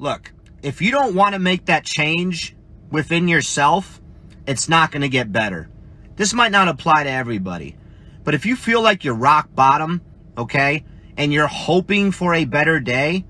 [0.00, 0.32] Look,
[0.62, 2.56] if you don't want to make that change
[2.90, 4.00] within yourself,
[4.46, 5.68] it's not going to get better.
[6.16, 7.76] This might not apply to everybody,
[8.24, 10.00] but if you feel like you're rock bottom,
[10.38, 10.86] okay,
[11.18, 13.26] and you're hoping for a better day,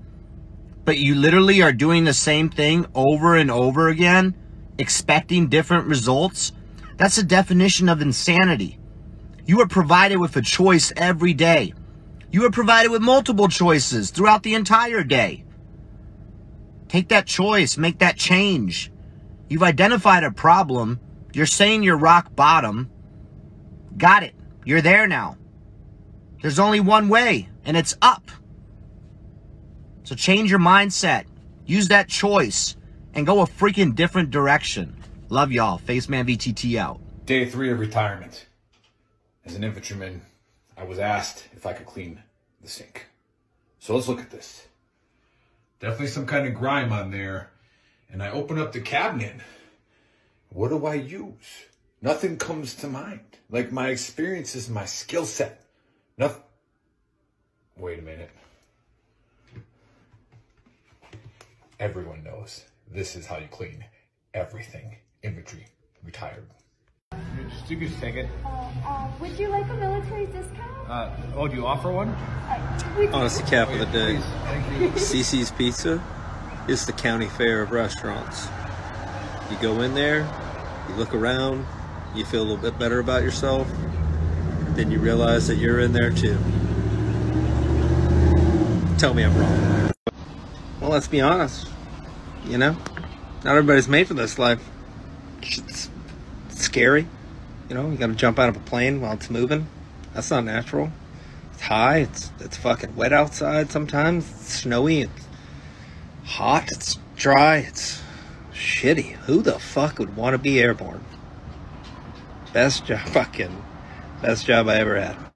[0.85, 4.33] but you literally are doing the same thing over and over again,
[4.77, 6.53] expecting different results,
[6.95, 8.79] that's a definition of insanity.
[9.45, 11.73] You are provided with a choice every day.
[12.31, 15.43] You are provided with multiple choices throughout the entire day.
[16.91, 18.91] Take that choice, make that change.
[19.47, 20.99] You've identified a problem.
[21.31, 22.91] You're saying you're rock bottom.
[23.95, 24.35] Got it.
[24.65, 25.37] You're there now.
[26.41, 28.29] There's only one way, and it's up.
[30.03, 31.27] So change your mindset.
[31.65, 32.75] Use that choice
[33.13, 34.93] and go a freaking different direction.
[35.29, 35.79] Love y'all.
[35.79, 36.99] Faceman VTT out.
[37.25, 38.47] Day three of retirement.
[39.45, 40.23] As an infantryman,
[40.75, 42.21] I was asked if I could clean
[42.61, 43.07] the sink.
[43.79, 44.67] So let's look at this.
[45.81, 47.49] Definitely some kind of grime on there.
[48.11, 49.35] And I open up the cabinet.
[50.49, 51.65] What do I use?
[52.01, 53.21] Nothing comes to mind.
[53.49, 55.63] Like my experience is my skill set.
[56.17, 56.43] Nothing.
[57.77, 58.29] Wait a minute.
[61.79, 63.83] Everyone knows this is how you clean
[64.35, 64.97] everything.
[65.23, 65.65] Infantry,
[66.03, 66.45] retired.
[67.49, 68.27] Just you can take it.
[68.45, 70.80] Uh, would you like a military discount?
[70.91, 72.13] Uh, oh, do you offer one?
[73.13, 74.19] Honest cap of the day.
[74.95, 76.03] CiCi's Pizza
[76.67, 78.49] is the county fair of restaurants.
[79.49, 80.27] You go in there,
[80.89, 81.65] you look around,
[82.13, 83.71] you feel a little bit better about yourself,
[84.75, 86.37] then you realize that you're in there too.
[88.97, 89.91] Tell me I'm wrong.
[90.81, 91.69] Well, let's be honest.
[92.47, 92.75] You know,
[93.45, 94.61] not everybody's made for this life.
[95.41, 95.89] It's
[96.49, 97.07] scary.
[97.69, 99.67] You know, you got to jump out of a plane while it's moving.
[100.13, 100.91] That's not natural.
[101.53, 101.99] It's high.
[101.99, 104.29] It's it's fucking wet outside sometimes.
[104.29, 105.01] It's snowy.
[105.01, 105.27] It's
[106.25, 106.71] hot.
[106.71, 107.57] It's dry.
[107.57, 108.01] It's
[108.53, 109.11] shitty.
[109.11, 111.03] Who the fuck would want to be airborne?
[112.53, 113.63] Best job, fucking
[114.21, 115.30] best job I ever had.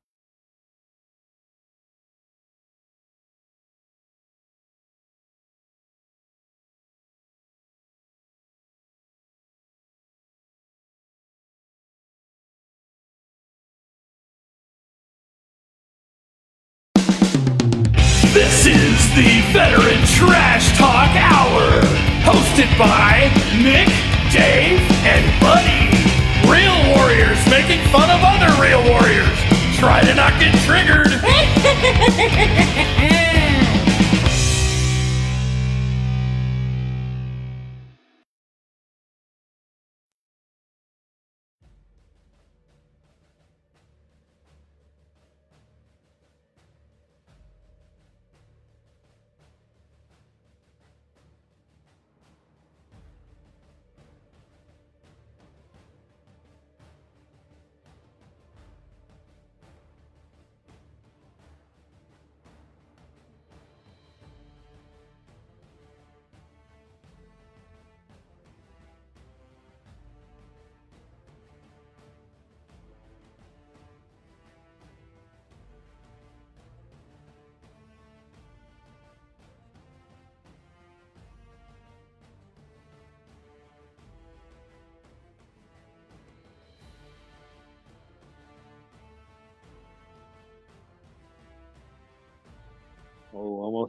[19.16, 21.82] The Veteran Trash Talk Hour,
[22.28, 23.32] hosted by
[23.64, 23.88] Nick,
[24.30, 25.88] Dave, and Buddy.
[26.52, 29.40] Real warriors making fun of other real warriors.
[29.78, 31.22] Try to not get triggered.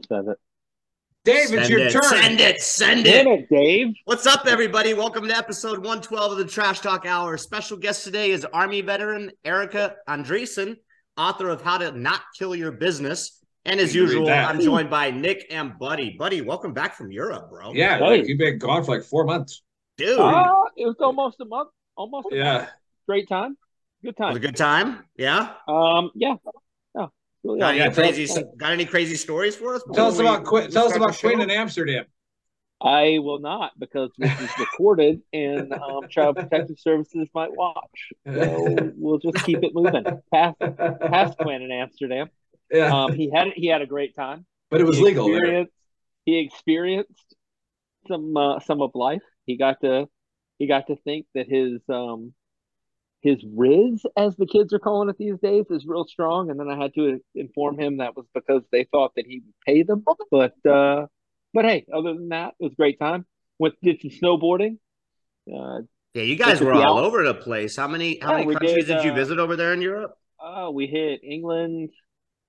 [0.09, 0.37] Oh, it.
[1.25, 2.03] Dave, Send it's your it, turn.
[2.03, 2.61] Send it.
[2.61, 3.39] Send Damn it.
[3.41, 3.93] it, Dave.
[4.05, 4.93] What's up, everybody?
[4.93, 7.35] Welcome to episode 112 of the Trash Talk Hour.
[7.37, 10.77] Special guest today is Army veteran Erica Andreessen,
[11.17, 13.43] author of How to Not Kill Your Business.
[13.65, 14.33] And as You can read usual.
[14.33, 16.15] I'm joined by Nick and Buddy.
[16.17, 17.73] Buddy, welcome back from Europe, bro.
[17.73, 19.61] Yeah, like you've been gone for like four months.
[19.97, 21.69] Dude, Ah, it was almost a month.
[21.97, 22.27] Almost.
[22.31, 22.45] A month.
[22.45, 22.67] Yeah.
[23.07, 23.57] Great time.
[24.03, 24.41] Good was a time.
[24.41, 25.03] good time.
[25.17, 25.53] Yeah.
[25.67, 26.11] Um.
[26.15, 26.35] Yeah.
[27.55, 27.59] Yeah.
[27.59, 28.43] Got any yeah, crazy?
[28.57, 29.83] Got any crazy stories for us?
[29.93, 30.65] Tell us about Queen.
[30.65, 31.29] we Tell us about the show?
[31.29, 32.05] In Amsterdam.
[32.79, 38.11] I will not because this is recorded and um, Child Protective Services might watch.
[38.31, 40.03] So we'll just keep it moving.
[40.31, 42.29] Past past Quinn in Amsterdam.
[42.71, 43.13] yeah, Um.
[43.13, 44.45] He had he had a great time.
[44.69, 45.37] but it was he legal there.
[45.37, 45.73] experienced-
[46.25, 47.35] He experienced
[48.07, 49.23] some uh, some of life.
[49.47, 50.07] He got to
[50.59, 52.33] he got to think that his um
[53.21, 56.49] his rizz, as the kids are calling it these days, is real strong.
[56.49, 59.53] And then I had to inform him that was because they thought that he would
[59.65, 60.03] pay them.
[60.31, 61.07] But uh,
[61.53, 63.25] but hey, other than that, it was a great time.
[63.59, 64.77] Went did some snowboarding.
[65.51, 65.81] Uh,
[66.13, 67.75] Yeah, you guys were all over the place.
[67.75, 68.19] How many?
[68.19, 70.15] How Yeah, many countries did, did, you uh, visit over there in Europe?
[70.39, 71.89] uh, we hit England,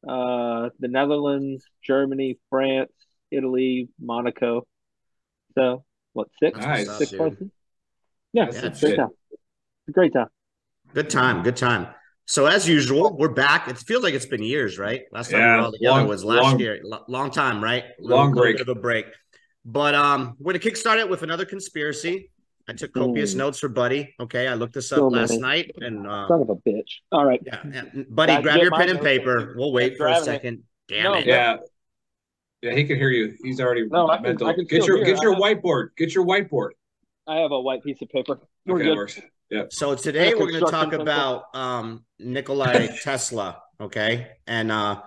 [0.06, 2.93] uh, the Netherlands, Germany, France,
[3.31, 4.67] Italy, Monaco.
[5.55, 6.59] So what six?
[6.59, 7.49] Nice, six places.
[8.32, 8.97] Yeah, That's it's a great shit.
[8.99, 9.09] time.
[9.31, 10.29] It's a great time.
[10.99, 11.87] Good time, good time.
[12.27, 13.69] So as usual, we're back.
[13.69, 15.03] It feels like it's been years, right?
[15.12, 16.81] Last time we Yeah, were all together long- was last long- year.
[16.83, 17.85] Lo- long time, right?
[18.00, 18.56] Long little break.
[18.59, 19.06] bit of a break.
[19.65, 22.33] But um, we're gonna kickstart it with another conspiracy.
[22.69, 23.39] I took copious Ooh.
[23.39, 24.12] notes for Buddy.
[24.19, 25.41] Okay, I looked this up So last many.
[25.41, 26.95] night, and uh, Son of a bitch.
[27.12, 27.41] All right.
[27.47, 28.03] yeah, yeah.
[28.11, 29.05] Buddy, Guys, grab your pen and notes.
[29.05, 29.55] paper.
[29.56, 30.25] We'll wait for a Grabbing it.
[30.27, 30.62] second.
[30.89, 31.27] Damn No, it!
[31.27, 31.59] Yeah.
[32.62, 33.37] Yeah, he can hear you.
[33.45, 34.49] He's already No, I can- mental.
[34.49, 35.15] I can get your hear.
[35.15, 35.91] get your whiteboard.
[35.97, 36.71] Get your whiteboard.
[37.29, 38.41] I have a white piece of paper.
[38.67, 38.85] We're Okay,
[39.15, 39.23] good.
[39.50, 39.65] Yeah.
[39.71, 45.00] So today we're going to talk about um, Nikolai Tesla, okay, and uh,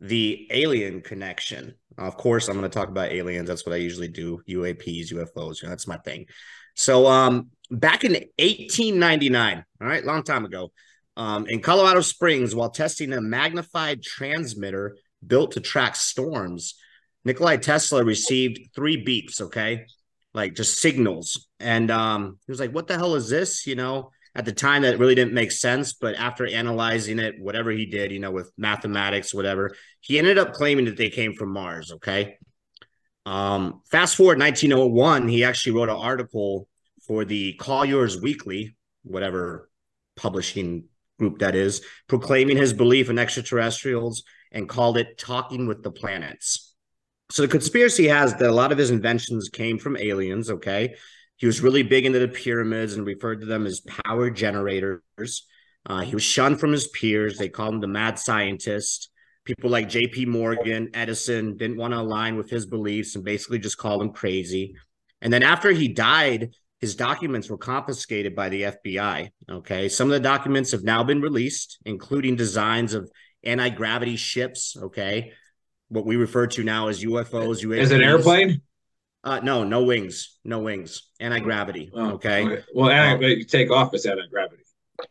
[0.00, 1.74] the alien connection.
[1.96, 3.46] Of course, I'm going to talk about aliens.
[3.46, 4.40] That's what I usually do.
[4.48, 5.62] UAPs, UFOs.
[5.62, 6.26] You know, that's my thing.
[6.74, 10.72] So, um, back in 1899, all right, long time ago,
[11.16, 16.74] um, in Colorado Springs, while testing a magnified transmitter built to track storms,
[17.24, 19.40] Nikolai Tesla received three beeps.
[19.40, 19.86] Okay,
[20.34, 21.48] like just signals.
[21.60, 24.82] And um, he was like, "What the hell is this?" You know, at the time
[24.82, 28.52] that really didn't make sense, but after analyzing it, whatever he did, you know, with
[28.58, 31.92] mathematics, whatever, he ended up claiming that they came from Mars.
[31.92, 32.36] Okay.
[33.26, 36.68] Um, fast forward 1901, he actually wrote an article
[37.06, 39.70] for the Collier's Weekly, whatever
[40.16, 40.84] publishing
[41.18, 46.73] group that is, proclaiming his belief in extraterrestrials and called it Talking with the Planets.
[47.30, 50.94] So the conspiracy has that a lot of his inventions came from aliens, okay?
[51.36, 55.46] He was really big into the pyramids and referred to them as power generators.
[55.86, 57.36] Uh, he was shunned from his peers.
[57.36, 59.10] They called him the mad scientist.
[59.44, 60.26] People like J.P.
[60.26, 64.74] Morgan, Edison didn't want to align with his beliefs and basically just called him crazy.
[65.20, 69.30] And then after he died, his documents were confiscated by the FBI.
[69.50, 69.88] Okay.
[69.88, 73.10] Some of the documents have now been released, including designs of
[73.42, 74.76] anti gravity ships.
[74.76, 75.32] Okay.
[75.94, 77.62] What we refer to now as UFOs.
[77.64, 77.78] UAPs.
[77.78, 78.62] Is it an airplane?
[79.22, 81.92] Uh, no, no wings, no wings, anti gravity.
[81.94, 82.62] Oh, okay.
[82.74, 84.64] Well, anti- but you take off it's anti gravity.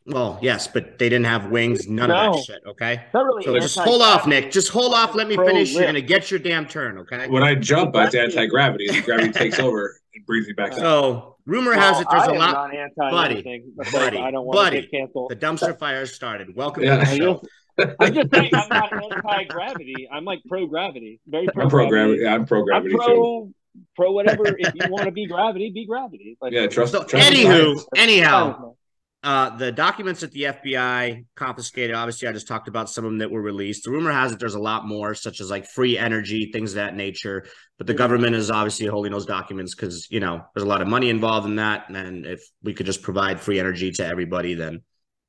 [0.06, 2.62] Well, yes, but they didn't have wings, none of that shit.
[2.68, 3.02] Okay.
[3.14, 3.44] Not really.
[3.46, 4.52] So just hold off, Nick.
[4.52, 5.16] Just hold off.
[5.16, 5.72] Let me Pro finish.
[5.74, 6.98] You're gonna get your damn turn.
[7.00, 7.30] Okay.
[7.30, 9.02] When I jump, it's Gravity- anti gravity.
[9.02, 10.80] Gravity takes over and brings me back up.
[10.80, 12.52] So rumor Well, has it there's I a lot.
[12.52, 13.64] not anti Buddy,
[13.94, 14.82] buddy, I don't want buddy.
[14.82, 15.32] to get canceled.
[15.32, 16.54] The dumpster fire started.
[16.58, 17.04] Welcome Yeah.
[17.04, 17.42] to the show.
[17.80, 20.08] Just, I'm just saying I'm not anti gravity.
[20.12, 21.20] I'm like pro gravity.
[21.28, 22.22] Very pro I'm pro gravity.
[22.24, 22.98] Yeah, I'm pro I'm gravity too.
[22.98, 23.52] pro
[23.96, 24.44] pro whatever.
[24.48, 26.38] if you want to be gravity, be gravity.
[26.42, 26.92] Like, Yeah, trust.
[26.92, 27.86] So, trust anywho, science.
[27.96, 28.75] anyhow,
[29.24, 33.20] uh, the documents that the FBI confiscated, obviously, I just talked about some of them
[33.20, 33.86] that were released.
[33.86, 36.75] The rumor has it there's a lot more, such as like free energy, things of
[36.75, 37.46] that nature.
[37.78, 40.90] But the government is obviously holding those documents because, you know, there's a lot of
[40.90, 41.90] money involved in that.
[41.90, 44.82] And if we could just provide free energy to everybody, then,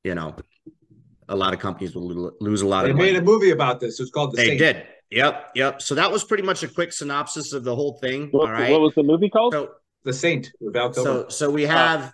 [0.03, 0.35] you know,
[1.29, 3.13] a lot of companies will lose a lot They of money.
[3.13, 3.99] made a movie about this.
[3.99, 4.59] It's called The They Saint.
[4.59, 4.87] did.
[5.11, 5.51] Yep.
[5.55, 5.81] Yep.
[5.81, 8.29] So that was pretty much a quick synopsis of the whole thing.
[8.31, 8.71] What, all right.
[8.71, 9.53] what was the movie called?
[9.53, 9.71] so,
[10.03, 12.11] The Saint with so so we have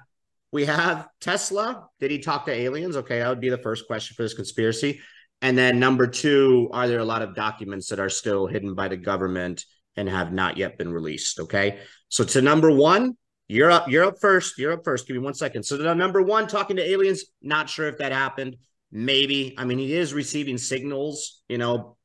[0.52, 1.88] we have Tesla.
[2.00, 2.98] Did he talk to aliens?
[2.98, 5.00] Okay, that would be the first question for this conspiracy.
[5.42, 8.88] And then number two, are there a lot of documents that are still hidden by
[8.90, 9.66] the government
[9.96, 11.40] and have not yet been released?
[11.40, 11.80] Okay.
[12.10, 14.58] So to number one, you're up, you're up first.
[14.58, 15.08] You're up first.
[15.08, 15.64] Give me one second.
[15.64, 18.58] So the number one, talking to aliens, not sure if that happened.
[18.92, 19.56] Maybe.
[19.58, 21.98] I mean, he is receiving signals, you know,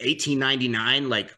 [0.00, 1.30] 1899, like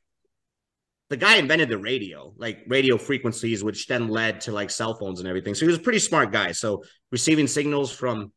[1.10, 5.20] the guy invented the radio, like radio frequencies, which then led to like cell phones
[5.20, 5.54] and everything.
[5.54, 6.52] So he was a pretty smart guy.
[6.52, 8.32] So receiving signals from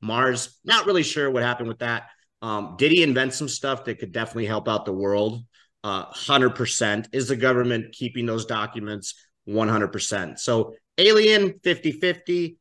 [0.00, 2.04] Mars, not really sure what happened with that.
[2.42, 5.44] Um, did he invent some stuff that could definitely help out the world?
[5.82, 7.08] Uh, 100%.
[7.12, 9.14] Is the government keeping those documents?
[9.48, 10.38] 100%.
[10.38, 12.58] So alien 50 50.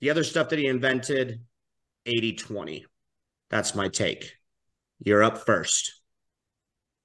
[0.00, 1.40] The other stuff that he invented
[2.06, 2.86] 80 20.
[3.50, 4.32] That's my take.
[5.02, 5.92] You're up first.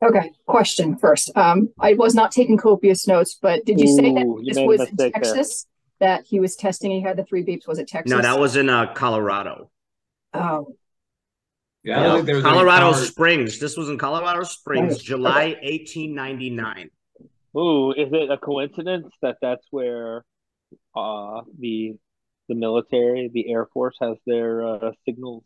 [0.03, 1.35] Okay, question first.
[1.35, 4.55] Um, I was not taking copious notes, but did you say that Ooh, you this
[4.57, 5.23] made a was in mistake there.
[5.33, 5.67] Texas?
[6.01, 7.67] That he was testing, he had the three beeps.
[7.67, 8.11] Was it Texas?
[8.11, 9.71] No, that was in uh, Colorado.
[10.33, 10.75] Oh,
[11.83, 13.59] Yeah, I don't think there was any Colorado power- Springs.
[13.59, 15.01] This was in Colorado Springs, Right.
[15.01, 16.89] July 1899.
[17.57, 20.25] Ooh, is it a coincidence that that's where
[20.93, 21.95] uh the
[22.49, 25.45] the military, the Air Force has their uh, signals?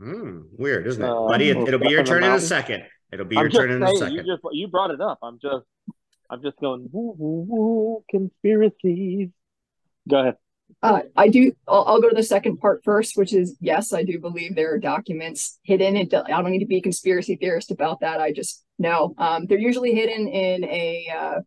[0.00, 1.08] Hmm, weird, isn't it?
[1.08, 2.84] Uh, Buddy, It, it'll be your up in the turn in a second.
[3.12, 4.14] It'll be I'm your just turn in a second.
[4.14, 5.18] you just you brought it up.
[5.22, 5.66] I'm just
[6.30, 9.28] I'm just going woo woo woo conspiracies.
[10.08, 10.36] Go ahead.
[10.82, 11.52] uh, I do.
[11.68, 14.72] I'll, I'll go to the second part first, which is yes, I do believe there
[14.72, 15.96] are documents hidden.
[15.96, 18.20] It, I don't need to be a conspiracy theorist about that.
[18.20, 21.40] I just know um, they're usually hidden in a uh,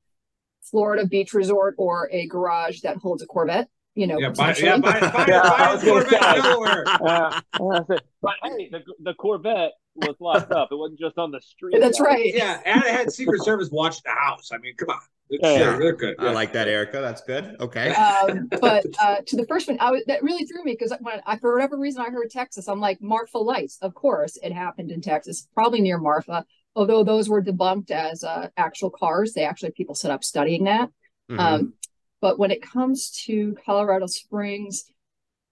[0.62, 3.68] Florida beach resort or a garage that holds a Corvette.
[3.96, 6.84] You know, Yeah, buy, yeah, buy, buy, Yeah, buy a Corvette nowhere.
[6.88, 10.70] Uh, but hey, the the Corvette was locked up.
[10.72, 11.76] It wasn't just on the street.
[11.80, 12.34] That's right.
[12.34, 14.50] Yeah, and it had Secret Service watch the house.
[14.52, 15.00] I mean, come on.
[15.30, 15.58] It's, Yeah.
[15.60, 16.16] they're, they're good.
[16.20, 17.00] I like that, Erica.
[17.00, 17.56] That's good.
[17.60, 17.90] Okay.
[17.94, 21.22] um, but uh, to the first one, I was, that really threw me because when
[21.26, 22.68] I, for whatever reason, I heard Texas.
[22.68, 23.78] I'm like Marfa Lights.
[23.82, 26.46] Of course, it happened in Texas, probably near Marfa.
[26.76, 30.90] Although those were debunked as uh, actual cars, they actually people set up studying that.
[31.30, 31.40] Mhm.
[31.40, 31.74] Um,
[32.20, 34.86] but when it comes to Colorado Springs,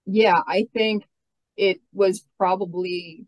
[0.06, 1.04] yeah, I think
[1.58, 3.26] it was probably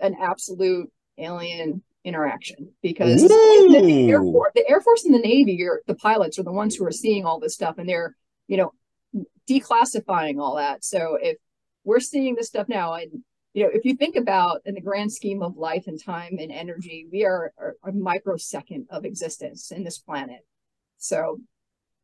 [0.00, 5.82] an absolute alien interaction because the Air Force, the Air Force and the Navy, are,
[5.86, 8.14] the pilots are the ones who are seeing all this stuff and they're,
[8.46, 8.72] you know,
[9.48, 10.84] declassifying all that.
[10.84, 11.36] So if
[11.84, 13.22] we're seeing this stuff now, and
[13.54, 16.50] you know, if you think about in the grand scheme of life and time and
[16.50, 20.40] energy, we are, are a microsecond of existence in this planet.
[20.98, 21.40] So,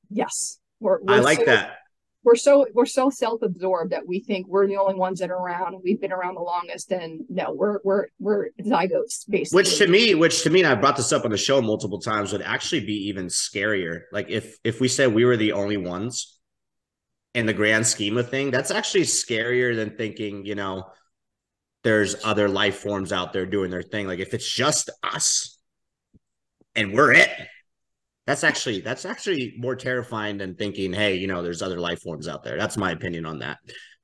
[0.09, 1.79] yes, we're, we're I like so- that.
[2.23, 5.77] We're so we're so self-absorbed that we think we're the only ones that are around.
[5.83, 9.57] We've been around the longest, and no, we're we're we're zygotes basically.
[9.57, 11.99] Which to me, which to me, and I brought this up on the show multiple
[11.99, 14.03] times, would actually be even scarier.
[14.13, 16.39] Like if if we said we were the only ones
[17.35, 20.85] in the grand scheme of thing, that's actually scarier than thinking, you know,
[21.85, 24.07] there's other life forms out there doing their thing.
[24.07, 25.59] Like if it's just us
[26.75, 27.31] and we're it,
[28.31, 32.29] that's actually that's actually more terrifying than thinking, hey, you know, there's other life forms
[32.29, 32.57] out there.
[32.57, 33.59] That's my opinion on that.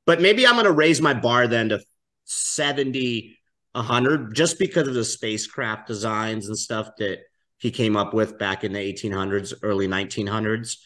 [0.04, 1.80] But maybe I'm gonna raise my bar then to
[2.24, 3.38] 70
[3.72, 7.18] 100 just because of the spacecraft designs and stuff that
[7.58, 10.76] he came up with back in the 1800s early 1900s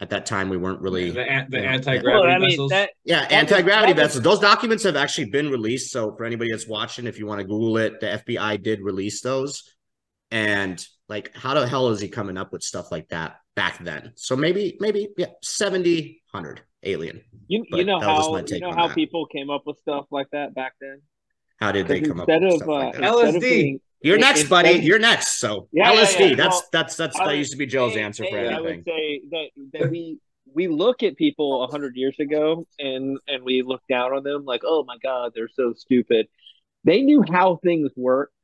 [0.00, 2.50] at that time we weren't really The, an- the you know, anti-gravity Well, I mean,
[2.50, 2.70] vessels.
[2.70, 6.50] that yeah that anti-gravity was- vessels those documents have actually been released so for anybody
[6.50, 9.62] that's watching if you want to google it the fbi did release those
[10.30, 14.12] and like how the hell is he coming up with stuff like that back then
[14.16, 18.94] so maybe maybe yeah 70 100 alien You, you know how you know how that.
[18.94, 21.00] people came up with stuff like that back then.
[21.58, 23.02] how did they come up instead with of stuff uh, like that
[23.34, 23.40] LSD.
[23.40, 26.34] being- you're in- next buddy instead- you're next so Yeah, yeah, lsd yeah.
[26.36, 28.56] that's Well, that's that's I that used to be joe's A- answer for A, I
[28.58, 30.18] I would say that that we
[30.54, 34.44] we look at people a hundred years ago and and we look down on them
[34.44, 36.26] like, oh my god, they're so stupid.
[36.84, 38.34] They knew how things worked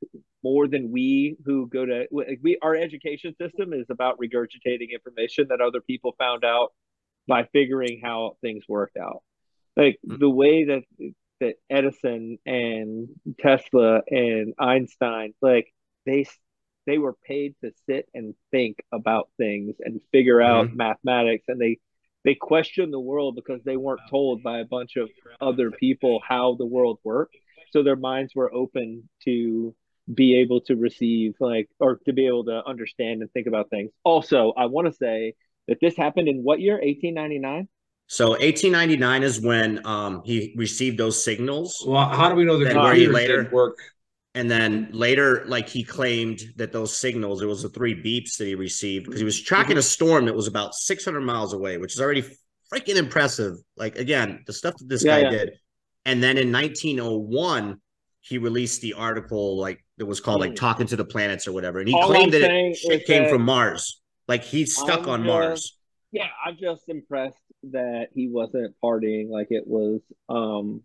[0.45, 2.05] more than we who go to
[2.45, 6.67] we our education system is about regurgitating information that other people found out
[7.27, 9.23] by figuring how things worked out.
[9.75, 10.19] Like Mm.
[10.19, 10.83] the way that
[11.41, 13.09] that Edison and
[13.39, 15.67] Tesla and Einstein like
[16.05, 16.21] they
[16.85, 21.73] they were paid to sit and think about things and figure out mathematics and they
[22.25, 25.07] they questioned the world because they weren't told by a bunch of
[25.49, 27.35] other people how the world worked
[27.71, 29.75] so their minds were open to
[30.13, 33.91] be able to receive like or to be able to understand and think about things
[34.03, 35.33] also i want to say
[35.67, 37.67] that this happened in what year 1899
[38.07, 41.83] So 1899 is when um, he received those signals.
[41.85, 43.47] Well, how do we know the Then were computers later?
[43.47, 43.77] didn't work?
[44.35, 48.47] And then later, like he claimed that those signals, it was the three beeps that
[48.47, 51.93] he received because he was tracking a storm that was about 600 miles away, which
[51.95, 52.25] is already
[52.73, 53.55] freaking impressive.
[53.77, 55.31] Like again, the stuff that this Yeah, guy yeah.
[55.31, 55.51] did.
[56.05, 57.81] And then in 1901,
[58.21, 60.55] he released the article like that was called like Mm.
[60.57, 63.23] talking to the planets or whatever, and he All claimed I'm that it shit came
[63.23, 64.01] that- from Mars.
[64.27, 65.77] Like he's stuck I'm on just- Mars.
[66.11, 70.81] yeah i'm just impressed that he wasn't partying like it was um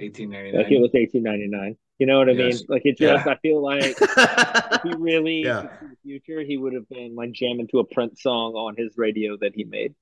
[0.00, 0.62] 1899.
[0.62, 2.60] like it was 1899 you know what i Yes.
[2.60, 3.32] mean like it just Yeah.
[3.32, 3.96] i feel like
[4.82, 5.62] he really Yeah.
[5.78, 8.94] could the future he would have been like jamming to a prince song on his
[8.96, 9.94] radio that he made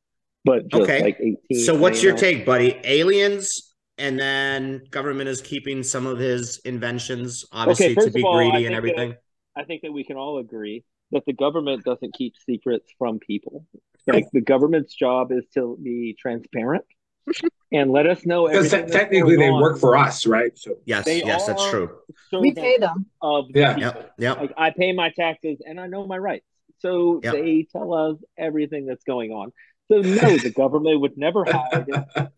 [0.45, 1.03] but just Okay.
[1.03, 2.79] like 18 So what's your take, buddy?
[2.85, 8.35] Aliens, and then government is keeping some of his inventions, obviously, first to be all,
[8.37, 9.15] greedy and think everything.
[9.57, 13.67] I think that we can all agree that the government doesn't keep secrets from people.
[14.07, 16.85] Like the government's job is to be transparent
[17.73, 18.87] and let us know Because everything.
[18.87, 20.57] te- that's technically they going work for us, right?
[20.59, 21.91] So Yes, They yes, that's true.
[22.33, 23.07] we pay them.
[23.23, 23.75] of the Yeah.
[23.75, 23.93] people.
[23.93, 24.39] Yep, yep.
[24.41, 26.45] Like I pay my taxes and I know my rights,
[26.81, 27.33] so Yep.
[27.33, 29.53] they tell us everything that's going on.
[29.91, 31.87] So no, the government would never hide.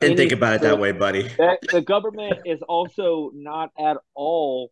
[0.00, 1.22] Didn't think about it that way, buddy.
[1.38, 4.70] that the government is also not at all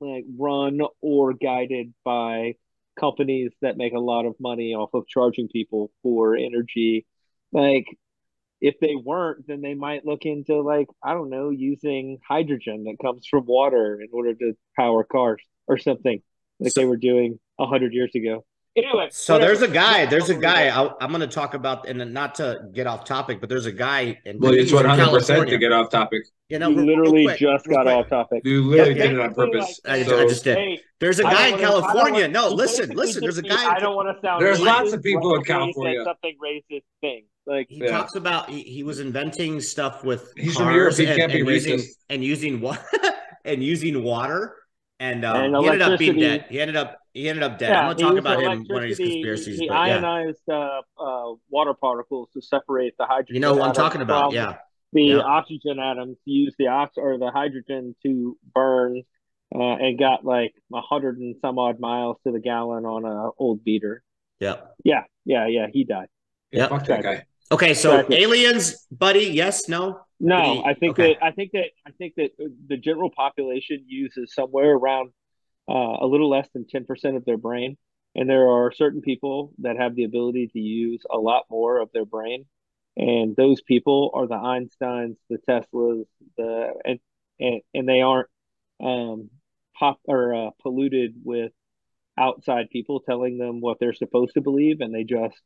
[0.00, 2.54] like run or guided by
[2.98, 7.06] companies that make a lot of money off of charging people for energy
[7.52, 7.86] like
[8.60, 12.96] if they weren't then they might look into like i don't know using hydrogen that
[13.00, 16.20] comes from water in order to power cars or something
[16.58, 18.44] like they were doing a hundred years ago
[18.84, 19.46] anyway So whatever.
[19.56, 20.06] there's a guy.
[20.06, 20.68] There's a I'll guy.
[20.68, 23.72] I, I'm going to talk about, and not to get off topic, but there's a
[23.72, 26.22] guy in, well, it's 100 percent to get off topic.
[26.48, 27.94] You know, you real- real literally quick, just got quick.
[27.94, 29.80] off topic You literally Yeah, did it on purpose.
[29.86, 30.56] I, I So- just did.
[30.56, 32.12] Hey, There's a guy in wanna- California.
[32.22, 33.20] wanna- No, listen, listen.
[33.20, 33.72] There's a guy.
[33.74, 34.42] I don't want to sound.
[34.42, 36.04] There's racist lots of people in when he said California.
[36.04, 37.24] Something racist thing.
[37.46, 37.90] Like He Yeah.
[37.92, 41.32] talks about he, he was inventing stuff with He's from cars Europe, he and, can't
[41.32, 42.82] be and using and using water
[43.44, 44.56] and using water
[45.00, 46.44] and, um, And he ended up being dead.
[46.50, 47.70] He ended up he ended up dead.
[47.70, 49.80] Yeah, I'm gonna talk about him one of his electricity, conspiracies, He but yeah.
[49.80, 53.34] ionized uh, uh, water particles to separate the hydrogen.
[53.34, 54.32] You know who I'm talking about?
[54.32, 54.56] Yeah.
[54.92, 55.18] The Yeah.
[55.18, 59.02] oxygen atoms use the ox or the hydrogen to burn,
[59.54, 63.30] uh, and got like a hundred and some odd miles to the gallon on a
[63.38, 64.02] old beater.
[64.40, 64.56] Yeah.
[64.84, 65.66] Yeah, yeah, yeah.
[65.72, 66.08] He died.
[66.50, 67.24] Yeah, fuck that guy.
[67.52, 68.16] Okay, so Exactly.
[68.18, 70.00] aliens, buddy, yes, no?
[70.20, 71.14] No, he- I think okay.
[71.14, 72.30] that I think that I think that
[72.68, 75.10] the general population uses somewhere around
[75.70, 77.76] uh, a little less than ten percent of their brain,
[78.14, 81.90] and there are certain people that have the ability to use a lot more of
[81.92, 82.46] their brain,
[82.96, 86.98] and those people are the Einsteins, the Teslas, the and
[87.38, 88.28] and, and they aren't
[88.82, 89.30] um,
[89.78, 91.52] pop or uh, polluted with
[92.18, 95.40] outside people telling them what they're supposed to believe, and they just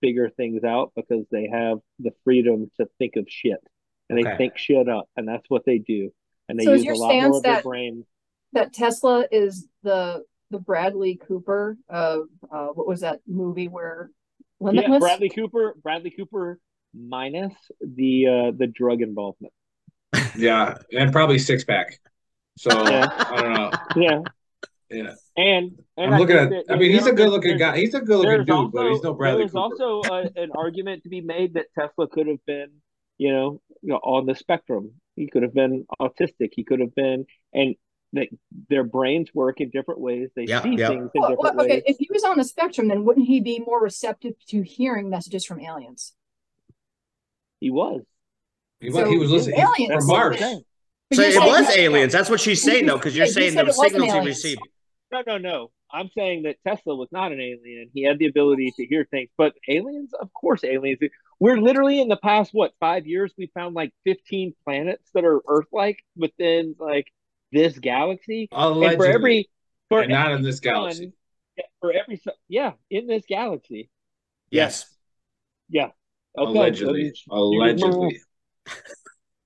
[0.00, 3.60] figure things out because they have the freedom to think of shit.
[4.08, 6.10] And they think shit up, and that's what they do.
[6.48, 8.04] And they So use a lot more stance of their brain.
[8.56, 14.10] That Tesla is the the Bradley Cooper of uh, what was that movie where
[14.60, 16.58] Yeah, Bradley Cooper, Bradley Cooper
[16.94, 19.52] minus the uh the drug involvement.
[20.36, 21.98] Yeah, and probably six pack.
[22.58, 23.08] So Yeah.
[23.10, 23.70] I don't know.
[23.96, 24.20] Yeah,
[24.90, 26.50] Yeah, and, and I'm I looking at.
[26.50, 27.76] that- I mean, he's a good looking guy.
[27.78, 29.84] He's a good looking There's dude, but he's no also Bradley there's Cooper.
[29.84, 32.68] also a, an argument to be made that Tesla could have been,
[33.18, 34.92] you know, you know, on the spectrum.
[35.16, 36.50] He could have been autistic.
[36.52, 37.74] He could have been, and
[38.16, 38.28] that
[38.68, 40.28] their brains work in different ways.
[40.36, 40.88] They Yeah, see yeah.
[40.88, 41.82] things in Well, different well, okay, ways.
[41.86, 45.44] if he was on the spectrum, then wouldn't he be more receptive to hearing messages
[45.44, 46.14] from aliens?
[47.60, 48.02] He was.
[48.80, 49.94] He was, So, he was listening he's aliens.
[50.04, 50.38] from Mars.
[50.38, 50.46] So
[51.10, 52.12] it saying was that- aliens.
[52.12, 54.26] That's what she's saying, though, because you're saying said the signals he aliens.
[54.26, 54.60] received.
[55.12, 55.70] No, no, no.
[55.90, 57.90] I'm saying that Tesla was not an alien.
[57.94, 60.98] He had the ability to hear things, but aliens, of course, aliens.
[61.38, 65.40] We're literally in the past what five years we found like 15 planets that are
[65.46, 67.06] Earth-like within like
[67.52, 69.48] this galaxy, and for every
[69.88, 71.04] for and not in this galaxy.
[71.04, 71.12] sun-
[71.56, 73.90] yeah, for every sun- yeah in this galaxy.
[74.50, 74.86] Yes.
[75.68, 75.88] Yeah.
[76.38, 76.50] Okay.
[76.50, 78.20] Allegedly, allegedly.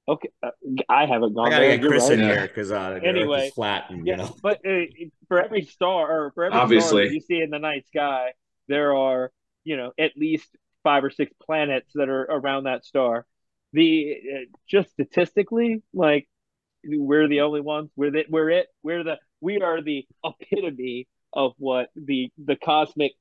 [0.09, 0.29] Okay.
[0.43, 0.51] Uh,
[0.89, 1.79] I haven't gone I gotta there.
[1.79, 2.19] get Chris right.
[2.19, 4.37] in here because uh, the Earth Anyway, is flat and, Yeah, you know.
[4.43, 4.81] but uh,
[5.29, 7.07] for every star or for every star Obviously.
[7.09, 8.33] that you see in the night sky,
[8.67, 9.31] there are
[9.63, 10.49] you know at least
[10.83, 13.25] five or six planets that are around that star.
[13.73, 16.29] The uh, just statistically, like
[16.85, 17.91] we're the only ones.
[17.97, 18.67] We're the, we're it.
[18.83, 23.13] We're the we are the epitome of what the the cosmic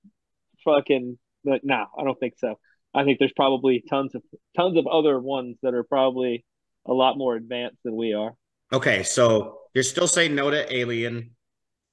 [0.63, 1.17] fucking.
[1.43, 2.60] But no, I don't think so.
[2.93, 4.24] I think there's probably tons of
[4.58, 6.43] tons of other ones that are probably
[6.86, 8.34] a lot more advanced than we are.
[8.74, 11.32] Okay, so you're still saying no to alien.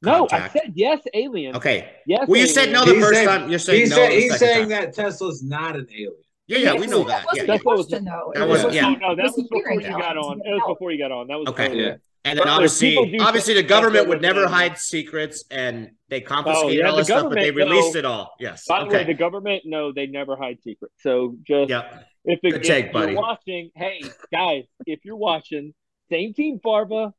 [0.03, 0.57] No, contact.
[0.57, 1.57] I said yes, alien.
[1.57, 1.91] Okay.
[2.07, 2.29] Yes.
[2.29, 3.51] Well, you said no the He's first saying- time.
[3.51, 3.97] You're saying He's, no.
[3.97, 4.69] say- the he's saying time.
[4.69, 6.13] that Tesla's not an alien.
[6.49, 7.27] Yeah, yeah, we know that that.
[7.27, 8.33] wasn't Yeah, the That's what was- question, though.
[8.35, 8.91] that wasn't- was yeah.
[9.01, 10.33] No, that was was before you got on.
[10.35, 11.27] and It was before you got on.
[11.29, 11.75] That was Okay.
[11.77, 11.97] Yeah.
[12.25, 16.69] And then But obviously, obviously, the government would never hide secrets, and they confiscated Oh,
[16.71, 17.99] yeah, all the this stuff, but they released no.
[18.01, 18.35] it all.
[18.41, 18.65] Yes.
[18.67, 19.05] By the way, Okay.
[19.05, 20.95] the government, no, they never hide secrets.
[21.03, 22.03] So just Yeah.
[22.25, 23.15] if, it, Good if take, you're buddy.
[23.15, 25.73] watching, hey guys, if you're watching,
[26.11, 27.15] same team Farva,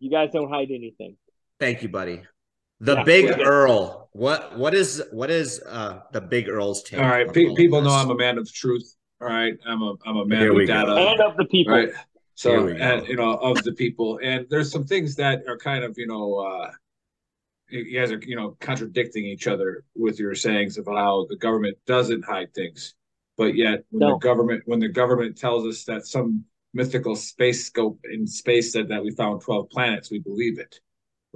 [0.00, 1.16] you guys don't hide anything.
[1.58, 2.20] Thank you, buddy.
[2.80, 3.04] The Yeah.
[3.04, 3.38] Big Yeah.
[3.40, 4.08] Earl.
[4.12, 4.56] What?
[4.58, 5.02] What is?
[5.12, 7.00] What is uh the Big Earl's take?
[7.00, 7.90] All right, on pe- all of people know?
[7.90, 8.94] I'm a man of truth.
[9.20, 10.94] All right, I'm a I'm a man Here of data.
[10.94, 11.74] and of the people.
[11.74, 11.90] right
[12.38, 15.96] so and you know of the people and there's some things that are kind of
[15.96, 16.70] you know uh
[17.70, 21.36] you you guys are you know contradicting each other with your sayings about how the
[21.36, 22.94] government doesn't hide things
[23.38, 24.12] but yet when No.
[24.14, 28.88] the government when the government tells us that some mythical space scope in space said
[28.88, 30.78] that we found 12 planets we believe it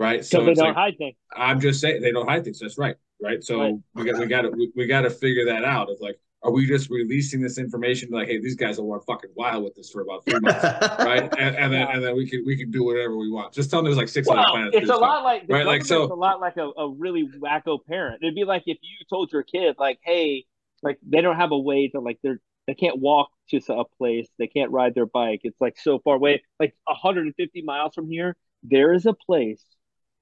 [0.00, 1.16] right So they it's don't like, hide things.
[1.36, 3.74] i'm just saying they don't hide things that's right right so Right.
[3.94, 6.50] we got we got to we, we got to figure that out of like are
[6.50, 9.90] we just releasing this information like hey these guys will run fucking wild with this
[9.90, 10.62] for about three months
[11.10, 11.24] right?
[11.38, 13.52] And, and then and then we can we can do whatever we want.
[13.52, 14.76] Just tell them there's like six other Well, planets.
[14.78, 17.78] it's a lot like Right, like, government's so- a lot like a, a really wacko
[17.86, 18.22] parent.
[18.22, 20.46] It'd be like if you told your kid, like, hey,
[20.82, 24.28] like they don't have a way to like they're they can't walk to a place,
[24.38, 25.40] they can't ride their bike.
[25.44, 28.34] It's like so far away, like 150 miles from here.
[28.62, 29.62] There is a place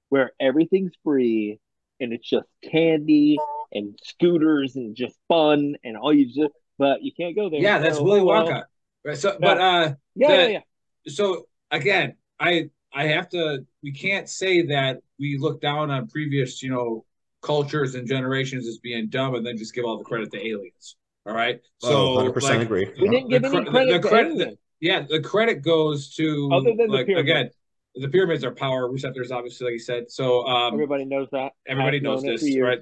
[0.08, 1.60] where everything's free
[2.00, 3.36] and it's just candy
[3.72, 7.60] and scooters and just fun and all you just but you can't go there.
[7.60, 8.62] Yeah, that's So, Willy well, Wonka.
[9.04, 9.18] Right.
[9.18, 10.60] So, but uh, Yeah, the- yeah, yeah.
[11.08, 13.66] so again, I I have to.
[13.82, 17.04] We can't say that we look down on previous, you know,
[17.42, 20.96] cultures and generations as being dumb, and then just give all the credit to aliens.
[21.26, 21.60] All right.
[21.78, 22.88] So, oh, 100% like, agree.
[23.00, 24.58] We didn't give the any credit the to credit- aliens.
[24.80, 27.30] yeah, the credit goes to Other than like pyramids.
[27.30, 27.50] again,
[28.00, 30.10] the pyramids are power receptors, obviously, like you said.
[30.10, 31.52] So um, Everybody knows that.
[31.66, 32.80] Everybody I've knows this, right?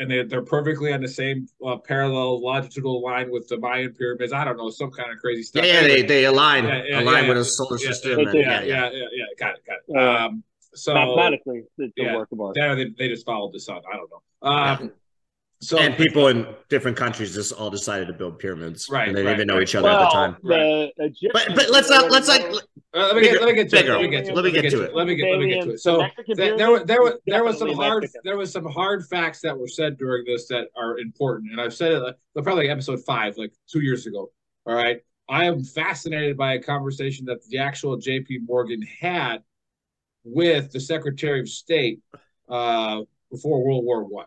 [0.00, 4.32] And they, they're perfectly on the same uh, parallel longitudinal line with the Mayan pyramids.
[4.32, 5.64] I don't know, some kind of crazy stuff.
[5.64, 8.16] yeah, they, they align, Yeah, yeah, align yeah, with the solar yeah, system.
[8.16, 8.64] they and- yeah, yeah, yeah.
[8.64, 9.96] yeah, yeah, yeah, got it, got it.
[9.96, 12.54] Uh, Um, so Mathematically, it's a yeah, work of art.
[12.54, 13.80] They, they, they just followed the sun.
[13.92, 14.48] I don't know.
[14.48, 14.92] Um,
[15.60, 18.88] so and people in different countries just all decided to build pyramids.
[18.88, 19.62] Right, And they didn't right, even know right.
[19.62, 20.36] each other at the time.
[20.42, 22.52] The Egyptians But but let's not let's like Uh,
[22.94, 23.88] let me get let me get to it.
[23.88, 24.34] Let me get to it.
[24.36, 24.94] Let me get to it.
[24.94, 25.80] Let me get let me get to it.
[25.80, 28.20] So Mexican th- there were there were pyramids, there was some hard Mexican.
[28.24, 31.74] there was some hard facts that were said during this that are important, and I've
[31.74, 34.30] said it like, probably like episode five, like two years ago.
[34.64, 38.40] All right, I am fascinated by a conversation that the actual J.P.
[38.46, 39.38] Morgan had
[40.22, 42.00] with the Secretary of State
[42.48, 44.26] uh, before World War One.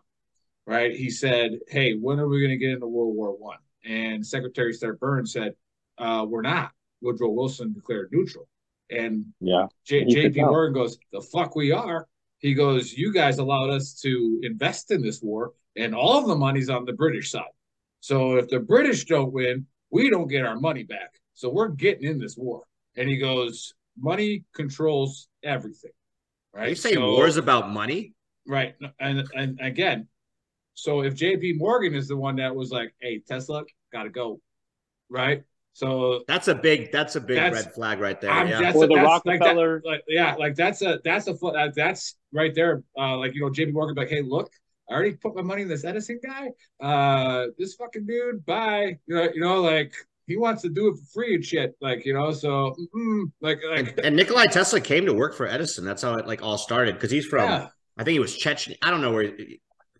[0.67, 4.25] Right, he said, "Hey, when are we going to get into World War One?" And
[4.25, 5.53] Secretary State Burns said,
[5.97, 6.71] uh, "We're not."
[7.01, 8.47] Woodrow Wilson declared neutral,
[8.91, 9.65] and Yeah.
[9.85, 10.49] J- JP tell.
[10.51, 12.07] Morgan goes, The fuck we are.
[12.37, 16.35] He goes, You guys allowed us to invest in this war, and all of the
[16.35, 17.49] money's on the British side.
[18.01, 21.19] So if the British don't win, we don't get our money back.
[21.33, 22.63] So we're getting in this war.
[22.95, 25.91] And he goes, Money controls everything.
[26.53, 26.65] Right.
[26.67, 28.13] Are you saying So- wars about money?
[28.45, 28.75] Right.
[28.99, 30.07] And and again,
[30.81, 33.63] so if JP Morgan is the one that was like, Hey, Tesla,
[33.93, 34.39] gotta go.
[35.09, 35.43] Right.
[35.73, 38.31] So That's a big that's a big That's- red flag right there.
[38.31, 38.59] I'm- yeah.
[38.61, 41.55] that's Or the that's like that- Rockefeller- like, yeah, like that's a that's a fl-
[41.55, 42.83] uh, that's right there.
[42.97, 44.51] Uh, like you know, JP Morgan, like, hey, look,
[44.89, 46.49] I already put my money in this Edison guy.
[46.85, 48.97] Uh, this fucking dude, bye.
[49.05, 49.93] You know, you know, like
[50.27, 51.75] he wants to do it for free and shit.
[51.79, 55.47] Like you know, so mm, like like and, and Nikolai Tesla came to work for
[55.47, 55.85] Edison.
[55.85, 57.67] That's how it like all started because he's from yeah.
[57.97, 58.73] I think he was Chechen.
[58.81, 59.31] I don't know where.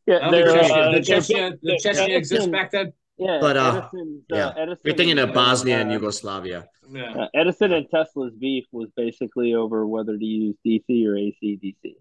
[0.05, 2.47] He- Yeah, I don't they're, think Chechnya, uh, the they're Chechnya, the they're- Chechnya exists
[2.47, 2.93] back then.
[3.17, 4.47] Yeah, But, uh, Edison's, yeah.
[4.47, 6.65] uh, Edison You're thinking of and, Bosnia and uh, Yugoslavia.
[6.89, 7.11] Yeah.
[7.13, 11.93] Uh, Edison and Tesla's beef was basically over whether to use DC or AC DC.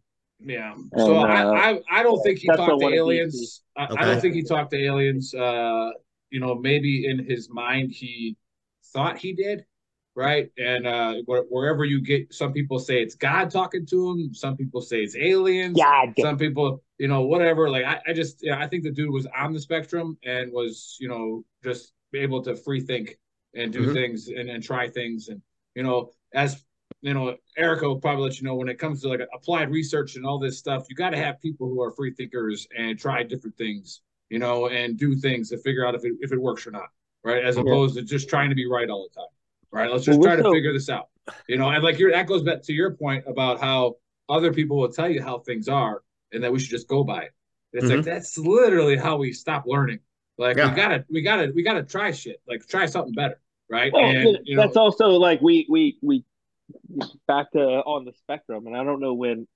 [0.43, 0.75] Yeah.
[0.97, 3.63] So And, uh, I, I I don't think he Tesla talked to aliens.
[3.77, 5.35] I, I don't think he talked to aliens.
[5.35, 5.91] Uh,
[6.31, 8.37] you know, maybe in his mind he
[8.95, 9.67] thought he did,
[10.15, 10.51] right?
[10.59, 14.35] And uh, wherever you get, some people say it's God talking to him.
[14.35, 15.77] Some people say it's aliens.
[15.77, 16.15] God.
[16.19, 17.71] Some people, you know, whatever.
[17.71, 20.97] Like I, I just, yeah, I think the dude was on the spectrum and was,
[21.01, 23.19] you know, just able to free think
[23.55, 23.93] and do Mhm.
[23.93, 25.29] things and, and try things.
[25.29, 25.41] And
[25.75, 26.65] you know, as
[27.03, 30.17] you know, Erica will probably let you know when it comes to like applied research
[30.17, 33.23] and all this stuff, you got to have people who are free thinkers and try
[33.23, 36.67] different things, you know, and do things to figure out if it if it works
[36.67, 36.89] or not,
[37.25, 37.43] right?
[37.45, 37.63] As Yeah.
[37.63, 39.31] opposed to just trying to be right all the time,
[39.73, 39.91] right?
[39.91, 41.09] Let's just Well, try to so- figure this out,
[41.49, 41.69] you know.
[41.71, 43.97] And like your that goes back to your point about how
[44.29, 46.03] other people will tell you how things are
[46.33, 47.33] and that we should just go by it.
[47.73, 48.03] It's like mm-hmm.
[48.03, 50.01] that's literally how we stop learning.
[50.39, 50.71] Like Yeah.
[50.71, 52.41] we gotta we gotta we gotta try shit.
[52.49, 53.93] Like try something better, right?
[53.93, 56.25] Well, and you know, that's also like we we we
[57.27, 59.47] back to on the spectrum, and I don't know when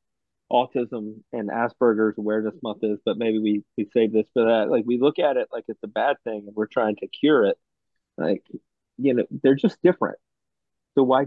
[0.52, 4.70] autism and Asperger's awareness month is, but maybe we we save this for that.
[4.70, 7.46] Like we look at it like it's a bad thing, and we're trying to cure
[7.46, 7.58] it.
[8.16, 8.44] Like
[8.98, 10.18] you know, they're just different.
[10.94, 11.26] So why?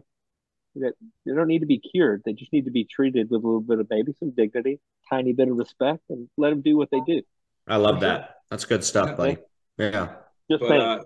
[0.76, 0.90] They
[1.26, 2.22] they don't need to be cured.
[2.26, 5.34] They just need to be treated with a little bit of maybe some dignity, tiny
[5.34, 7.22] bit of respect, and let them do what they do.
[7.68, 8.36] I love that.
[8.50, 9.16] That's good stuff, Yeah.
[9.16, 9.38] buddy.
[9.78, 10.08] Yeah.
[10.50, 11.04] Just but uh,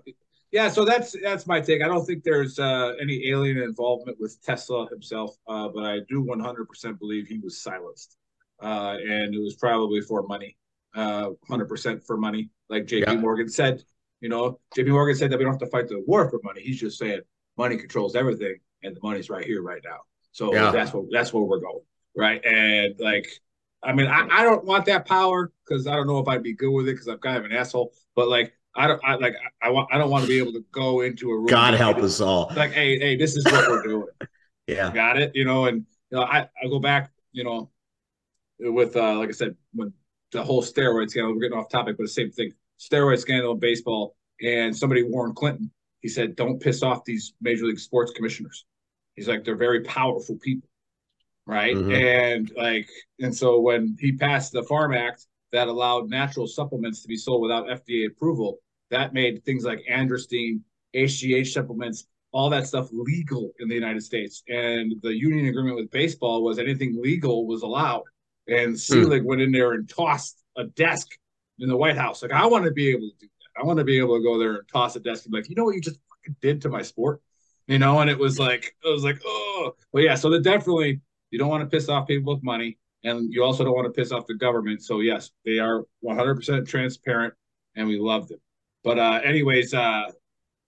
[0.52, 1.82] yeah, so that's that's my take.
[1.82, 6.22] I don't think there's uh, any alien involvement with Tesla himself, uh, but I do
[6.22, 8.16] 100% believe he was silenced,
[8.62, 10.56] uh, and it was probably for money,
[10.94, 13.10] uh, 100% for money, like J.P.
[13.12, 13.18] Yeah.
[13.18, 13.82] Morgan said.
[14.22, 14.90] You know, J.P.
[14.92, 16.62] Morgan said that we don't have to fight the war for money.
[16.62, 17.20] He's just saying
[17.58, 19.98] money controls everything, and the money's right here, right now.
[20.30, 20.70] So Yeah.
[20.70, 21.82] that's what that's where we're going,
[22.16, 22.42] right?
[22.44, 23.26] And like,
[23.82, 26.54] I mean, I, I don't want that power because I don't know if I'd be
[26.54, 27.92] good with it because I'm kind of an asshole.
[28.14, 30.52] But like, I don't, I like, I, I want, I don't want to be able
[30.52, 31.46] to go into a room.
[31.46, 32.52] God help us all.
[32.54, 34.06] Like, hey, hey, this is what we're doing.
[34.68, 34.92] Yeah.
[34.94, 35.32] Got it?
[35.34, 37.70] You know, and you know, I, I go back, you know,
[38.60, 39.92] with uh, like I said, when
[40.30, 43.58] the whole steroid scandal, we're getting off topic, but the same thing, steroid scandal in
[43.58, 48.64] baseball, and somebody Warren Clinton, he said, don't piss off these major league sports commissioners.
[49.14, 50.68] He's like, they're very powerful people,
[51.46, 51.76] right?
[51.76, 51.92] Mhm.
[51.94, 52.88] And like,
[53.20, 57.42] and so when he passed the Farm Act that allowed natural supplements to be sold
[57.42, 58.58] without FDA approval,
[58.90, 60.60] that made things like androstenedione,
[60.94, 64.42] HGH supplements, all that stuff legal in the United States.
[64.48, 68.04] And the union agreement with baseball was anything legal was allowed.
[68.48, 71.08] And Selig went in there and tossed a desk
[71.58, 72.22] in the White House.
[72.22, 73.60] Like, I want to be able to do that.
[73.60, 75.48] I want to be able to go there and toss a desk and be like,
[75.48, 75.98] you know what you just
[76.40, 77.20] did to my sport?
[77.66, 80.14] You know, and it was like, it was like, oh, well, yeah.
[80.14, 83.64] So that definitely, you don't want to piss off people with money, and you also
[83.64, 84.82] don't want to piss off the government.
[84.82, 87.34] So yes, they are 100% transparent,
[87.76, 88.40] and we love them.
[88.84, 90.10] But uh, anyways, uh,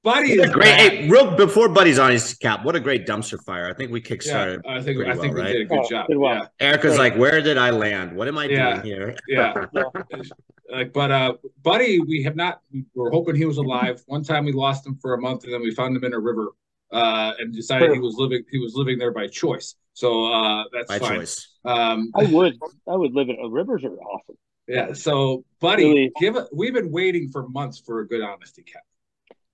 [0.04, 0.64] Buddy is Great.
[0.66, 0.80] back.
[0.92, 3.66] Hey, real before Buddy's on his cap, what a great dumpster fire.
[3.68, 4.60] I think we Yeah, kickstarted.
[4.68, 5.52] I think pretty I think well, we right?
[5.54, 6.06] did a good Oh, job.
[6.08, 6.34] did well.
[6.34, 8.14] Yeah, Erica's like, where did I land?
[8.14, 8.74] What am I Yeah.
[8.82, 9.16] doing here?
[9.26, 9.64] yeah.
[10.70, 12.60] like, but uh, Buddy, we have not.
[12.70, 14.02] We were hoping he was alive.
[14.06, 16.20] One time we lost him for a month, and then we found him in a
[16.20, 16.48] river.
[16.92, 19.74] uh, and decided he was living he was living there by choice.
[19.94, 21.18] So uh, that's By fine.
[21.20, 21.48] choice.
[21.64, 22.54] Um, I would.
[22.86, 23.36] I would live in.
[23.42, 24.36] Uh, rivers are awesome.
[24.68, 24.92] yeah.
[24.92, 26.12] So, buddy, Really?
[26.20, 26.46] give it.
[26.52, 28.82] We've been waiting for months for a good honesty cap.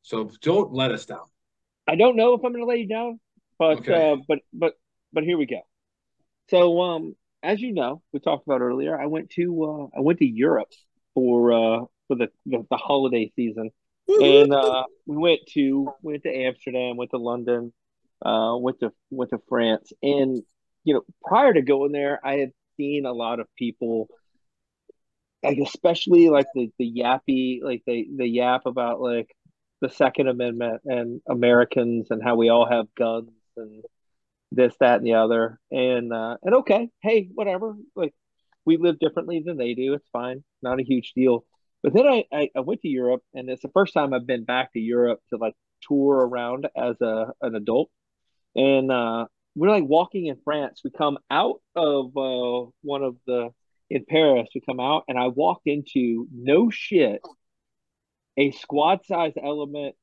[0.02, 1.26] So don't let us down.
[1.86, 3.20] I don't know if I'm going to let you down,
[3.58, 3.92] but Okay.
[3.92, 4.74] uh, but but
[5.12, 5.60] but here we go.
[6.50, 8.98] So um, as you know, we talked about earlier.
[9.00, 10.72] I went to uh, I went to Europe
[11.14, 13.70] for uh for the the, the holiday season,
[14.20, 17.72] and uh, we went to went to Amsterdam, went to London,
[18.24, 20.42] uh, went to went to France, and
[20.84, 24.08] you know prior to going there, I had seen a lot of people.
[25.42, 29.34] Like especially like the the yappy like the the yap about like
[29.80, 33.84] the Second Amendment and Americans and how we all have guns and
[34.52, 35.58] this, that, and the other.
[35.70, 37.76] And uh, and okay, hey, whatever.
[37.94, 38.14] Like
[38.64, 39.94] we live differently than they do.
[39.94, 41.44] It's fine, not a huge deal.
[41.82, 44.44] But then I, I, I went to Europe, and it's the first time I've been
[44.44, 47.90] back to Europe to like tour around as a an adult.
[48.54, 50.80] And uh, we're like walking in France.
[50.84, 53.50] We come out of uh, one of the
[53.88, 54.48] in Paris.
[54.54, 57.22] We come out, and I walked into no shit
[58.40, 59.94] a squad size element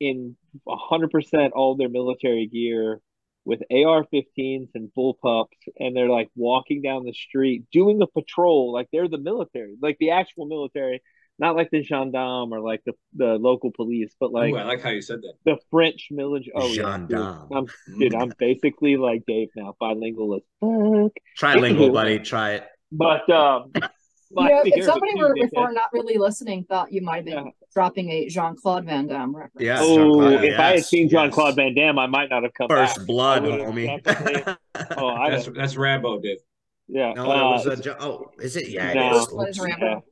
[0.00, 0.36] in
[0.66, 3.00] 100% all their military gear
[3.44, 5.46] with AR-15s and bullpups,
[5.78, 9.98] and they're like walking down the street doing a patrol like they're the military, like
[10.00, 11.00] the actual military,
[11.38, 14.82] not like the gendarme or like the, the local police, but like Ooh, I like
[14.82, 15.34] how you said that.
[15.44, 16.52] the French military.
[16.56, 17.18] Oh, yeah, dude.
[17.18, 17.66] I'm,
[17.98, 21.12] dude, I'm basically like Dave now, bilingual as fuck.
[21.38, 21.92] Trilingual, Anywho.
[22.00, 22.18] buddy.
[22.20, 22.64] Try it.
[22.90, 23.72] But um,
[24.30, 27.50] You know, if somebody were, before not really listening, thought you might have been Yeah.
[27.72, 29.62] dropping a Jean Claude Van Damme reference.
[29.64, 29.78] Yeah.
[29.80, 31.34] Oh, Jean-Claude, if I had seen Jean yes.
[31.34, 33.06] Claude Van Damme, I might not have come First back.
[33.06, 34.56] blood, I homie.
[34.98, 36.38] Oh, I That's that's Rambo, Dave.
[36.88, 37.12] yeah.
[37.12, 38.02] no, uh, it was a.
[38.02, 38.68] Oh, is it?
[38.68, 39.16] Yeah, it No.
[39.18, 39.28] is.
[39.32, 39.66] What is Oops.
[39.68, 40.04] Rambo?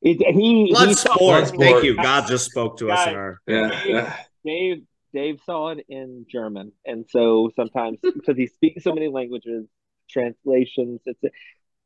[0.00, 1.44] It, he, Blood he saw- sport.
[1.44, 1.58] Bloodsport.
[1.58, 1.96] Thank you.
[1.96, 3.40] God just spoke to us in our.
[3.46, 4.16] Yeah, yeah.
[4.44, 9.66] Dave Dave saw it in German, and so sometimes because he speaks so many languages,
[10.08, 11.00] translations.
[11.06, 11.20] It's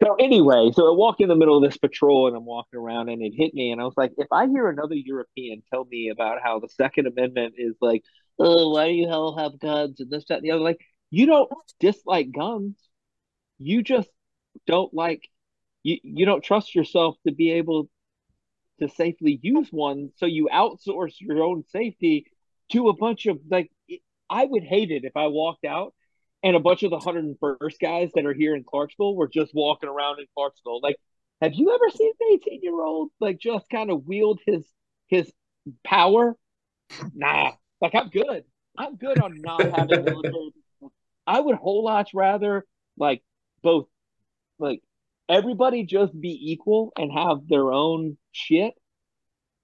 [0.02, 0.70] so anyway.
[0.74, 3.32] So I walk in the middle of this patrol, and I'm walking around, and it
[3.36, 6.58] hit me, and I was like, if I hear another European tell me about how
[6.58, 8.02] the Second Amendment is like,
[8.38, 11.26] oh, why do you all have guns and this, that, and the other, like you
[11.26, 12.76] don't dislike guns,
[13.58, 14.08] you just
[14.66, 15.28] don't like
[15.82, 17.88] you you don't trust yourself to be able
[18.80, 22.26] to safely use one, so you outsource your own safety
[22.70, 23.70] to a bunch of like
[24.30, 25.94] I would hate it if I walked out
[26.42, 29.88] and a bunch of the 101st guys that are here in Clarksville were just walking
[29.88, 30.80] around in Clarksville.
[30.82, 30.96] Like,
[31.40, 34.64] have you ever seen an 18 year old like just kind of wield his
[35.08, 35.30] his
[35.84, 36.36] power?
[37.14, 38.44] Nah, like I'm good.
[38.76, 40.50] I'm good on not having military.
[41.26, 42.64] I would whole lot rather
[42.96, 43.22] like
[43.62, 43.86] both
[44.58, 44.80] like
[45.28, 48.74] everybody just be equal and have their own shit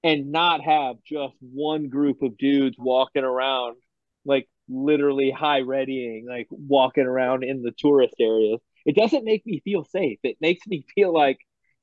[0.05, 3.77] and not have just one group of dudes walking around
[4.25, 9.61] like literally high readying like walking around in the tourist areas it doesn't make me
[9.65, 11.39] feel safe it makes me feel like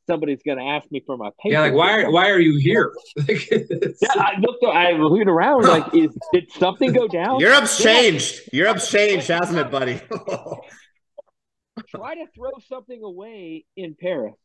[0.07, 2.57] somebody's going to ask me for my papers Yeah, like why are why are you
[2.59, 2.93] here?
[3.27, 4.63] Yeah, I looked.
[4.63, 5.63] I looked around.
[5.63, 7.39] Like, is did something go down?
[7.39, 7.85] Europe's Yeah.
[7.93, 8.49] changed.
[8.53, 9.99] Europe's changed, hasn't it, buddy?
[11.87, 14.35] Try to throw something away in Paris.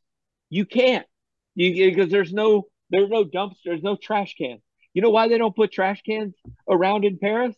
[0.48, 1.06] You can't.
[1.54, 4.62] You because there's no there's no dumpsters, no trash cans.
[4.94, 6.34] You know why they don't put trash cans
[6.68, 7.54] around in Paris?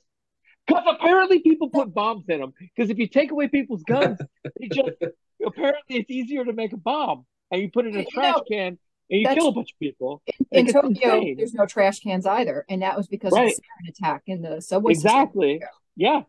[0.66, 2.52] Because apparently people put bombs in them.
[2.58, 4.18] Because if you take away people's guns,
[4.60, 4.90] they just
[5.44, 8.78] apparently it's easier to make a bomb, and you put it in a trash can
[9.10, 10.22] and you kill a bunch of people.
[10.52, 11.36] In It's Tokyo, insane.
[11.36, 13.52] there's no trash cans either, and that was because Right.
[13.52, 14.92] of the attack in the subway.
[14.92, 15.60] Exactly.
[15.96, 16.22] Yeah.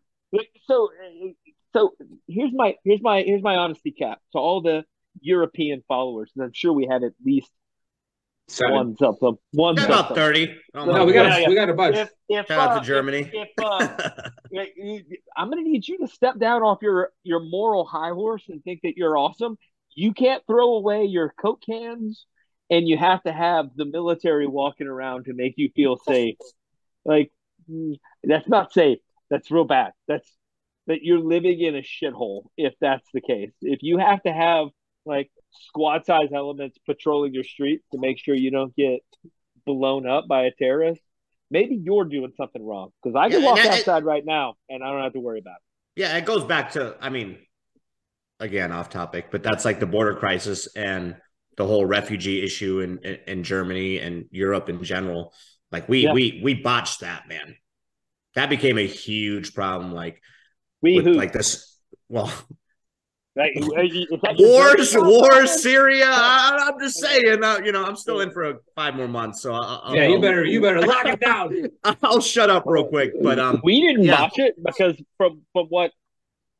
[0.67, 0.89] So,
[1.73, 1.91] so
[2.27, 4.83] here's my here's my here's my honesty cap to all the
[5.21, 7.51] European followers, and I'm sure we have at least
[8.47, 8.73] Seven.
[8.73, 9.37] ones of them.
[9.53, 10.15] Ones Yeah, of about them.
[10.15, 10.55] thirty.
[10.73, 11.49] I No, No, we got Yeah, a, yeah.
[11.49, 11.95] we got a bunch.
[11.95, 13.29] If, if, Shout out uh, to Germany.
[13.33, 13.97] If, if, uh,
[15.37, 18.63] I'm going to need you to step down off your your moral high horse and
[18.63, 19.57] think that you're awesome.
[19.95, 22.25] You can't throw away your Coke cans,
[22.69, 26.35] and you have to have the military walking around to make you feel safe.
[27.05, 27.31] Like
[27.69, 28.99] mm, that's not safe.
[29.29, 29.93] That's real bad.
[30.07, 30.29] That's
[30.87, 33.53] that you're living in a shithole if that's the case.
[33.61, 34.67] If you have to have
[35.05, 39.01] like squad size elements patrolling your streets to make sure you don't get
[39.65, 41.01] blown up by a terrorist,
[41.51, 42.89] maybe you're doing something wrong.
[43.01, 45.55] Because I can Yeah, walk outside right now and I don't have to worry about
[45.55, 45.61] it.
[45.95, 47.37] Yeah, it goes back to, I mean,
[48.39, 51.15] again, off topic, but that's like the border crisis and
[51.57, 55.33] the whole refugee issue in, in, in Germany and Europe in general.
[55.71, 56.13] Like we Yeah.
[56.13, 57.55] we we botched that, man.
[58.35, 59.93] That became a huge problem.
[59.93, 60.21] Like
[60.81, 61.77] We with who like this.
[62.09, 62.31] Well,
[63.35, 65.63] Like, is that Wars, dirty wars.
[65.63, 66.05] Syria.
[66.07, 67.43] I, I'm just saying.
[67.43, 70.21] Uh, you know, I'm still in for five more months, so I, I'll, Yeah, you
[70.21, 71.51] better you better lock it down.
[72.03, 73.13] I'll shut up real quick.
[73.23, 74.17] But um, We didn't Yeah.
[74.17, 75.91] botch it because from from what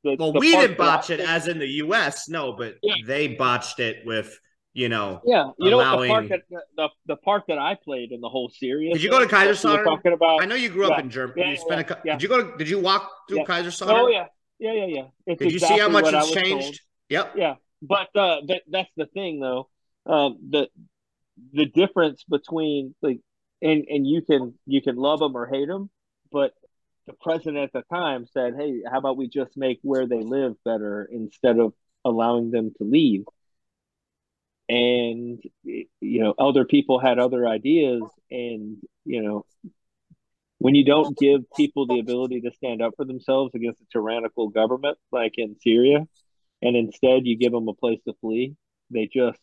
[0.04, 2.28] the well, the we didn't botch it think- as in the U.S.
[2.28, 2.96] No, but Yeah.
[3.06, 4.36] they botched it with
[4.74, 5.22] you know.
[5.26, 6.42] Yeah, you know the part that
[6.76, 8.94] the, the part that I played in the whole series.
[8.94, 9.84] Did you go to that we were Kaiserslautern?
[9.84, 10.42] Talking about.
[10.42, 11.42] I know you grew up in Germany.
[11.42, 11.84] Yeah, you spent a.
[11.84, 12.14] yeah, cou- yeah.
[12.14, 12.52] Did you go?
[12.52, 13.44] To, did you walk through Yeah.
[13.46, 13.90] Kaiserslautern?
[14.00, 14.26] Oh yeah,
[14.60, 15.06] yeah, yeah, yeah.
[15.26, 16.46] It's Did you see how much it's was told.
[16.46, 16.82] changed?
[17.10, 17.34] Yep.
[17.36, 19.70] Yeah, but uh, that that's the thing though.
[20.06, 20.70] Um, the
[21.54, 23.20] the difference between like,
[23.62, 25.90] and and you can you can love them or hate them,
[26.32, 26.54] but
[27.06, 30.56] the president at the time said, "Hey, how about we just make where they live
[30.64, 31.74] better instead of
[32.06, 33.26] allowing them to leave?"
[34.70, 39.46] And you know, other people had other ideas, and you know,
[40.64, 44.48] when you don't give people the ability to stand up for themselves against a tyrannical
[44.48, 46.08] government like in Syria,
[46.62, 48.56] and instead you give them a place to flee,
[48.90, 49.38] they just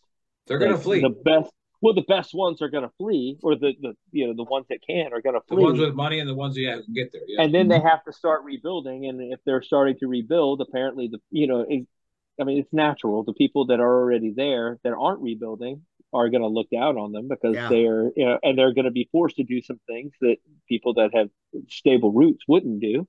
[0.47, 1.01] They're gonna like, flee.
[1.03, 1.53] The best,
[1.83, 4.79] well, the best ones are gonna flee, or the the you know the ones that
[4.89, 5.59] can are gonna flee.
[5.59, 7.21] The ones with money and the ones that yeah, who can get there.
[7.27, 7.43] Yeah.
[7.43, 7.87] and then they mm-hmm.
[7.87, 9.05] have to start rebuilding.
[9.05, 11.87] And if they're starting to rebuild, apparently the you know, it,
[12.41, 13.25] I mean, it's natural.
[13.25, 17.13] The people that are already there that aren't rebuilding are going to look down on
[17.13, 17.69] them because Yeah.
[17.69, 20.37] they're you know, and they're going to be forced to do some things that
[20.69, 21.29] people that have
[21.69, 23.07] stable roots wouldn't do.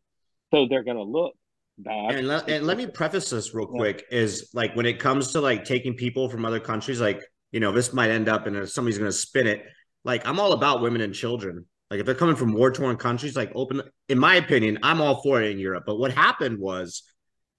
[0.54, 1.34] So they're going to look
[1.78, 2.14] bad.
[2.14, 3.78] And let, and let me preface this real Yeah.
[3.78, 7.60] quick is like when it comes to like taking people from other countries, like, you
[7.60, 9.64] know, this might end up and somebody's going to spin it.
[10.04, 11.66] Like, I'm all about women and children.
[11.90, 15.22] Like, if they're coming from war torn countries, like, open, in my opinion, I'm all
[15.22, 15.84] for it in Europe.
[15.86, 17.04] But what happened was,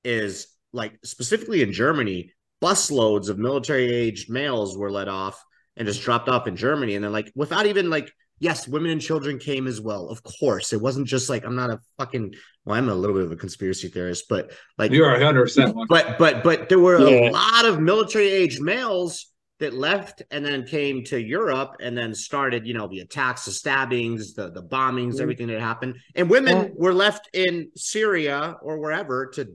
[0.05, 5.43] is like specifically in Germany, busloads of military aged males were let off
[5.77, 6.95] and just dropped off in Germany.
[6.95, 10.09] And then, like, without even like, yes, women and children came as well.
[10.09, 12.35] Of course, it wasn't just like I'm not a fucking.
[12.65, 15.77] Well, I'm a little bit of a conspiracy theorist, but like You are 100 percent
[15.89, 17.31] but but but there were Yeah.
[17.31, 19.27] a lot of military aged males
[19.59, 23.51] that left and then came to Europe and then started, you know, the attacks, the
[23.53, 25.21] stabbings, the the bombings, Mhm.
[25.23, 25.97] everything that happened.
[26.15, 29.49] And women Well- were left in Syria or wherever to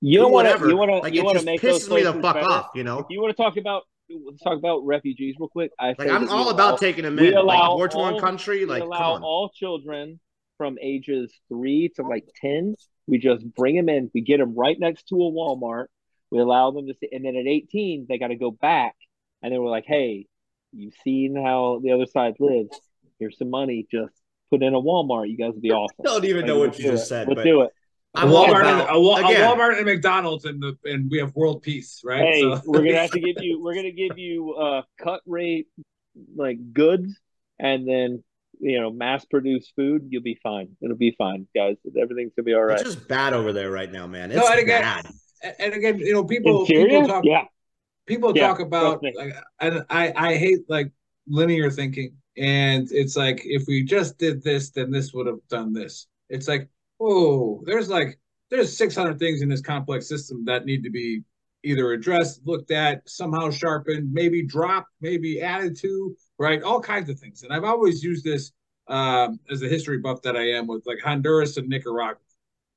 [0.00, 0.64] You want whatever.
[0.66, 0.70] to.
[0.70, 0.98] You want to.
[0.98, 2.46] like you it want just to make those pisses me the fuck better.
[2.46, 3.00] off, you know.
[3.00, 5.70] If you want to talk about, let's talk about refugees real quick.
[5.78, 7.26] I like I'm all about taking them in.
[7.34, 10.20] Like allow war torn country, like allow all children
[10.58, 12.74] from ages three to like ten.
[13.06, 14.10] We just bring them in.
[14.14, 15.86] We get them right next to a Walmart.
[16.30, 18.94] We allow them to see, and then at 18, they got to go back.
[19.42, 20.26] And then we're like, hey,
[20.72, 22.78] you've seen how the other side lives.
[23.18, 23.86] Here's some money.
[23.90, 24.12] Just
[24.50, 25.28] put in a Walmart.
[25.28, 25.96] You guys will be awesome.
[26.00, 27.06] I don't even Like, know what you just it.
[27.06, 27.70] said, We'll but do it.
[28.16, 31.08] A I'm all Walmart, and, a, Wa- a Walmart and a McDonald's, and the and
[31.10, 32.22] we have world peace, right?
[32.24, 33.62] Hey, So- we're gonna have to give you.
[33.62, 35.68] We're gonna give you uh cut rate
[36.34, 37.16] like goods,
[37.60, 38.24] and then
[38.58, 40.08] you know mass produced food.
[40.10, 40.76] You'll be fine.
[40.82, 41.76] It'll be fine, guys.
[41.86, 42.80] Everything's gonna be all right.
[42.80, 44.32] It's just bad over there right now, man.
[44.32, 45.54] It's No, and again, bad.
[45.60, 47.44] and again, you know, people In people talk yeah,
[48.06, 50.90] people Yeah, talk about like and I I hate like
[51.28, 55.72] linear thinking and it's like if we just did this then this would have done
[55.72, 56.68] this it's like
[57.00, 58.18] oh there's like
[58.50, 61.22] there's 600 things in this complex system that need to be
[61.62, 66.62] either addressed looked at somehow sharpened maybe dropped maybe added to right?
[66.62, 67.42] All kinds of things.
[67.42, 68.52] And i've always used this
[68.88, 72.20] um, as a history buff that i am with like honduras and nicaragua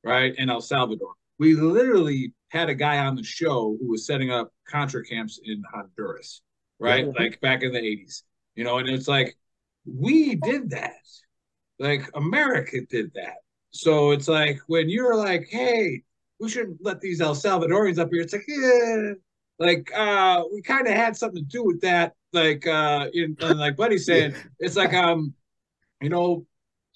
[0.06, 0.36] right?
[0.38, 1.14] And el salvador.
[1.40, 5.64] We literally had a guy on the show who was setting up contra camps in
[5.74, 6.42] honduras
[6.80, 7.08] right?
[7.08, 8.24] Like back in the 80s
[8.56, 8.78] you know?
[8.78, 9.36] And it's like
[9.86, 10.94] we did that.
[11.80, 13.38] Like america did that
[13.74, 16.02] so it's like when you're like hey
[16.40, 18.22] we shouldn't let these el salvadorians up here.
[18.22, 19.14] It's like yeah
[19.60, 23.76] like uh we kind of had something to do with that like uh in, like
[23.76, 25.34] buddy's saying it's like um
[26.02, 26.45] you know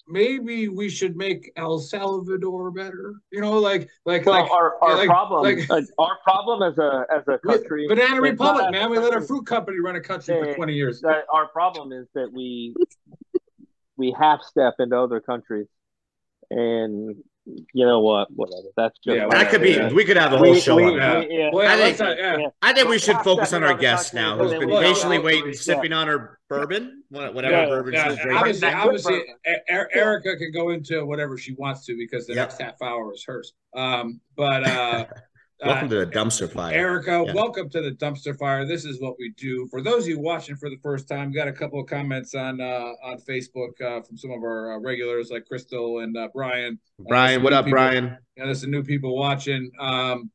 [0.08, 4.96] maybe we should make el salvador better you know like like Well, like our, our
[4.96, 8.98] like- problem, like- uh, our problem as a as a country, banana republic man we
[8.98, 11.02] let a fruit company run a country for 20 years.
[11.32, 12.74] our problem is that we
[13.96, 15.66] we half step into other countries,
[16.50, 17.16] and
[17.72, 18.28] you know what?
[18.34, 18.68] Whatever.
[18.76, 19.70] That's just Yeah, That could be.
[19.70, 19.90] Yeah.
[19.92, 21.30] We could have a whole We- show we- on that.
[21.30, 21.50] yeah.
[21.50, 22.46] Yeah, I think- not- yeah.
[22.60, 25.16] I think we should Half focus on our into guest now, who's been then patiently
[25.16, 25.52] go- waiting, yeah.
[25.58, 28.36] sipping on her bourbon, whatever Yeah, bourbon Yeah, she's drinking.
[28.36, 32.26] obviously, That's obviously, good E- E- Erica can go into whatever she wants to because
[32.26, 32.48] the Yep.
[32.50, 33.54] next half hour is hers.
[33.74, 35.06] Um, but uh,
[35.64, 36.72] Welcome uh, to the dumpster fire.
[36.72, 37.32] Erica, Yeah.
[37.34, 38.64] welcome to the dumpster fire.
[38.64, 39.66] This is what we do.
[39.70, 42.60] For those of you watching for the first time, got a couple of comments on
[42.60, 46.78] uh, on Facebook uh, from some of our uh, regulars like Crystal and uh, Brian.
[47.08, 48.16] Brian, what up, People- Brian?
[48.36, 49.68] Yeah, there's some new people watching.
[49.80, 50.30] Um,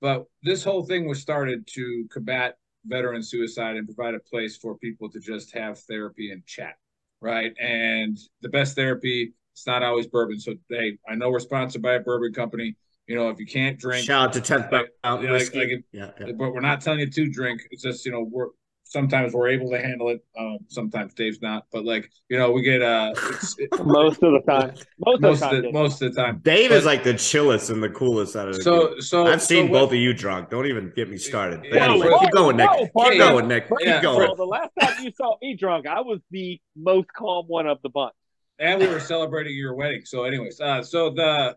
[0.00, 2.56] but this whole thing was started to combat
[2.86, 6.74] veteran suicide and provide a place for people to just have therapy and chat,
[7.20, 7.52] right?
[7.60, 10.38] And the best therapy, it's not always bourbon.
[10.38, 12.76] So, hey, I know we're sponsored by a bourbon company.
[13.12, 15.82] You know, if you can't drink, Shout out to 10th like, Mountain like- like if-
[15.92, 16.32] yeah, yeah.
[16.32, 17.60] but we're not telling you to drink.
[17.70, 18.46] It's just you know we're
[18.84, 20.24] sometimes we're able to handle it.
[20.38, 24.32] Um, sometimes Dave's not, but like you know we get uh it's, it, Most of
[24.32, 24.72] the time.
[24.98, 25.56] Most, most of the time.
[25.56, 25.72] the, Dave.
[25.74, 26.40] most of the time.
[26.42, 29.02] Dave But- is like the chillest and the coolest out of the So group.
[29.02, 30.48] so I've seen so what- both of you drunk.
[30.48, 31.60] Don't even get me started.
[31.60, 32.70] But Yeah, anyway, whoa, keep going, Nick.
[32.70, 33.18] whoa, keep partner.
[33.18, 33.68] going, Nick.
[33.68, 34.20] Keep Yeah, going.
[34.26, 37.76] Well, the last time you saw me drunk, I was the most calm one of
[37.82, 38.14] the bunch.
[38.58, 40.02] and we were celebrating your wedding.
[40.06, 41.56] So, anyways, uh, so the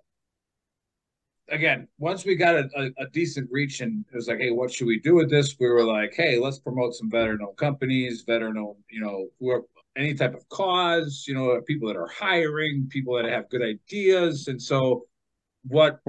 [1.49, 4.71] again, once we got a, a, a decent reach, and it was like, hey, what
[4.71, 5.55] should we do with this?
[5.59, 9.63] We were like, hey, let's promote some veteran-owned companies, veteran-owned, you know, who are
[9.97, 14.47] any type of cause, you know, people that are hiring, people that have good ideas,
[14.47, 15.05] and so
[15.67, 15.99] what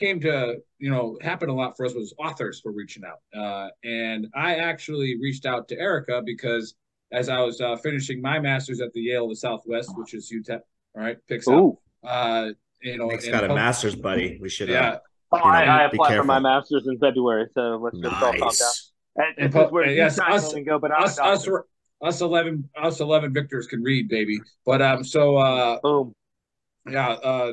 [0.00, 3.68] came to you know happen a lot for us was authors were reaching out uh,
[3.84, 6.74] and i actually reached out to erica because
[7.12, 10.32] as i was uh, finishing my master's at the yale of the southwest which is
[10.32, 10.60] utep
[10.96, 11.78] all right picks up Ooh.
[12.02, 12.48] uh
[12.82, 14.38] you know Nick's in got a pub- master's buddy.
[14.40, 14.68] We should.
[14.68, 14.98] yeah Uh,
[15.32, 18.12] Oh, You know, I, I be applied for my master's in February, so let's just
[18.14, 18.48] all calm down.
[18.48, 18.92] nice.
[19.16, 21.46] And, And and po- where yes, us- and go, but us us
[22.02, 26.14] us 11 us 11 victors can read baby but um so uh Boom.
[26.88, 27.52] yeah uh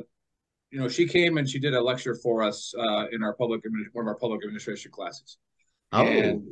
[0.71, 3.61] you know she came and she did a lecture for us uh in our public
[3.91, 5.37] one of our public administration classes
[5.91, 6.47] Oh, And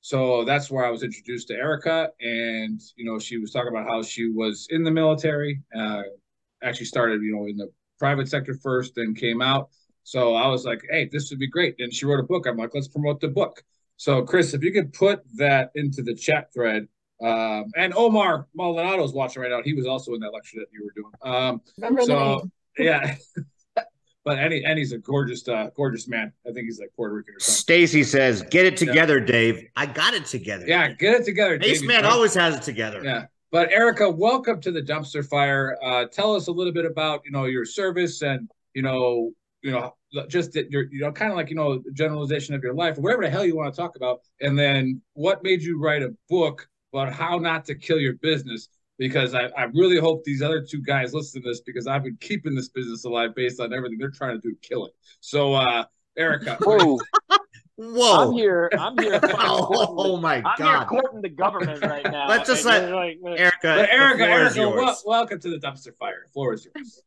[0.00, 2.08] so that's where I was introduced to Erica.
[2.20, 6.02] And, you know, she was talking about how she was in the military, uh,
[6.62, 7.68] actually started, you know, in the
[8.00, 9.68] private sector first, then came out.
[10.02, 11.76] So I was like, hey, this would be great.
[11.78, 12.46] And she wrote a book.
[12.46, 13.62] I'm like, let's promote the book.
[13.96, 16.88] So, Chris, if you could put that into the chat thread.
[17.22, 19.60] Um, and Omar Maldonado is watching right now.
[19.62, 21.12] He was also in that lecture that you were doing.
[21.22, 22.52] Um, Remember the so, name.
[22.78, 23.16] yeah.
[24.24, 26.32] but Eddie, Eddie's a gorgeous, uh, gorgeous man.
[26.48, 27.60] I think he's like Puerto Rican or something.
[27.60, 30.64] Stacy says, "Get it together, Dave." I got it together.
[30.66, 31.56] Yeah, get it together.
[31.56, 32.12] Ace Davey, man right?
[32.12, 33.02] always has it together.
[33.04, 33.26] Yeah.
[33.52, 35.76] But Erica, welcome to the dumpster fire.
[35.82, 39.32] Uh, tell us a little bit about you know your service and you know
[39.62, 39.92] you know
[40.28, 43.00] just that you're you know kind of like you know generalization of your life or
[43.00, 46.14] whatever the hell you want to talk about, and then what made you write a
[46.28, 48.68] book about how not to kill your business.
[48.98, 52.18] Because I, I really hope these other two guys listen to this because I've been
[52.20, 54.92] keeping this business alive based on everything they're trying to do to kill it.
[55.20, 55.86] So, uh,
[56.18, 56.98] Erica, Whoa.
[57.82, 58.28] Whoa.
[58.28, 58.68] I'm here.
[58.78, 59.18] I'm here.
[59.20, 62.28] fucking Oh, my the- oh my I'm here courting the government right now.
[62.28, 63.56] Let's just And let like, Erica.
[63.62, 65.02] but Erica, the floor is Erica, wel- yours.
[65.06, 66.24] welcome to the dumpster fire.
[66.26, 67.02] The floor is yours.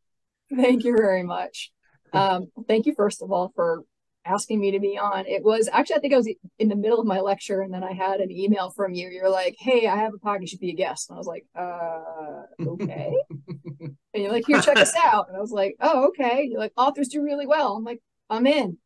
[0.56, 1.72] Thank you very much.
[2.12, 3.84] Um, thank you, first of all, for
[4.26, 5.26] asking me to be on.
[5.28, 7.84] It was actually, I think I was in the middle of my lecture, and then
[7.84, 9.10] I had an email from you.
[9.10, 10.42] You're like, "Hey, I have a podcast.
[10.42, 13.14] You should be a guest." And I was like, "Uh, okay."
[13.80, 16.74] and you're like, "Here, check us out." And I was like, "Oh, okay." You're like,
[16.78, 18.78] "Authors do really well." I'm like, "I'm in."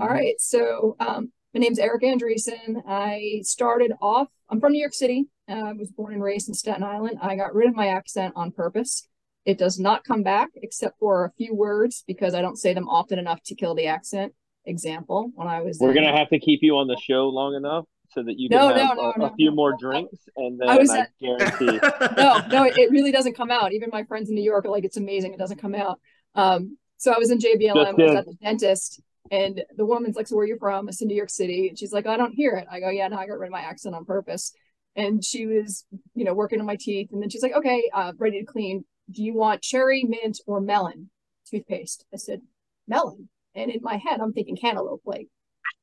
[0.00, 0.40] All right.
[0.40, 2.82] So, um, my name's Erica Andreessen.
[2.86, 4.28] I started off.
[4.48, 5.26] I'm from New York City.
[5.48, 7.18] Uh, I was born and raised in Staten Island.
[7.20, 9.08] I got rid of my accent on purpose.
[9.44, 12.88] It does not come back except for a few words because I don't say them
[12.88, 14.32] often enough to kill the accent.
[14.64, 17.56] Example, when I was We're in- gonna have to keep you on the show long
[17.56, 20.16] enough so that you can No, have no, a, no, a no, few more drinks,
[20.36, 21.66] and then I was I guarantee.
[22.16, 23.72] no, no, it, it really doesn't come out.
[23.72, 25.32] Even my friends in New York are like, it's amazing.
[25.32, 25.98] It doesn't come out.
[26.36, 30.26] Um, so I was in JBLM, I was at the dentist, and the woman's like,
[30.26, 30.88] so where are you from?
[30.88, 31.68] I said, New York City.
[31.68, 32.66] And she's like, I don't hear it.
[32.70, 34.52] I go, yeah, no, I got rid of my accent on purpose.
[34.96, 37.08] And she was, you know, working on my teeth.
[37.12, 38.84] And then she's like, okay, uh, ready to clean.
[39.10, 41.10] Do you want cherry, mint, or melon
[41.50, 42.04] toothpaste?
[42.12, 42.42] I said,
[42.86, 43.28] melon.
[43.54, 45.02] And in my head, I'm thinking cantaloupe.
[45.04, 45.28] Like,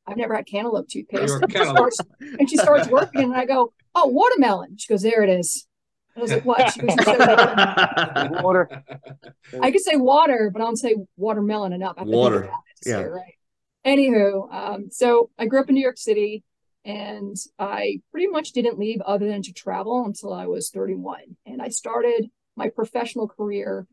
[0.07, 1.33] I've never had cantaloupe toothpaste.
[1.41, 1.99] And she starts-
[2.39, 4.77] and she starts working, and I go, oh, watermelon.
[4.77, 5.67] She goes, there it is.
[6.15, 6.73] I was like, what?
[6.73, 6.87] She "You.
[8.43, 8.83] Water.
[9.61, 11.95] I could say water, but I don't say watermelon enough.
[11.97, 12.43] I have to think Water.
[12.43, 13.05] about it to say Yeah.
[13.05, 13.35] right.
[13.85, 16.43] Anywho, um, so I grew up in New York City
[16.83, 21.37] and I pretty much didn't leave other than to travel until I was 31.
[21.45, 23.87] And I started my professional career.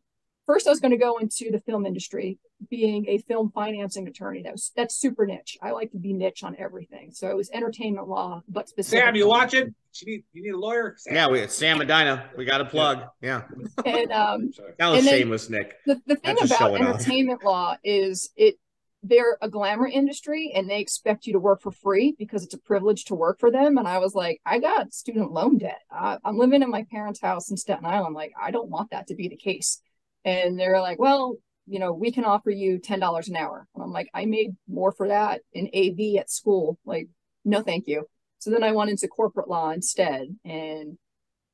[0.46, 2.38] First, I was going to go into the film industry,
[2.70, 4.42] being a film financing attorney.
[4.42, 5.58] That was that's super niche.
[5.60, 7.10] I like to be niche on everything.
[7.12, 9.04] So it was entertainment law, but specific.
[9.04, 9.74] Sam, you watching?
[10.02, 10.94] You need, you need a lawyer?
[10.98, 11.14] Sam.
[11.14, 12.30] yeah, we Sam and Dinah.
[12.36, 13.04] We got a plug.
[13.22, 13.42] Yeah,
[13.84, 15.74] And um, that was And shameless, Nick.
[15.86, 16.94] the, the thing That's about showing off.
[16.96, 18.56] entertainment law is it
[19.02, 22.58] they're a glamour industry and they expect you to work for free because it's a
[22.58, 26.18] privilege to work for them and i was like i got student loan debt I,
[26.24, 29.14] i'm living in my parents house in staten island like i don't want that to
[29.14, 29.80] be the case
[30.26, 33.92] and they're like well you know we can offer you $10 an hour and i'm
[33.92, 37.08] like i made more for that in av at school like
[37.46, 38.06] no thank you
[38.38, 40.98] so then i went into corporate law instead and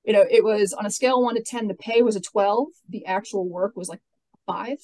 [0.05, 2.21] you know, it was on a scale of one to 10, the pay was a
[2.21, 2.69] 12.
[2.89, 4.01] The actual work was like
[4.47, 4.79] five,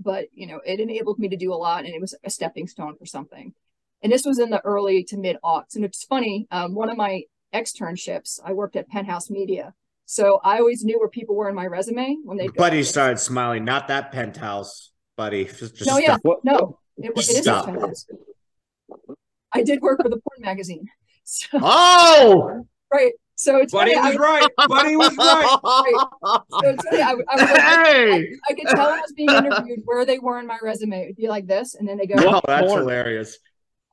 [0.00, 2.66] but you know, it enabled me to do a lot and it was a stepping
[2.66, 3.54] stone for something.
[4.02, 5.76] And this was in the early to mid aughts.
[5.76, 7.22] And it's funny, um, one of my
[7.54, 9.74] externships, I worked at Penthouse Media.
[10.12, 13.64] So I always knew where people were in my resume when they Buddy started smiling.
[13.64, 15.46] Not that penthouse, buddy.
[15.46, 16.78] Just, just No, yeah, What, no.
[16.98, 17.66] It, it is Stop.
[17.66, 18.18] expensive.
[19.54, 20.86] I did work for the porn magazine.
[21.24, 23.12] So, Oh, right.
[23.36, 24.48] So it's Buddy funny, was I, right.
[24.68, 26.44] Buddy was right.
[26.50, 28.28] so it's funny, I, I was like, hey!
[28.50, 31.04] I could tell I was being interviewed where they were in my resume.
[31.04, 32.80] It'd be like this, and then they go, Oh, that's porn?
[32.80, 33.38] hilarious.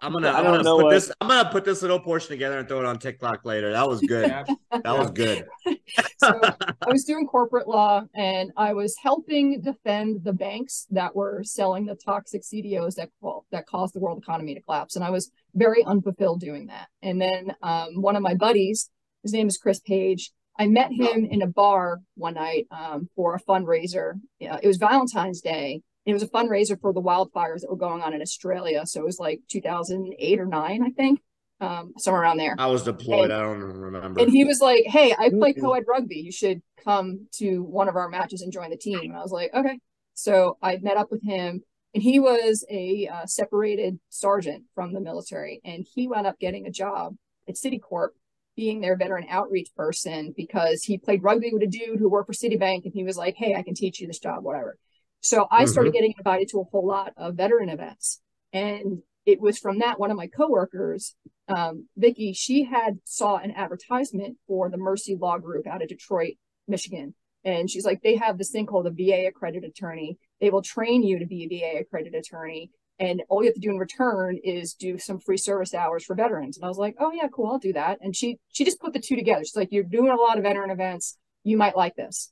[0.01, 1.11] I'm gonna, I I'm don't gonna know put what- this.
[1.19, 3.71] I'm gonna put this little portion together and throw it on TikTok later.
[3.71, 4.29] That was good.
[4.29, 5.45] That was good.
[6.17, 11.41] so I was doing corporate law and I was helping defend the banks that were
[11.43, 14.95] selling the toxic CDOs that well, that caused the world economy to collapse.
[14.95, 16.87] And I was very unfulfilled doing that.
[17.01, 18.89] And then um, one of my buddies,
[19.23, 20.31] his name is Chris Page.
[20.57, 24.13] I met him in a bar one night um, for a fundraiser.
[24.39, 25.81] Yeah, it was Valentine's Day.
[26.09, 28.85] It was a fundraiser for the wildfires that were going on in Australia.
[28.85, 31.21] So it was like 2008 or nine, I think,
[31.61, 32.55] um, somewhere around there.
[32.57, 33.31] I was deployed.
[33.31, 34.21] I don't remember.
[34.21, 36.17] And he was like, "Hey, I play co-ed rugby.
[36.17, 39.31] You should come to one of our matches and join the team." And I was
[39.31, 39.79] like, "Okay."
[40.13, 45.01] So I met up with him, and he was a uh, separated sergeant from the
[45.01, 47.15] military, and he wound up getting a job
[47.47, 48.09] at Citicorp,
[48.55, 52.33] being their veteran outreach person because he played rugby with a dude who worked for
[52.33, 54.77] Citibank, and he was like, "Hey, I can teach you this job, whatever."
[55.21, 58.21] So I started getting invited to a whole lot of veteran events,
[58.53, 61.15] and it was from that one of my coworkers
[61.49, 66.35] um, Vicky, she had saw an advertisement for the Mercy Law Group out of Detroit,
[66.67, 67.15] Michigan.
[67.43, 70.17] And she's like, they have this thing called a VA accredited attorney.
[70.39, 72.69] They will train you to be a VA accredited attorney.
[72.99, 76.15] And all you have to do in return is do some free service hours for
[76.15, 76.57] veterans.
[76.57, 77.99] And I was like, oh yeah, cool, I'll do that.
[78.01, 79.43] And she she just put the two together.
[79.43, 81.17] She's like, you're doing a lot of veteran events.
[81.43, 82.31] You might like this.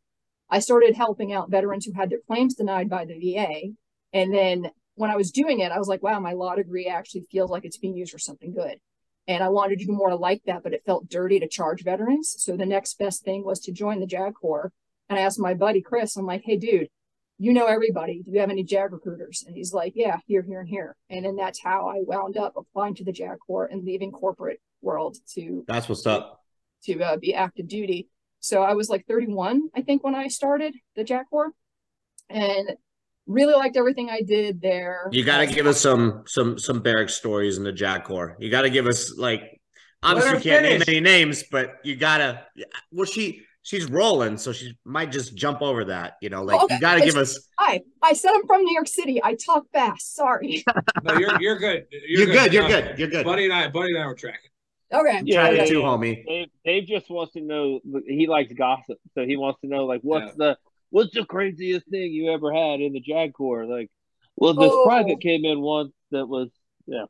[0.49, 3.73] I started helping out veterans who had their claims denied by the VA.
[4.13, 7.25] And then when I was doing it, I was like, wow, my law degree actually
[7.31, 8.77] feels like it's being used for something good.
[9.27, 12.35] And I wanted to do more like that, but it felt dirty to charge veterans.
[12.37, 14.71] So the next best thing was to join the JAG Corps.
[15.09, 16.87] And I asked my buddy Chris, I'm like, hey, dude,
[17.37, 18.23] you know everybody.
[18.23, 19.43] Do you have any JAG recruiters?
[19.45, 20.95] And he's like, yeah, here, here, and here.
[21.09, 24.61] And then that's how I wound up applying to the JAG Corps and leaving corporate
[24.81, 26.41] world to That's what's up.
[26.85, 28.07] to uh, be active duty.
[28.47, 31.51] So I was like 31, I think, when I started the JAG Corps,
[32.29, 32.69] and
[33.25, 35.09] really liked everything I did there.
[35.11, 38.37] You got to give us some some some barrack stories in the JAG Corps.
[38.39, 39.59] You got to give us like
[40.01, 42.45] obviously her you can't name any names, but you gotta.
[42.91, 46.13] Well, she she's rolling, so she might just jump over that.
[46.21, 47.49] You know, like Okay, you got to give us.
[47.59, 49.21] Hi, I said I'm from New York City.
[49.21, 50.15] I talk fast.
[50.15, 50.63] Sorry.
[51.03, 51.85] No, you're you're good.
[51.91, 52.53] You're good.
[52.53, 52.99] You're Uh, good.
[52.99, 53.25] You're good.
[53.25, 54.49] Buddy and I, Buddy and I were tracking.
[54.93, 55.21] Okay.
[55.25, 56.25] Yeah, Try yeah, to too, homie.
[56.25, 57.79] Dave, Dave just wants to know.
[58.07, 60.57] He likes gossip, so he wants to know like what's the
[60.89, 63.65] what's the craziest thing you ever had in the JAG Corps?
[63.65, 63.89] Like,
[64.35, 64.85] well, this Oh.
[64.85, 66.49] private came in once that was
[66.85, 67.05] yeah.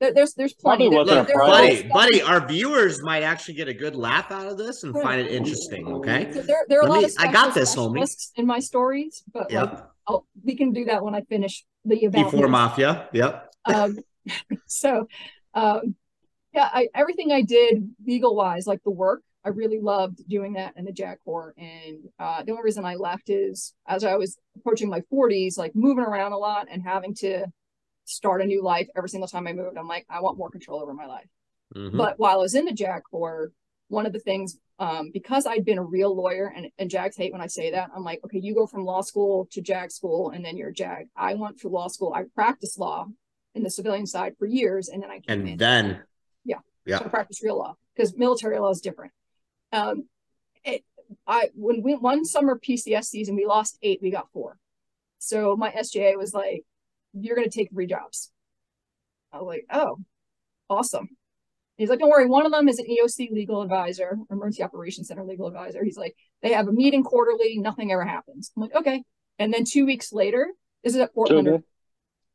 [0.00, 0.88] There- There's there's plenty.
[0.90, 4.30] Probably There- wasn't there- there's Buddy, buddy, our viewers might actually get a good laugh
[4.32, 5.86] out of this and find it interesting.
[5.88, 6.30] Okay.
[6.32, 8.04] So there, there are a lot me- of I got this, homie.
[8.36, 9.90] in my stories, but like Yep.
[10.08, 12.48] I'll, we can do that when I finish the about Before.
[12.48, 13.08] Mafia.
[13.12, 13.54] Yep.
[13.66, 13.98] um,
[14.66, 15.06] so
[15.54, 15.94] um,
[16.54, 20.74] yeah, I, everything I did legal wise, like the work, I really loved doing that
[20.76, 21.52] in the JAG Corps.
[21.58, 25.74] And uh, the only reason I left is as I was approaching my 40s, like
[25.74, 27.46] moving around a lot and having to
[28.04, 29.76] start a new life every single time I moved.
[29.76, 31.28] I'm like, I want more control over my life.
[31.74, 31.96] Mhm.
[31.96, 33.50] But while I was in the JAG Corps,
[33.88, 37.32] one of the things, um, because I'd been a real lawyer, and, and JAGs hate
[37.32, 40.30] when I say that, I'm like, okay, you go from law school to JAG school,
[40.30, 41.08] and then you're a JAG.
[41.16, 42.12] I went through law school.
[42.14, 43.06] I practiced law
[43.54, 45.48] in the civilian side for years, and then I came in.
[45.48, 46.02] And then.
[46.84, 46.96] Yeah.
[46.96, 46.98] Yeah.
[46.98, 49.12] So practice real law because military law is different.
[49.72, 50.08] Um,
[50.64, 50.84] it,
[51.26, 54.58] I when we one summer PCS season, we lost eight, we got four.
[55.18, 56.64] So my SJA was like,
[57.12, 58.30] "You're going to take three jobs."
[59.32, 59.98] I was like, "Oh,
[60.68, 61.08] awesome."
[61.76, 65.24] He's like, "Don't worry, one of them is an EOC legal advisor, Emergency Operations Center
[65.24, 69.02] legal advisor." He's like, "They have a meeting quarterly, nothing ever happens." I'm like, "Okay."
[69.38, 70.48] And then two weeks later,
[70.82, 71.64] this is at Fort Sure Leonard.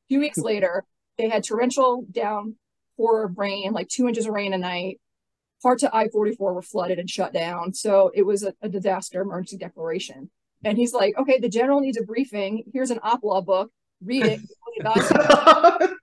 [0.09, 0.83] Two weeks later,
[1.17, 2.55] they had torrential down
[2.99, 4.99] pour of rain, like two inches of rain a night.
[5.63, 7.73] Parts of I 44 were flooded and shut down.
[7.73, 10.29] So it was a, a disaster emergency declaration.
[10.63, 12.63] And he's like, okay, the general needs a briefing.
[12.73, 13.71] Here's an op law book.
[14.03, 14.41] Read it.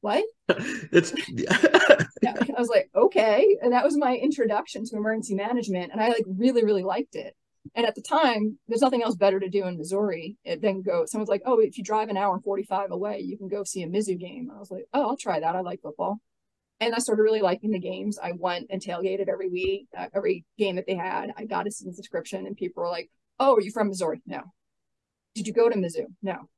[0.00, 0.24] what?
[0.48, 2.34] it's Yeah.
[2.56, 3.56] I was like, okay.
[3.62, 5.92] And that was my introduction to emergency management.
[5.92, 7.34] And I like really, really liked it.
[7.74, 11.04] And at the time, there's nothing else better to do in Missouri eh, than go.
[11.06, 13.82] Someone's like, oh, if you drive an hour and 45 away, you can go see
[13.82, 14.50] a Mizzou game.
[14.54, 15.56] I was like, oh, I'll try that.
[15.56, 16.18] I like football.
[16.80, 18.18] And I started really liking the games.
[18.22, 21.32] I went and tailgated every week, uh, every game that they had.
[21.36, 24.20] I got a season subscription, and people were like, oh, are you from Missouri?
[24.26, 24.42] No.
[25.34, 26.06] Did you go to Mizzou?
[26.22, 26.48] No.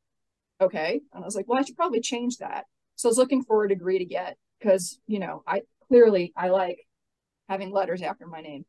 [0.60, 1.00] Okay.
[1.12, 2.64] And I was like, well, I should probably change that.
[2.96, 6.48] So I was looking for a degree to get because, you know, I clearly I
[6.48, 6.78] like
[7.48, 8.64] having letters after my name.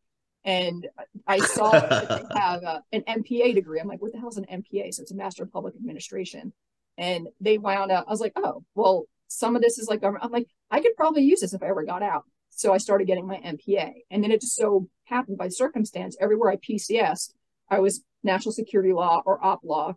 [0.47, 0.87] And
[1.27, 3.81] I saw that they have uh, an MPA degree.
[3.81, 4.93] I'm like, what the hell is an MPA?
[4.93, 6.53] So it's a Master of Public Administration.
[6.97, 10.31] And they wound up, I was like, oh, well, some of this is like, I'm
[10.31, 12.23] like, I could probably use this if I ever got out.
[12.49, 13.91] So I started getting my MPA.
[14.09, 17.33] And then it just so happened by circumstance, everywhere I PCS,
[17.69, 19.95] I was national security law or op law,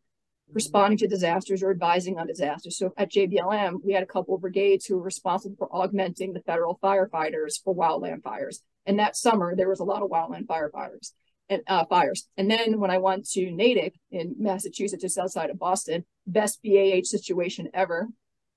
[0.53, 2.77] responding to disasters or advising on disasters.
[2.77, 6.43] So at JBLM, we had a couple of brigades who were responsible for augmenting the
[6.43, 8.61] federal firefighters for wildland fires.
[8.87, 11.13] And that summer, there was a lot of wildland firefighters
[11.49, 12.29] and uh, fires.
[12.37, 17.05] And then when I went to Natick in Massachusetts, just outside of Boston, best BAH
[17.05, 18.09] situation ever.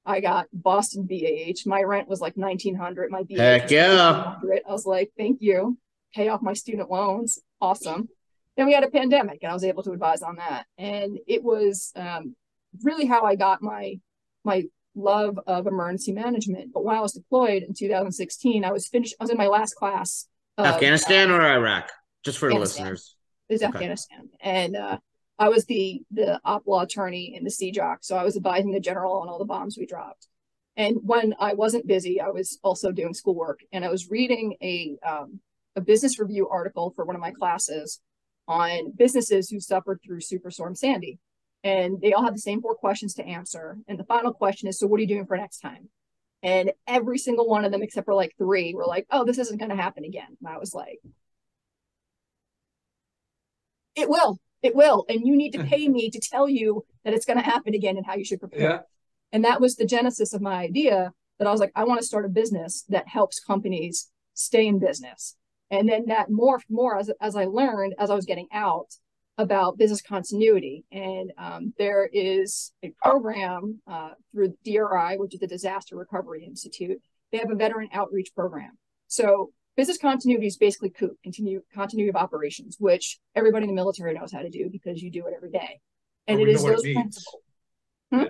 [0.05, 1.61] I got Boston BAH.
[1.65, 3.09] My rent was like nineteen hundred.
[3.09, 4.35] My BAH Heck was yeah.
[4.43, 4.59] $1,500.
[4.67, 5.77] I was like, thank you.
[6.13, 7.39] Pay off my student loans.
[7.61, 8.09] Awesome.
[8.57, 10.65] Then we had a pandemic, and I was able to advise on that.
[10.77, 12.35] And it was um,
[12.83, 13.99] really how I got my
[14.43, 14.65] my
[14.95, 16.71] love of emergency management.
[16.73, 19.15] But while I was deployed in 2016, I was finished.
[19.19, 20.27] I was in my last class.
[20.57, 21.91] of, Afghanistan or Iraq?
[22.23, 23.15] Just for the listeners.
[23.49, 23.67] is Okay.
[23.73, 24.97] Afghanistan, and uh,
[25.37, 28.79] I was the the op law attorney in the CJOC, so I was advising the
[28.79, 30.27] general on all the bombs we dropped.
[30.75, 34.97] And when I wasn't busy, I was also doing schoolwork, and I was reading a
[35.05, 35.39] um,
[35.75, 37.99] a business review article for one of my classes
[38.47, 41.19] on businesses who suffered through Superstorm Sandy,
[41.63, 43.77] and they all have the same four questions to answer.
[43.87, 45.89] And the final question is, so what are you doing for next time?
[46.41, 49.59] And every single one of them, except for like three, were like, "Oh, this isn't
[49.59, 50.99] going to happen again." And I was like,
[53.95, 54.39] it will.
[54.61, 55.05] It will.
[55.09, 57.97] And you need to pay me to tell you that it's going to happen again
[57.97, 58.61] and how you should prepare.
[58.61, 58.79] Yeah.
[59.31, 62.05] And that was the genesis of my idea that I was like, I want to
[62.05, 65.35] start a business that helps companies stay in business.
[65.71, 68.95] And then that morphed more as, as I learned as I was getting out
[69.37, 70.85] about business continuity.
[70.91, 77.01] And um, there is a program uh, through DRI, which is the Disaster Recovery Institute.
[77.31, 78.77] They have a veteran outreach program.
[79.07, 84.13] So business continuity is basically COOP, continue continuity of operations, which everybody in the military
[84.13, 85.79] knows how to do because you do it every day.
[86.27, 87.41] And it what those it principles.
[88.11, 88.25] Yeah.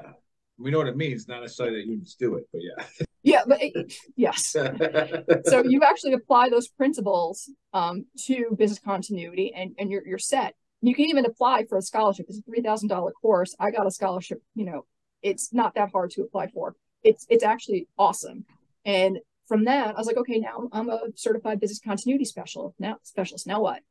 [0.57, 3.05] We know what it means, not necessarily that you just do it, but yeah.
[3.23, 4.47] Yeah, but it, yes.
[5.45, 10.55] so you actually apply those principles um, to business continuity and, and you're, you're set.
[10.83, 12.25] You can even apply for a scholarship.
[12.27, 13.55] It's a $3,000 course.
[13.57, 14.85] I got a scholarship, you know,
[15.21, 16.75] it's not that hard to apply for.
[17.03, 18.43] It's, it's actually awesome.
[18.83, 22.75] And from that, I was like, okay, now I'm a certified business continuity specialist.
[22.79, 23.47] Now, specialist.
[23.47, 23.81] Now what?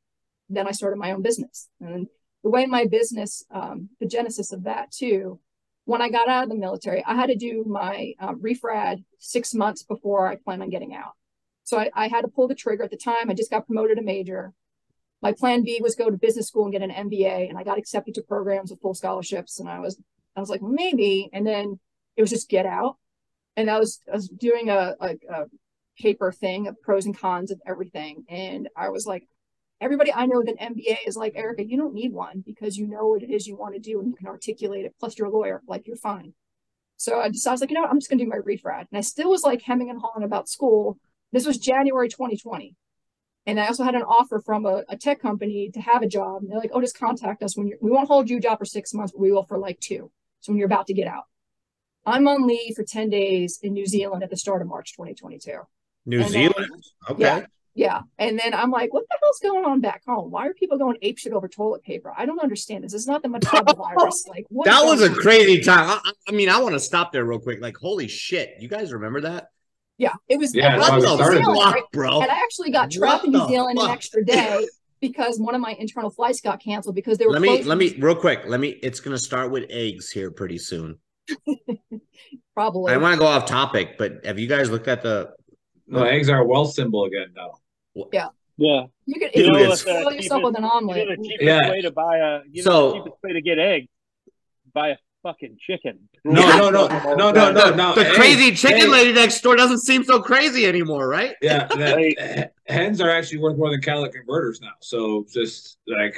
[0.51, 1.71] Then I started my own business.
[1.81, 2.09] And
[2.43, 5.41] the way my business, um, the genesis of that too,
[5.87, 9.55] when I got out of the military, I had to do my uh, refrad six
[9.55, 11.13] months before I plan on getting out.
[11.65, 13.31] So I, I had to pull the trigger at the time.
[13.31, 14.53] I just got promoted to major.
[15.23, 17.79] My plan B was go to business school and get an MBA, and I got
[17.79, 19.61] accepted to programs with full scholarships.
[19.61, 20.01] And I was,
[20.37, 21.31] I was like, maybe.
[21.33, 21.79] And then
[22.17, 22.97] it was just get out.
[23.57, 25.45] And I was, I was doing a, a, a
[25.99, 28.25] paper thing of pros and cons of everything.
[28.29, 29.29] And I was like,
[29.81, 32.87] everybody I know with an MBA is like, Erica, you don't need one because you
[32.87, 34.95] know what it is you want to do and you can articulate it.
[34.99, 36.35] Plus, you're a lawyer, like you're fine.
[36.97, 38.87] So I just I was like, you know what, I'm just gonna do my refrad.
[38.91, 40.99] And I still was like hemming and hawing about school.
[41.33, 42.77] This was January 2020.
[43.47, 46.43] And I also had an offer from a, a tech company to have a job.
[46.43, 48.59] And they're like, oh, just contact us when you're we won't hold you a job
[48.59, 50.11] for six months, but we will for like two.
[50.41, 51.25] So when you're about to get out.
[52.05, 55.53] I'm on leave for 10 days in New Zealand at the start of March 2022.
[56.07, 56.83] New And then- Zealand?
[57.11, 57.21] Okay.
[57.23, 57.47] Yeah.
[57.75, 58.01] Yeah.
[58.19, 60.31] And then I'm like, what the hell's going on back home?
[60.31, 62.13] Why are people going apeshit over toilet paper?
[62.17, 62.93] I don't understand this.
[62.93, 64.27] It's not the Motaba virus.
[64.29, 65.15] Like That was a on?
[65.15, 65.89] crazy time.
[65.89, 67.61] I- I mean, I want to stop there real quick.
[67.63, 68.55] Like, holy shit.
[68.61, 69.47] You guys remember that?
[69.99, 70.55] Yeah, it was.
[70.55, 71.39] Yeah, that's was why in New started.
[71.39, 71.83] Zealand, Fuck, right?
[71.93, 72.21] bro.
[72.23, 74.67] And I actually got trapped in New the Zealand an extra day
[75.01, 77.95] because one of my internal flights got canceled because they were Let me, let me,
[77.99, 78.43] real quick.
[78.47, 80.99] Let me, it's going to start with eggs here pretty soon.
[82.55, 82.93] probably.
[82.93, 85.31] I want to go off topic, but have you guys looked at the.
[85.87, 87.53] No, eggs are a wealth symbol again now.
[88.13, 88.29] Yeah.
[88.57, 88.85] Yeah.
[89.07, 90.97] You could Dude, you could it's- spoil yourself with an omelet.
[90.99, 91.71] You know the cheapest Yeah.
[91.71, 93.89] way to buy a you know So- the cheapest way to get eggs?
[94.73, 96.09] Buy a fucking chicken.
[96.25, 97.95] No, no, no, no, no, no, no.
[97.95, 98.89] The Hey, crazy chicken hey.
[98.89, 101.35] lady next door doesn't seem so crazy anymore, right?
[101.41, 104.73] Yeah, that, hens are actually worth more than catalytic converters now.
[104.81, 106.15] So just like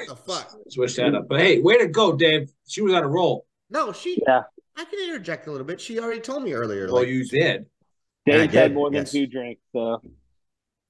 [0.69, 1.29] switch that up.
[1.29, 2.51] But hey, way to go, Dave.
[2.67, 3.47] She was on a roll.
[3.71, 4.23] No, she.
[4.27, 4.43] Yeah.
[4.77, 5.81] I can interject a little bit.
[5.81, 6.87] She already told me earlier.
[6.87, 7.67] Well, like- you did.
[8.27, 9.13] Yeah, I had did, more than yes.
[9.13, 10.01] two drinks, so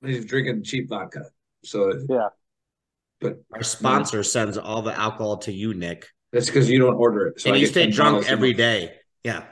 [0.04, 1.26] He's drinking cheap vodka.
[1.64, 2.28] So yeah.
[3.20, 6.06] But Our sponsor sends all the alcohol to you, Nick.
[6.34, 7.40] That's because you don't order it.
[7.40, 8.58] So and I you get stay drunk bottles a every month.
[8.58, 8.94] day.
[9.22, 9.44] Yeah.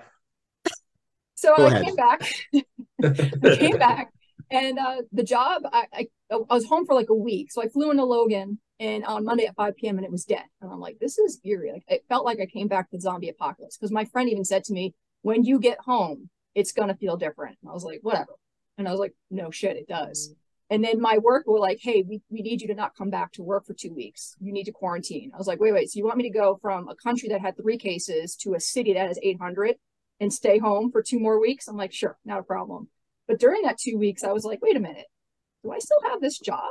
[1.37, 1.85] So Go I ahead.
[1.85, 2.21] came back.
[3.05, 4.13] I came back,
[4.51, 7.53] and uh, the job I, I I was home for like a week.
[7.53, 9.97] So I flew into Logan, and on Monday at 5 p.m.
[9.97, 10.43] and it was dead.
[10.61, 11.71] And I'm like, this is eerie.
[11.73, 14.45] Like it felt like I came back to the zombie apocalypse because my friend even
[14.45, 17.59] said to me, when you get home, it's gonna feel different.
[17.63, 18.33] And I was like, whatever.
[18.79, 20.35] And I was like, no shit, it does.
[20.73, 23.33] And then my work were like, hey, we, we need you to not come back
[23.33, 24.35] to work for two weeks.
[24.41, 25.31] You need to quarantine.
[25.35, 25.91] I was like, wait, wait.
[25.91, 28.61] So you want me to go from a country that had three cases to a
[28.61, 29.77] city that has 800
[30.19, 31.69] and stay home for two more weeks?
[31.69, 32.89] I'm like, sure, not a problem.
[33.29, 35.05] But during that two weeks, I was like, wait a minute,
[35.63, 36.71] do I still have this job?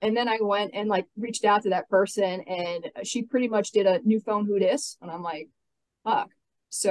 [0.00, 3.72] And then I went and like reached out to that person and she pretty much
[3.72, 4.96] did a new phone who dis.
[5.02, 5.50] And I'm like,
[6.02, 6.30] fuck.
[6.74, 6.90] So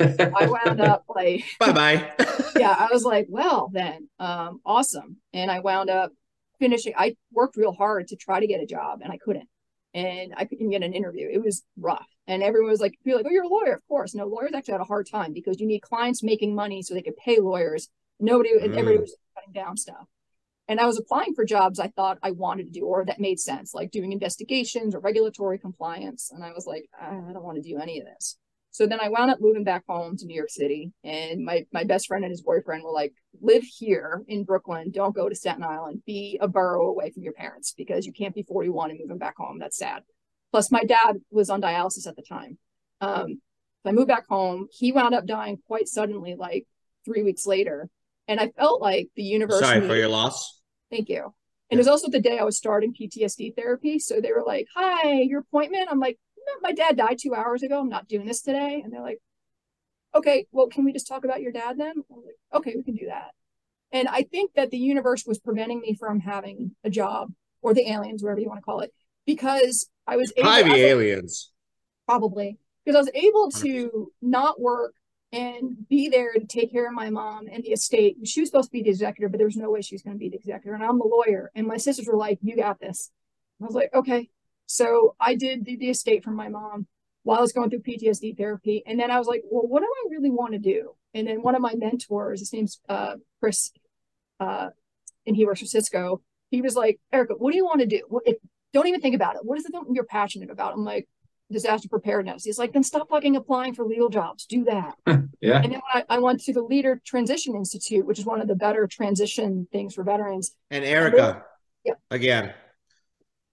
[0.00, 2.10] I wound up like bye bye.
[2.56, 5.18] yeah, I was like, well then, um, awesome.
[5.34, 6.10] And I wound up
[6.58, 6.94] finishing.
[6.96, 9.46] I worked real hard to try to get a job and I couldn't.
[9.92, 11.28] And I couldn't get an interview.
[11.30, 12.06] It was rough.
[12.26, 14.14] And everyone was like, be like, oh, you're a lawyer, of course.
[14.14, 17.02] No, lawyers actually had a hard time because you need clients making money so they
[17.02, 17.88] could pay lawyers.
[18.20, 18.62] Nobody, mm.
[18.62, 20.06] everybody was cutting down stuff.
[20.66, 23.38] And I was applying for jobs I thought I wanted to do or that made
[23.38, 26.30] sense, like doing investigations or regulatory compliance.
[26.32, 28.38] And I was like, I don't want to do any of this.
[28.72, 31.84] So then I wound up moving back home to New York City, and my my
[31.84, 34.90] best friend and his boyfriend were like, "Live here in Brooklyn.
[34.90, 36.02] Don't go to Staten Island.
[36.06, 39.36] Be a borough away from your parents because you can't be 41 and moving back
[39.36, 39.58] home.
[39.58, 40.02] That's sad."
[40.52, 42.58] Plus, my dad was on dialysis at the time.
[43.00, 43.40] Um,
[43.82, 44.68] so I moved back home.
[44.70, 46.66] He wound up dying quite suddenly, like
[47.04, 47.88] three weeks later,
[48.28, 49.60] and I felt like the universe.
[49.60, 50.60] Sorry for your loss.
[50.90, 51.34] Thank you.
[51.70, 54.00] And it was also the day I was starting PTSD therapy.
[54.00, 55.88] So they were like, Hi, your appointment.
[55.90, 56.18] I'm like,
[56.62, 57.80] my dad died two hours ago.
[57.80, 58.80] I'm not doing this today.
[58.82, 59.20] And they're like,
[60.14, 61.94] okay, well, can we just talk about your dad then?
[62.08, 63.30] Like, okay, we can do that.
[63.92, 67.32] And I think that the universe was preventing me from having a job
[67.62, 68.92] or the aliens, whatever you want to call it,
[69.26, 71.50] because I was able Ivy aliens.
[72.06, 72.58] Probably.
[72.84, 74.94] Because I was able to not work
[75.32, 78.16] and be there to take care of my mom and the estate.
[78.24, 80.16] She was supposed to be the executor, but there was no way she was going
[80.16, 80.74] to be the executor.
[80.74, 81.50] And I'm the lawyer.
[81.54, 83.10] And my sisters were like, you got this.
[83.60, 84.28] I was like, okay.
[84.70, 86.86] So I did the, the estate for my mom
[87.24, 88.84] while I was going through PTSD therapy.
[88.86, 90.92] And then I was like, well, what do I really want to do?
[91.12, 93.72] And then one of my mentors, his name's uh, Chris,
[94.38, 94.68] uh,
[95.26, 96.22] and he works for Cisco.
[96.52, 98.20] He was like, Erica, what do you want to do?
[98.24, 98.36] If,
[98.72, 99.40] don't even think about it.
[99.42, 100.74] What is it you're passionate about?
[100.74, 101.08] I'm like,
[101.50, 102.44] disaster preparedness.
[102.44, 104.46] He's like, then stop fucking applying for legal jobs.
[104.46, 104.94] Do that.
[105.40, 105.62] yeah.
[105.62, 108.54] And then I, I, went to the Leader Transition Institute, which is one of the
[108.54, 110.52] better transition things for veterans.
[110.70, 111.44] And Erica,
[111.84, 111.94] yeah.
[112.12, 112.54] again,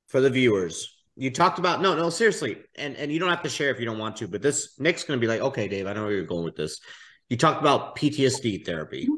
[0.09, 3.49] for the viewers, you talked about no, no, seriously, and and you don't have to
[3.49, 5.87] share if you don't want to, but this Nick's going to be like, okay, Dave,
[5.87, 6.79] I know where you're going with this.
[7.27, 9.15] You talked about PTSD therapy, mm-hmm.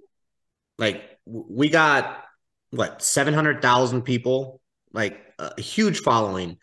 [0.78, 2.24] like we got
[2.72, 4.62] what seven hundred thousand people,
[4.93, 6.58] like a huge following.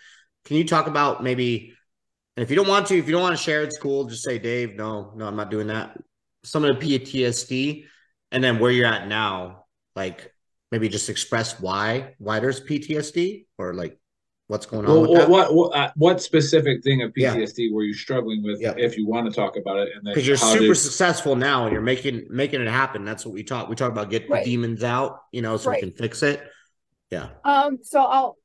[0.46, 1.74] Can you talk about maybe?
[2.36, 4.04] And if you don't want to, if you don't want to share, it's cool.
[4.04, 5.98] Just say, Dave, no, no, I'm not doing that.
[6.44, 7.84] Some of the PTSD,
[8.32, 9.64] and then where you're at now,
[9.94, 10.32] like
[10.72, 13.98] maybe just express why why there's PTSD or like
[14.48, 17.74] what's going on well, what what uh, what specific thing of PTSD yeah.
[17.74, 18.74] were you struggling with yeah.
[18.76, 20.76] if you want to talk about it and because you're super did...
[20.76, 24.08] successful now and you're making making it happen that's what we talk we talk about
[24.08, 24.44] get right.
[24.44, 25.82] the demons out you know so right.
[25.82, 26.48] we can fix it
[27.10, 28.36] yeah um so I'll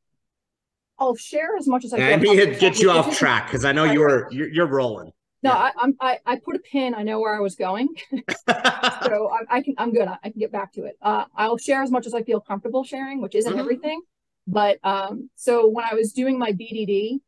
[1.01, 2.19] I'll share as much as I can.
[2.19, 5.11] I need to get you off track because I know you were you're, you're rolling.
[5.41, 5.57] No, yeah.
[5.57, 6.93] I, I'm I, I put a pin.
[6.93, 10.07] I know where I was going, so I, I, can I'm good.
[10.07, 10.97] I, I, can get back to it.
[11.01, 13.59] Uh, I'll share as much as I feel comfortable sharing, which isn't mm-hmm.
[13.59, 14.01] everything.
[14.47, 17.19] But um, so when I was doing my BDD,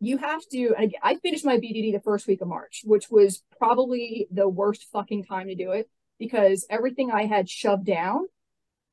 [0.00, 4.28] you have to, I finished my BDD the first week of March, which was probably
[4.30, 8.26] the worst fucking time to do it because everything I had shoved down,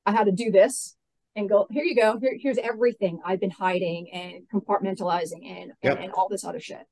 [0.05, 0.95] I had to do this
[1.35, 2.17] and go, here you go.
[2.19, 5.97] Here, here's everything I've been hiding and compartmentalizing and, yep.
[5.97, 6.85] and, and, all this other shit.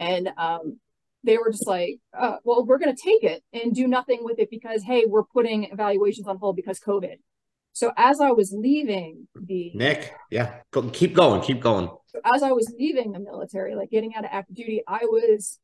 [0.00, 0.78] And um,
[1.22, 4.38] they were just like, uh, well, we're going to take it and do nothing with
[4.38, 7.16] it because, hey, we're putting evaluations on hold because COVID.
[7.74, 11.90] So as I was leaving the Nick, yeah, Go, keep going, keep going.
[12.06, 15.58] So as I was leaving the military, like getting out of active duty, I was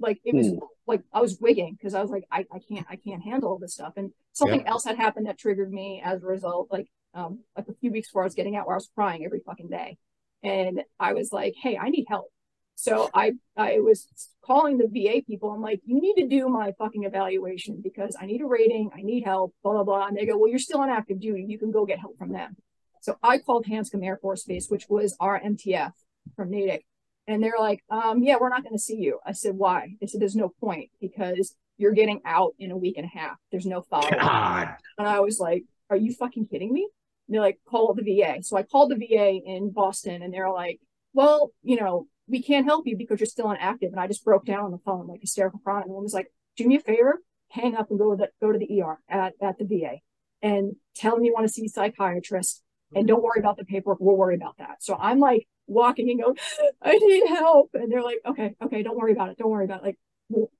[0.00, 0.58] like, it was hmm.
[0.86, 3.74] like I was wigging because I was like, I, I can't, I can't handle this
[3.74, 3.92] stuff.
[3.96, 4.70] And something yep.
[4.70, 6.68] else had happened that triggered me as a result.
[6.70, 9.26] Like, um, like a few weeks before I was getting out, where I was crying
[9.26, 9.98] every fucking day,
[10.42, 12.32] and I was like, hey, I need help.
[12.80, 14.06] So I I was
[14.42, 15.50] calling the VA people.
[15.50, 19.02] I'm like, you need to do my fucking evaluation because I need a rating, I
[19.02, 20.06] need help, blah blah blah.
[20.06, 21.44] And they go, well, you're still on active duty.
[21.46, 22.56] You can go get help from them.
[23.02, 25.92] So I called Hanscom Air Force Base, which was our MTF
[26.36, 26.86] from Natick,
[27.26, 29.18] and they're like, um, yeah, we're not going to see you.
[29.26, 29.96] I said, why?
[30.00, 33.36] They said, there's no point because you're getting out in a week and a half.
[33.50, 34.78] There's no follow up.
[34.98, 36.88] And I was like, are you fucking kidding me?
[37.28, 38.42] And they're like, call the VA.
[38.42, 40.80] So I called the VA in Boston, and they're like,
[41.12, 43.92] well, you know, we can't help you because you're still on active.
[43.92, 45.82] And I just broke down on the phone, like hysterical crying.
[45.82, 48.28] And the woman was like, do me a favor, hang up and go to the,
[48.40, 49.98] go to the ER at, at the VA
[50.42, 52.62] and tell them you want to see a psychiatrist
[52.94, 53.98] and don't worry about the paperwork.
[54.00, 54.82] We'll worry about that.
[54.82, 56.36] So I'm like walking and going,
[56.82, 57.70] I need help.
[57.74, 59.38] And they're like, okay, okay, don't worry about it.
[59.38, 59.84] Don't worry about it.
[59.84, 59.98] Like,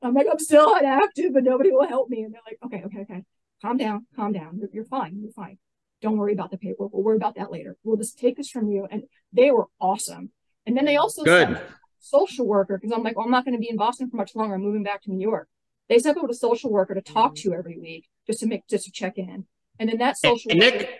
[0.02, 2.22] I'm like, I'm still on active, but nobody will help me.
[2.22, 3.24] And they're like, okay, okay, okay,
[3.62, 4.58] calm down, calm down.
[4.58, 5.20] You're, you're fine.
[5.20, 5.58] You're fine.
[6.02, 6.92] don't worry about the paperwork.
[6.92, 7.76] We'll worry about that later.
[7.84, 8.86] We'll just take this from you.
[8.90, 10.30] And they were awesome.
[10.70, 11.48] And then they also Good.
[11.48, 11.62] sent a
[11.98, 14.36] social worker because I'm like, well, I'm not going to be in Boston for much
[14.36, 14.54] longer.
[14.54, 15.48] I'm moving back to New York.
[15.88, 18.84] They sent out a social worker to talk to every week just to make just
[18.84, 19.46] to check in.
[19.80, 20.98] And then that And, social and worker, Nick,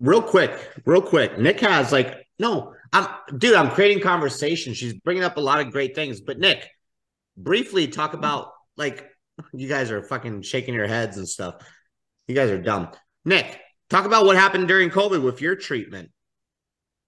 [0.00, 0.50] real quick,
[0.84, 1.38] real quick.
[1.38, 3.06] Nick has like, no, I'm,
[3.38, 4.74] dude, I'm creating conversation.
[4.74, 6.20] She's bringing up a lot of great things.
[6.20, 6.68] But Nick,
[7.36, 9.08] briefly talk about like,
[9.52, 11.64] you guys are fucking shaking your heads and stuff.
[12.26, 12.88] You guys are dumb.
[13.24, 13.60] Nick,
[13.90, 16.10] talk about what happened during COVID with your treatment.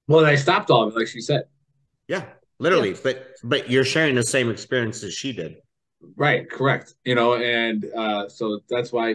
[0.07, 1.47] Well, they stopped all of it, like she said.
[2.09, 2.25] Yeah,
[2.59, 2.95] literally.
[3.03, 5.57] But but you're sharing the same experience as she did.
[6.15, 6.95] Right, correct.
[7.05, 9.15] You know, and uh, so that's why,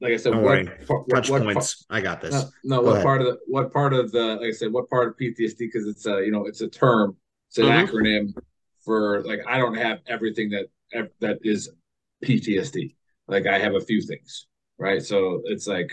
[0.00, 1.84] like I said, Don't what, what- Touch what- points.
[1.90, 2.32] I got this.
[2.32, 3.04] No, no Go what ahead.
[3.04, 5.86] part of the what part of the like I said, what part of PTSD because
[5.86, 7.16] it's a you know it's a term,
[7.48, 7.86] it's an Mhm.
[7.86, 8.34] acronym
[8.84, 10.66] for like I don't have everything that
[11.20, 11.70] that is
[12.24, 12.94] PTSD.
[13.28, 14.46] Like I have a few things,
[14.78, 15.02] right?
[15.02, 15.92] So it's like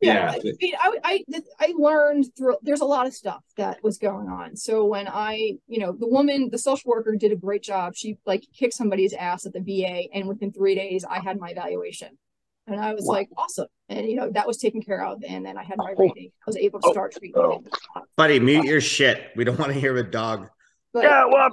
[0.00, 3.82] yeah, yeah, I, mean, I, I I learned through there's a lot of stuff that
[3.82, 4.56] was going on.
[4.56, 7.94] So when I, you know, the woman, the social worker did a great job.
[7.96, 11.50] She like kicked somebody's ass at the VA, and within three days, I had my
[11.50, 12.18] evaluation,
[12.66, 13.14] and I was Wow.
[13.14, 13.68] like, awesome.
[13.88, 16.02] And you know, that was taken care of, and then I had my oh.
[16.02, 16.30] rating.
[16.40, 17.68] I was able to start treatment.
[17.96, 18.02] Oh.
[18.16, 19.30] Buddy, mute your shit.
[19.34, 20.48] We don't want to hear a dog.
[20.92, 21.50] But Yeah, well,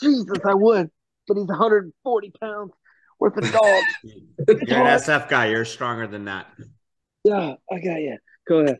[0.00, 0.88] Jesus, I would,
[1.26, 2.72] but he's 140 pounds
[3.18, 3.82] worth of dog.
[4.04, 5.46] You're an SF guy.
[5.46, 6.46] You're stronger than that.
[7.24, 8.18] Yeah, I got you.
[8.46, 8.78] Go ahead.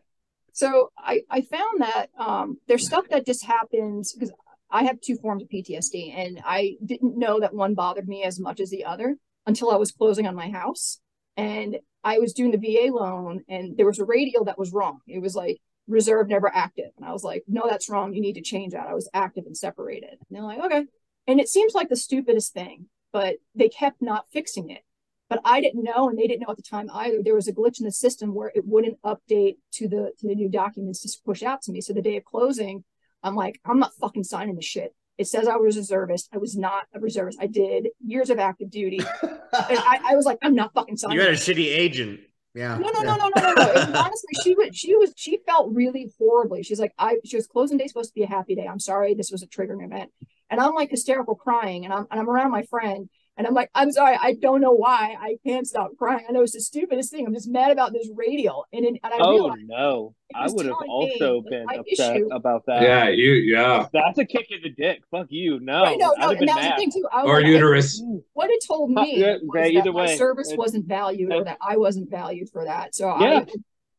[0.53, 4.33] So I, I found that um, there's stuff that just happens because
[4.71, 8.39] I have two forms of PTSD and I didn't know that one bothered me as
[8.39, 9.17] much as the other
[9.47, 11.01] until I was closing on my house.
[11.37, 15.01] And I was doing the VA loan and there was a radial that was wrong.
[15.09, 16.91] It was like reserve never active.
[16.97, 18.15] And I was like, no, that's wrong.
[18.15, 18.87] You need to change that.
[18.87, 20.11] I was active and separated.
[20.11, 20.85] And they're like, okay.
[21.27, 24.83] And it seems like the stupidest thing, but they kept not fixing it
[25.29, 27.23] but I didn't know, and they didn't know at the time either.
[27.23, 30.35] There was a glitch in the system where it wouldn't update to the to the
[30.35, 31.81] new documents to push out to me.
[31.81, 32.85] So the day of closing,
[33.23, 34.95] I'm like, I'm not fucking signing this shit.
[35.17, 36.29] It says I was a reservist.
[36.33, 37.39] I was not a reservist.
[37.41, 41.17] I did years of active duty, and I, I was like, I'm not fucking signing.
[41.17, 41.49] You had a this.
[41.49, 42.21] shitty agent.
[42.55, 42.79] Yeah.
[42.79, 43.63] No, no, no, no, no, no, no.
[43.99, 46.63] Honestly, she was, she was, she felt really horribly.
[46.63, 48.69] She's like, I, she was closing day supposed to be a happy day.
[48.71, 50.11] I'm sorry, this was a triggering event,
[50.51, 53.71] and I'm like hysterical crying, and I'm, and I'm around my friend, and I'm like,
[53.75, 56.25] I'm sorry, I don't know why I can't stop crying.
[56.29, 57.27] I know it's the stupidest thing.
[57.27, 60.67] I'm just mad about this radial, and and, and I Oh realized no, I would
[60.67, 62.83] have also been upset issue- about that.
[62.83, 65.03] yeah, you yeah, That's a kick in the dick.
[65.11, 65.59] Fuck you.
[65.61, 67.09] No, Right, no, I'd no, have and been that was the thing too.
[67.13, 68.03] I or like, uterus.
[68.35, 71.33] what it told Huh, me yeah, was yeah, that either my service It- wasn't valued
[71.33, 72.95] or that I wasn't valued for that.
[72.95, 73.45] So Yeah.
[73.47, 73.47] I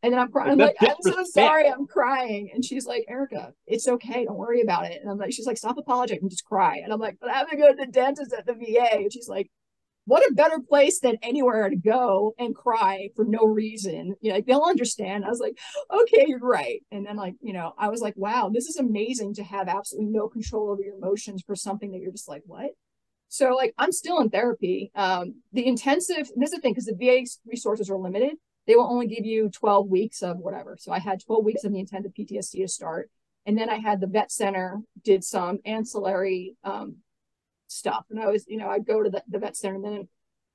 [0.05, 0.51] and then I'm crying.
[0.51, 2.51] I'm like, I'm so sorry, I'm crying.
[2.53, 5.01] And she's like, Erica, it's okay, don't worry about it.
[5.01, 6.77] And I'm like, she's like, stop apologizing and just cry.
[6.83, 8.93] And I'm like, but I have to go to the dentist at the VA.
[8.93, 9.49] And she's like,
[10.05, 14.15] what a better place than anywhere to go and cry for no reason.
[14.21, 15.25] You know, like they'll understand.
[15.25, 15.57] I was like,
[15.91, 16.83] okay, you're right.
[16.91, 20.11] And then like, you know, I was like, wow, this is amazing to have absolutely
[20.11, 22.69] no control over your emotions for something that you're just like, what?
[23.29, 24.91] So like I'm still in therapy.
[24.93, 28.35] Um, the intensive, this is the thing, because the VA resources are limited.
[28.67, 30.77] They will only give you 12 weeks of whatever.
[30.79, 33.09] So I had 12 weeks of the intensive PTSD to start.
[33.45, 36.97] And then I had the vet center, did some ancillary um,
[37.67, 38.05] stuff.
[38.09, 40.07] And I was, you know, I'd go to the, the vet center and then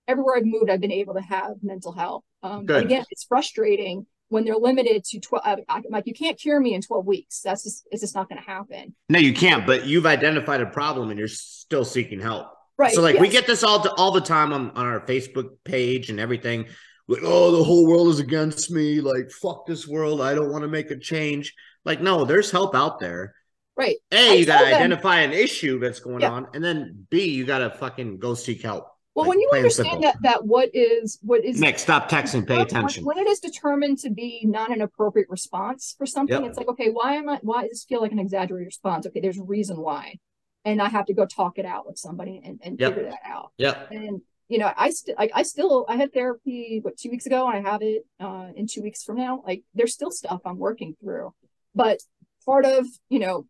[0.09, 2.25] everywhere I've moved, I've been able to have mental health.
[2.43, 6.39] Um, but again, it's frustrating when they're limited to 12, I, I, like you can't
[6.39, 7.41] cure me in 12 weeks.
[7.43, 8.95] That's just, it's just not going to happen.
[9.09, 9.67] No, you can't.
[9.67, 12.49] But you've identified a problem and you're still seeking help.
[12.79, 12.95] Right.
[12.95, 16.19] So like we get this all all the time on, on our Facebook page and
[16.19, 16.67] everything.
[17.11, 19.01] Like, oh, the whole world is against me.
[19.01, 20.21] Like, fuck this world.
[20.21, 21.55] I don't want to make a change.
[21.85, 23.35] Like, no, there's help out there.
[23.77, 23.97] Right.
[24.13, 26.31] A, I you gotta them- identify an issue that's going Yeah.
[26.33, 28.87] on, and then B, you gotta fucking go seek help.
[29.15, 30.03] Well, Like, when you understand simple.
[30.03, 32.47] that that what is what is Nick, stop texting.
[32.47, 33.05] Pay attention.
[33.05, 36.49] When, when it is determined to be not an appropriate response for something, Yep.
[36.51, 37.39] it's like, okay, why am I?
[37.43, 39.07] Why does this feel like an exaggerated response?
[39.07, 40.19] Okay, there's a reason why,
[40.65, 42.95] and I have to go talk it out with somebody and, and Yep.
[42.95, 43.51] figure that out.
[43.57, 43.83] Yeah.
[43.91, 47.49] And you know, I still, like, I still, I had therapy what two weeks ago,
[47.49, 49.43] and I have it uh, in two weeks from now.
[49.47, 51.33] Like, there's still stuff I'm working through,
[51.73, 52.01] but
[52.45, 53.47] part of you know,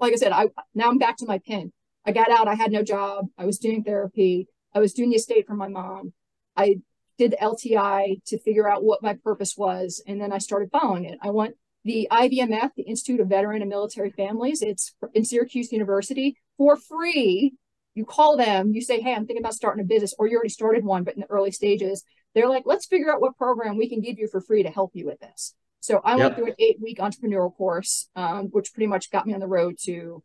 [0.00, 1.72] like I said, I now I'm back to my pin.
[2.04, 2.48] I got out.
[2.48, 3.26] I had no job.
[3.38, 4.48] I was doing therapy.
[4.74, 6.12] I was doing the estate for my mom.
[6.56, 6.80] I
[7.18, 11.18] did LTI to figure out what my purpose was, and then I started following it.
[11.22, 11.54] I went
[11.84, 14.60] the IVMF, the Institute of Veteran and Military Families.
[14.60, 17.54] It's in Syracuse University for free.
[17.96, 20.50] You call them, you say, Hey, I'm thinking about starting a business, or you already
[20.50, 23.88] started one, but in the early stages, they're like, Let's figure out what program we
[23.88, 25.54] can give you for free to help you with this.
[25.80, 29.34] So I went through an eight week entrepreneurial course, um, which pretty much got me
[29.34, 30.22] on the road to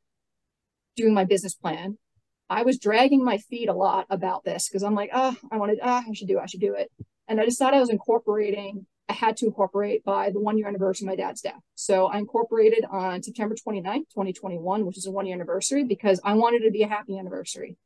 [0.96, 1.98] doing my business plan.
[2.50, 5.80] I was dragging my feet a lot about this because I'm like, oh, I wanted,
[5.82, 6.92] ah, I should do it, I should do it.
[7.28, 11.06] And I decided I was incorporating I had to incorporate by the one year anniversary
[11.06, 11.62] of my dad's death.
[11.76, 16.34] So I incorporated on September 29th, 2021, which is a one year anniversary because I
[16.34, 17.78] wanted it to be a happy anniversary.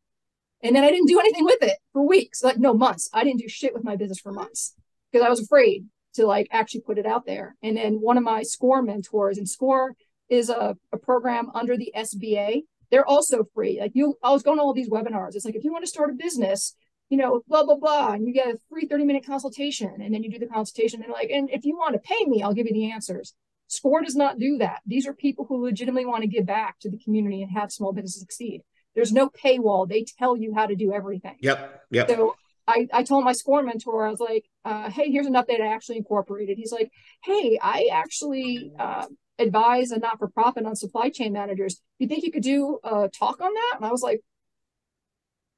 [0.61, 3.09] And then I didn't do anything with it for weeks, like no months.
[3.13, 4.73] I didn't do shit with my business for months
[5.11, 5.85] because I was afraid
[6.15, 7.55] to like actually put it out there.
[7.61, 9.95] And then one of my SCORE mentors, and SCORE
[10.29, 12.61] is a, a program under the SBA.
[12.91, 13.79] They're also free.
[13.79, 15.35] Like you, I was going to all these webinars.
[15.35, 16.75] It's like if you want to start a business,
[17.09, 18.13] you know, blah, blah, blah.
[18.13, 20.01] And you get a free 30 minute consultation.
[20.01, 22.41] And then you do the consultation and like, and if you want to pay me,
[22.41, 23.33] I'll give you the answers.
[23.67, 24.81] SCORE does not do that.
[24.85, 27.93] These are people who legitimately want to give back to the community and have small
[27.93, 28.61] businesses succeed.
[28.93, 29.87] There's no paywall.
[29.87, 31.35] They tell you how to do everything.
[31.41, 31.83] Yep.
[31.91, 32.09] Yep.
[32.09, 32.35] So
[32.67, 35.67] I, I told my SCORE mentor, I was like, uh, hey, here's an update I
[35.67, 36.57] actually incorporated.
[36.57, 36.91] He's like,
[37.23, 39.05] hey, I actually uh,
[39.37, 41.75] advise a not for profit on supply chain managers.
[41.75, 43.73] Do you think you could do a talk on that?
[43.77, 44.21] And I was like,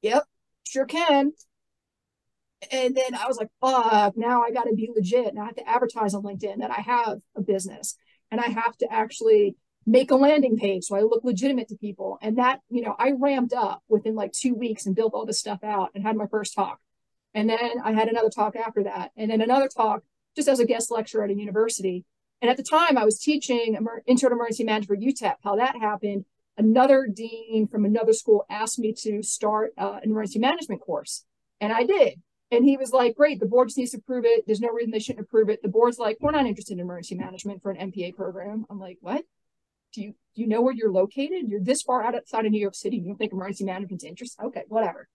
[0.02, 0.24] yep,
[0.72, 1.32] sure can.
[2.72, 5.34] And then I was like, fuck, now I got to be legit.
[5.34, 7.96] Now I have to advertise on LinkedIn that I have a business
[8.32, 9.56] and I have to actually
[9.86, 12.18] make a landing page so I look legitimate to people.
[12.22, 15.40] And that, you know, I ramped up within like two weeks and built all this
[15.40, 16.80] stuff out and had my first talk.
[17.34, 19.12] And then I had another talk after that.
[19.16, 20.04] And then another talk
[20.36, 22.06] just as a guest lecturer at a university.
[22.42, 25.76] And at the time I was teaching intro to emergency management for UTEP, how that
[25.80, 26.26] happened.
[26.58, 31.26] Another dean from another school asked me to start uh, an emergency management course.
[31.62, 32.22] And I did.
[32.50, 34.46] And he was like, great, the board just needs to approve it.
[34.46, 35.62] There's no reason they shouldn't approve it.
[35.62, 38.66] The board's like, we're not interested in emergency management for an MPA program.
[38.70, 39.24] I'm like, what?
[39.94, 41.48] Do you do you know where you're located?
[41.48, 42.98] You're this far out outside of New York City.
[42.98, 44.46] You don't think emergency management's interesting?
[44.46, 45.08] Okay, whatever.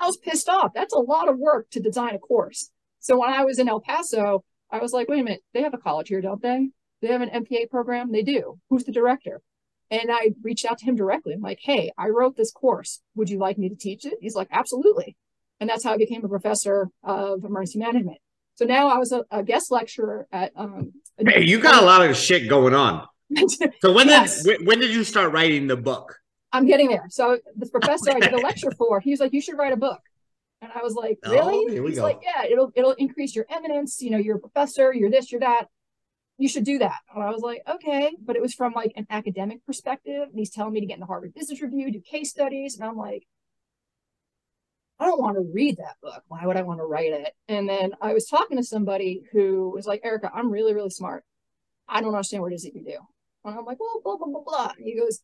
[0.00, 0.72] I was pissed off.
[0.74, 2.70] That's a lot of work to design a course.
[3.00, 5.74] So when I was in El Paso, I was like, wait a minute, they have
[5.74, 6.70] a college here, don't they?
[7.02, 8.10] They have an MPA program?
[8.10, 8.58] They do.
[8.68, 9.42] Who's the director?
[9.90, 11.34] And I reached out to him directly.
[11.34, 13.00] I'm like, hey, I wrote this course.
[13.14, 14.14] Would you like me to teach it?
[14.20, 15.16] He's like, absolutely.
[15.60, 18.18] And that's how I became a professor of emergency management.
[18.56, 20.52] So now I was a, a guest lecturer at.
[20.56, 23.06] Um, hey, you got a lot of shit going on.
[23.82, 24.42] so when Yes.
[24.42, 26.16] did when, when did you start writing the book?
[26.52, 27.06] I'm getting there.
[27.10, 29.76] So this professor I did a lecture for, he was like, "You should write a
[29.76, 30.00] book,"
[30.62, 32.04] and I was like, Oh, "Really?" we He's go.
[32.04, 34.00] like, "Yeah, it'll it'll increase your eminence.
[34.00, 34.92] You know, you're a professor.
[34.94, 35.30] You're this.
[35.30, 35.68] You're that.
[36.38, 39.06] You should do that." And I was like, "Okay," but it was from like an
[39.10, 42.30] academic perspective, and he's telling me to get in the Harvard Business Review, do case
[42.30, 43.26] studies, and I'm like,
[44.98, 46.22] I don't want to read that book.
[46.28, 47.34] Why would I want to write it?
[47.48, 51.24] And then I was talking to somebody who was like, Erica, I'm really, really smart.
[51.88, 52.98] I don't understand what it is that you do.
[53.44, 54.72] And I'm like, well, blah, blah, blah, blah.
[54.76, 55.20] And he goes,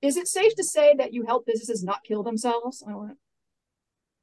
[0.00, 2.82] Is it safe to say that you help businesses not kill themselves?
[2.82, 3.18] And I went,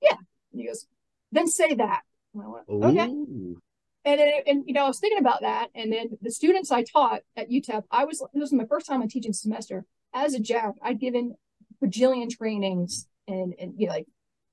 [0.01, 0.17] Yeah.
[0.51, 0.88] And he goes,
[1.31, 2.01] Then say that.
[2.33, 3.07] And I went, Okay.
[3.07, 3.61] Ooh.
[4.08, 5.68] And, it, and you know, I was thinking about that.
[5.76, 9.01] And then the students I taught at UTEP, I was, this was my first time
[9.01, 9.84] on teaching semester.
[10.14, 11.36] As a JAG, I'd given
[11.84, 14.08] bajillion trainings and, and you know, like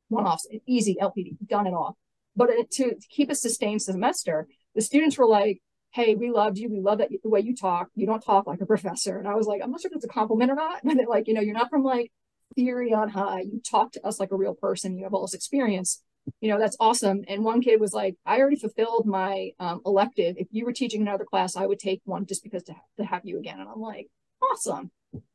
[0.09, 1.97] one offs, easy LPD, done it all.
[2.35, 6.69] But to, to keep a sustained semester, the students were like, Hey, we loved you.
[6.69, 7.91] We love that the way you talk.
[7.95, 9.19] You don't talk like a professor.
[9.19, 10.81] And I was like, I'm not sure if it's a compliment or not.
[10.85, 12.11] And they're like, you know, you're not from like
[12.57, 13.43] theory on high.
[13.43, 14.99] You talk to us like a real person.
[14.99, 16.03] You have all this experience.
[16.41, 17.22] You know, that's awesome.
[17.29, 20.37] And one kid was like, I already fulfilled my um, elective.
[20.39, 23.22] If you were teaching another class, I would take one just because to, to have
[23.25, 23.61] you again.
[23.61, 24.09] And I'm like,
[24.43, 24.91] awesome.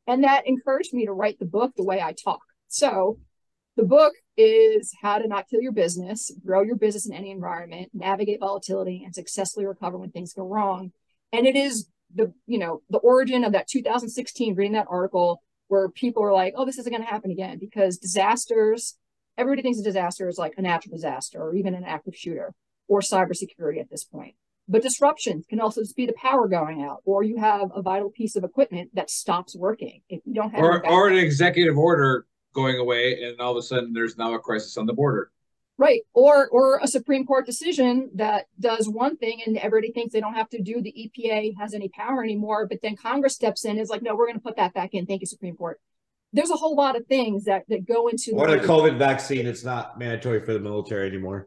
[0.06, 2.40] And that encouraged me to write the book the way I talk.
[2.68, 3.18] So
[3.76, 7.90] the book is how to not kill your business, grow your business in any environment,
[7.94, 10.92] navigate volatility, and successfully recover when things go wrong.
[11.32, 15.88] And it is the, you know, the origin of that 2016, reading that article where
[15.88, 18.96] people are like, oh, this isn't going to happen again because disasters,
[19.36, 22.54] everybody thinks a disaster is like a natural disaster or even an active shooter
[22.88, 24.34] or cybersecurity at this point.
[24.68, 28.10] But disruptions can also just be the power going out, or you have a vital
[28.10, 30.02] piece of equipment that stops working.
[30.08, 33.62] If you don't have or or an executive order going away, and all of a
[33.62, 35.32] sudden there's now a crisis on the border.
[35.76, 36.02] Right.
[36.12, 40.34] Or or a Supreme Court decision that does one thing and everybody thinks they don't
[40.34, 43.80] have to do the EPA has any power anymore, but then Congress steps in and
[43.80, 45.06] is like, no, we're gonna put that back in.
[45.06, 45.80] Thank you, Supreme Court.
[46.32, 49.64] There's a whole lot of things that that go into Or the COVID vaccine, it's
[49.64, 51.46] not mandatory for the military anymore.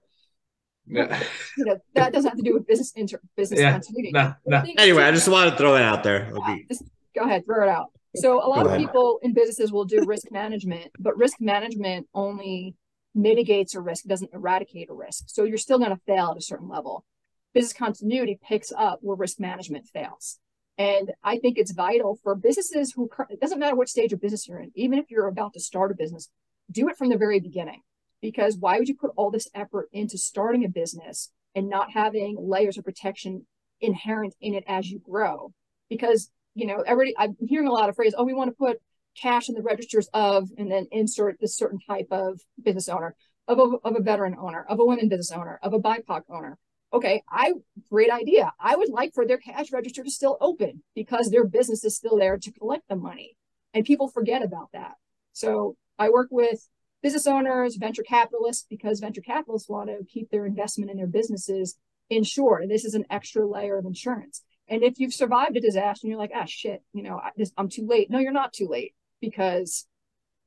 [0.85, 1.17] Yeah.
[1.57, 3.71] you know, that doesn't have to do with business inter business Yeah.
[3.71, 4.11] continuity.
[4.11, 4.61] Nah, The nah.
[4.63, 6.27] thing- Anyway, I just wanted to throw it out there.
[6.27, 6.83] It'll be- just
[7.15, 7.91] go ahead, throw it out.
[8.17, 8.79] So a lot Go of ahead.
[8.81, 12.75] people in businesses will do risk management, but risk management only
[13.15, 15.25] mitigates a risk, doesn't eradicate a risk.
[15.27, 17.05] So you're still going to fail at a certain level.
[17.53, 20.39] Business continuity picks up where risk management fails.
[20.77, 24.47] And I think it's vital for businesses who, it doesn't matter what stage of business
[24.47, 26.29] you're in, even if you're about to start a business,
[26.71, 27.81] do it from the very beginning.
[28.21, 32.37] Because why would you put all this effort into starting a business and not having
[32.39, 33.45] layers of protection
[33.81, 35.53] inherent in it as you grow?
[35.89, 38.77] Because, you know, everybody, I'm hearing a lot of phrase, oh, we want to put
[39.21, 43.15] cash in the registers of, and then insert this certain type of business owner,
[43.47, 46.57] of a, of a veteran owner, of a women business owner, of a BIPOC owner.
[46.93, 47.53] Okay, I
[47.89, 48.53] great idea.
[48.59, 52.17] I would like for their cash register to still open because their business is still
[52.17, 53.35] there to collect the money.
[53.73, 54.93] And people forget about that.
[55.33, 56.67] So I work with
[57.01, 61.75] business owners, venture capitalists, because venture capitalists want to keep their investment in their businesses
[62.09, 62.61] insured.
[62.61, 64.43] And this is an extra layer of insurance.
[64.67, 67.69] And if you've survived a disaster and you're like, ah, shit, you know, I, I'm
[67.69, 68.09] too late.
[68.09, 69.85] No, you're not too late because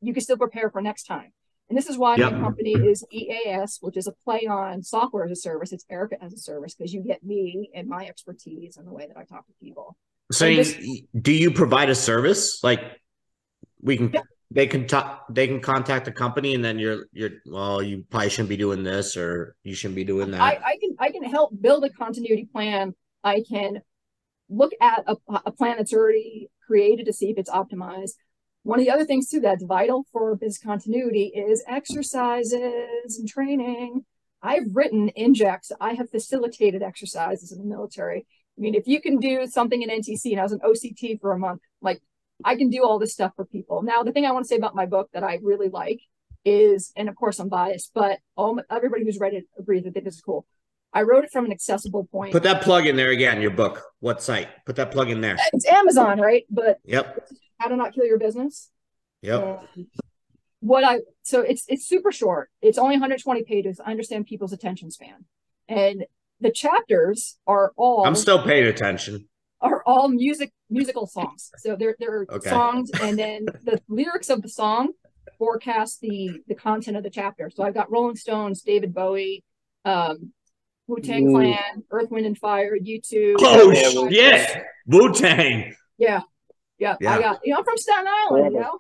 [0.01, 1.33] you can still prepare for next time.
[1.69, 2.33] And this is why Yep.
[2.33, 5.73] my company is EAS, which is a play on software as a service.
[5.73, 9.07] It's Erica as a service because you get me and my expertise and the way
[9.09, 9.97] that I talk to people.
[10.31, 10.77] So, this-
[11.21, 12.81] do you provide a service like
[13.81, 14.13] we can?
[14.53, 15.27] They can talk.
[15.29, 17.31] They can contact the company, and then you're you're.
[17.47, 20.41] Well, you probably shouldn't be doing this, or you shouldn't be doing that.
[20.41, 22.95] I, I can I can help build a continuity plan.
[23.25, 23.81] I can
[24.49, 28.13] look at a, a plan that's already created to see if it's optimized.
[28.67, 34.05] One of the other things too that's vital for business continuity is exercises and training.
[34.43, 35.71] I've written injects.
[35.81, 38.27] I have facilitated exercises in the military.
[38.59, 41.31] I mean, if you can do something in NTC and I was an OCT for
[41.31, 42.03] a month, like
[42.45, 43.83] I can do all this stuff for people.
[43.83, 46.01] Now, the thing I want to say about my book that I really like
[46.45, 50.17] is, and of course I'm biased, but all everybody who's read it agrees that this
[50.17, 50.45] is cool.
[50.97, 52.33] I wrote it from an accessible point.
[52.33, 53.43] Put that plug in there again.
[53.43, 53.83] Your book.
[54.01, 54.49] What site?
[54.65, 55.37] Put that plug in there.
[55.53, 56.45] It's Amazon, right?
[56.49, 57.29] But Yep.
[57.59, 58.71] how to not kill your business.
[59.21, 59.69] Yep.
[59.75, 59.87] And
[60.61, 62.49] what I so it's it's super short.
[62.63, 63.79] It's only 120 pages.
[63.79, 65.27] I understand people's attention span,
[65.69, 66.07] and
[66.41, 69.29] the chapters are all I'm still paying attention.
[69.61, 71.51] are all music musical songs.
[71.59, 72.49] So they're they're Okay.
[72.49, 74.93] songs, and then the lyrics of the song
[75.39, 77.51] forecast the the content of the chapter.
[77.55, 79.45] So I've got Rolling Stones, David Bowie,
[79.85, 80.33] um,
[80.87, 83.35] Wu Tang Clan, Earth, Wind and Fire, U2.
[83.41, 84.63] Oh Foo shit!
[84.87, 85.75] Wu Tang.
[85.99, 86.21] Yeah,
[86.79, 87.15] yeah, Yeah.
[87.15, 88.79] I got you know I'm from Staten Island, you know,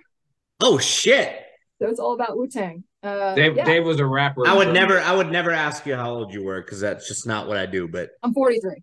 [0.60, 1.42] Oh shit!
[1.80, 2.84] so it's all about Wu Tang.
[3.02, 4.46] Uh, Dave, yeah, Dave was a rapper.
[4.46, 5.00] I would never.
[5.00, 7.66] I would never ask you how old you were because that's just not what I
[7.66, 7.86] do.
[7.88, 8.82] But I'm 43.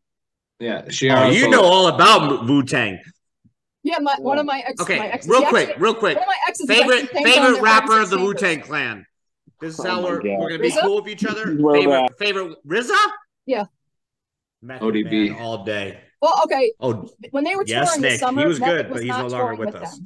[0.60, 1.10] Yeah, she.
[1.10, 3.00] oh, you know all about Wu Tang.
[3.84, 4.82] Yeah, my one of my ex.
[4.82, 6.16] Okay, my exes, real quick, actually- real quick.
[6.18, 9.06] One of my exes Favorite actually thanked on favorite rapper of the Wu Tang Clan.
[9.64, 10.40] This is Oh how my we're, God.
[10.40, 10.82] we're gonna be RZA?
[10.82, 11.46] cool with each other.
[11.74, 12.96] Favorite uh, favorite RZA.
[13.46, 13.66] Yeah.
[14.62, 15.30] Method ODB.
[15.32, 16.00] Man all day.
[16.22, 16.72] Well, okay.
[16.80, 19.10] Oh, When they were Yes, touring Nick, this summer, he was Method good, but he's
[19.10, 19.98] not no longer touring with us.
[19.98, 20.06] them.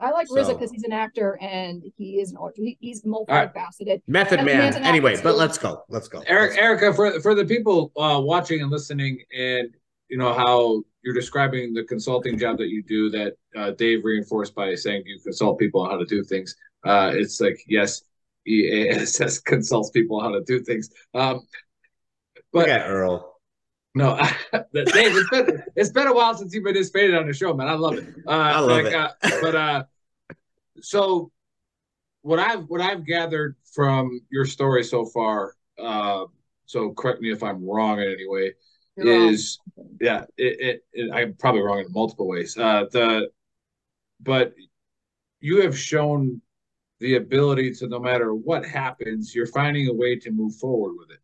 [0.00, 3.54] I like RZA because he's an actor and he is an he, he's right.
[3.54, 4.02] multifaceted.
[4.08, 4.74] Method Method Man.
[4.74, 5.84] An Anyway, but let's go.
[5.88, 6.22] Let's go.
[6.26, 6.62] Eric, Let's go.
[6.62, 9.68] Erica, for for the people uh, watching and listening, and
[10.08, 14.56] you know how you're describing the consulting job that you do, that uh, Dave reinforced
[14.56, 16.56] by saying you consult people on how to do things.
[16.84, 18.02] Uh, it's like yes,
[18.46, 20.90] EASS consults people how to do things.
[21.14, 21.40] Um,
[22.52, 23.40] but at Earl.
[23.94, 24.16] no,
[24.52, 27.68] Dave, it's been it's been a while since you've been participated on the show, man.
[27.68, 28.06] I love it.
[28.26, 28.94] Uh, I love it.
[28.94, 29.84] Uh, but uh,
[30.80, 31.30] so
[32.22, 36.24] what I've what I've gathered from your story so far, uh,
[36.66, 38.54] so correct me if I'm wrong in any way,
[38.96, 39.28] You're wrong.
[39.28, 39.58] is
[40.00, 42.56] yeah, it, it, it I'm probably wrong in multiple ways.
[42.56, 43.30] Uh, the
[44.20, 44.54] but
[45.40, 46.40] you have shown
[47.02, 51.10] the ability to no matter what happens, you're finding a way to move forward with
[51.10, 51.18] it.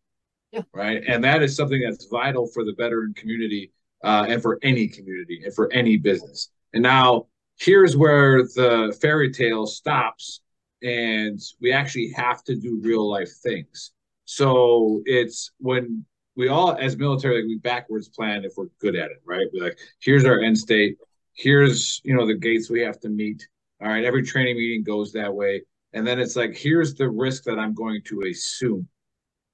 [0.52, 0.62] Yeah.
[0.72, 1.02] Right.
[1.06, 3.72] And that is something that's vital for the veteran community
[4.02, 6.50] uh, and for any community and for any business.
[6.72, 7.26] And now
[7.58, 10.40] here's where the fairy tale stops
[10.82, 13.92] and we actually have to do real life things.
[14.24, 16.04] So it's when
[16.36, 19.46] we all, as military, like we backwards plan if we're good at it, right?
[19.52, 20.96] We're like, here's our end state.
[21.34, 23.48] Here's, you know, the gates we have to meet.
[23.80, 24.04] All right.
[24.04, 25.62] Every training meeting goes that way.
[25.92, 28.88] And then it's like, here's the risk that I'm going to assume.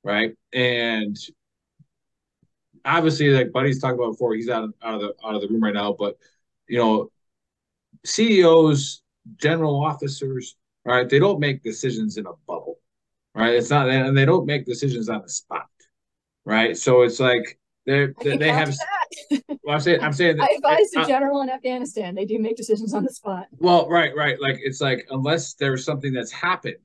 [0.02, 0.34] Right.
[0.52, 1.16] And
[2.84, 5.62] obviously, like Buddy's talked about before, he's out out of the out of the room
[5.62, 5.94] right now.
[5.98, 6.16] But
[6.68, 7.10] you know,
[8.04, 9.02] CEOs,
[9.36, 12.78] general officers, right, they don't make decisions in a bubble,
[13.34, 13.54] right?
[13.54, 15.66] It's not, and they don't make decisions on the spot,
[16.44, 16.76] right?
[16.76, 18.74] So it's like they they, have.
[19.62, 22.14] Well, I'm saying I'm saying that I advised a uh, general in Afghanistan.
[22.14, 23.46] They do make decisions on the spot.
[23.58, 24.40] well, right, right.
[24.40, 26.76] Like it's like unless there's something that's happened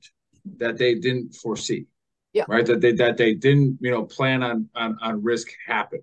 [0.56, 1.86] that they didn't foresee.
[2.32, 2.44] Yeah.
[2.48, 2.64] Right.
[2.64, 6.00] That they that they didn't, you know, plan on on on risk happen.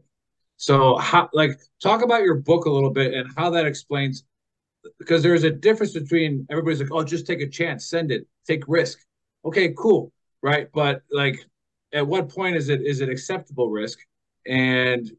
[0.58, 1.52] So how like
[1.82, 4.24] talk about your book a little bit and how that explains
[5.00, 8.64] because there's a difference between everybody's like, oh, just take a chance, send it, take
[8.68, 9.00] risk.
[9.46, 10.12] Okay, cool.
[10.42, 10.70] Right.
[10.74, 11.40] But like
[11.94, 14.00] at what point is it is it acceptable risk?
[14.48, 15.10] And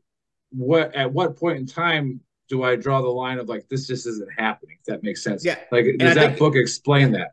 [0.50, 4.06] what at what point in time do I draw the line of like this just
[4.06, 4.76] isn't happening?
[4.80, 5.44] If that makes sense.
[5.44, 5.58] Yeah.
[5.70, 7.32] Like does that book explain that?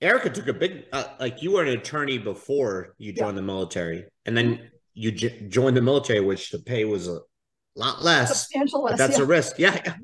[0.00, 4.06] Erica took a big uh, like you were an attorney before you joined the military,
[4.26, 7.18] and then you j- joined the military, which the pay was a
[7.74, 8.28] lot less.
[8.28, 9.24] Substantial less, that's yeah.
[9.24, 9.58] a risk.
[9.58, 9.94] Yeah.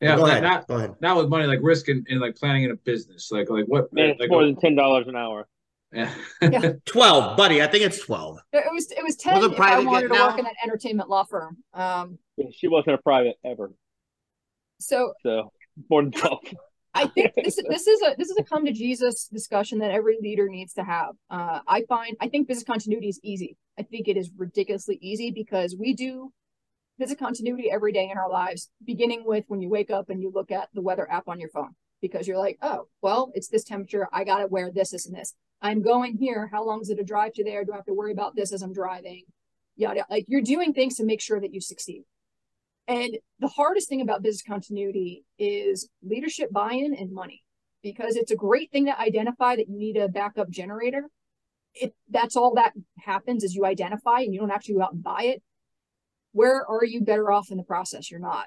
[0.00, 0.42] Yeah, Go not, ahead.
[0.44, 0.94] not Go ahead.
[1.00, 3.30] not with money, like risk and, and like planning in a business.
[3.32, 5.48] Like like what Man, it's like more than ten dollars an hour.
[5.92, 6.14] Yeah.
[6.42, 6.72] Yeah.
[6.86, 7.62] 12, buddy.
[7.62, 8.38] I think it's 12.
[8.52, 10.28] It was it was ten Was it if I wanted to now?
[10.28, 11.58] work in an entertainment law firm.
[11.72, 12.18] Um,
[12.52, 13.72] She wasn't a private ever,
[14.80, 15.52] so so
[15.90, 16.40] more than twelve.
[16.94, 20.18] I think this this is a this is a come to Jesus discussion that every
[20.20, 21.14] leader needs to have.
[21.30, 23.56] Uh, I find I think business continuity is easy.
[23.78, 26.32] I think it is ridiculously easy because we do
[26.98, 30.30] business continuity every day in our lives, beginning with when you wake up and you
[30.34, 33.64] look at the weather app on your phone because you're like, oh, well, it's this
[33.64, 34.08] temperature.
[34.12, 35.34] I got to wear this, this, and this.
[35.60, 36.48] I'm going here.
[36.52, 37.64] How long is it a drive to there?
[37.64, 39.24] Do I have to worry about this as I'm driving?
[39.76, 40.04] Yada.
[40.10, 42.04] Like you're doing things to make sure that you succeed.
[42.86, 47.42] And the hardest thing about business continuity is leadership buy in and money,
[47.82, 51.04] because it's a great thing to identify that you need a backup generator.
[51.74, 55.02] If that's all that happens is you identify and you don't actually go out and
[55.02, 55.42] buy it.
[56.32, 58.10] Where are you better off in the process?
[58.10, 58.46] You're not.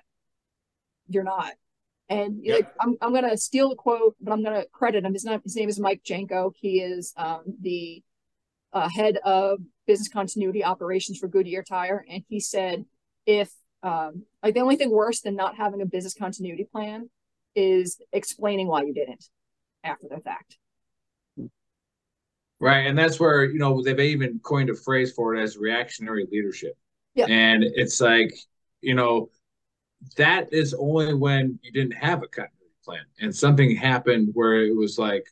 [1.08, 1.52] You're not.
[2.12, 5.14] And like I'm, I'm gonna steal the quote, but I'm gonna credit him.
[5.14, 6.52] His name, his name is Mike Janko.
[6.60, 8.04] He is um, the
[8.74, 12.84] uh, head of business continuity operations for Goodyear Tire, and he said,
[13.26, 13.50] if
[13.82, 17.10] um, like the only thing worse than not having a business continuity plan
[17.56, 19.26] is explaining why you didn't
[19.84, 20.58] after the fact.
[22.60, 22.86] Right.
[22.86, 26.78] And that's where, you know, they've even coined a phrase for it as reactionary leadership.
[27.16, 27.26] Yeah.
[27.28, 28.32] And it's like,
[28.82, 29.30] you know,
[30.18, 34.76] that is only when you didn't have a continuity plan and something happened where it
[34.76, 35.26] was like,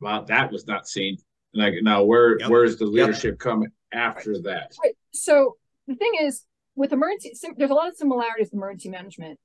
[0.00, 1.16] well, that was not seen.
[1.54, 4.74] Like now where where's the leadership coming after that?
[4.82, 4.94] Right.
[5.12, 5.56] So
[5.86, 6.44] the thing is,
[6.74, 9.38] with emergency, sim- there's a lot of similarities with emergency management.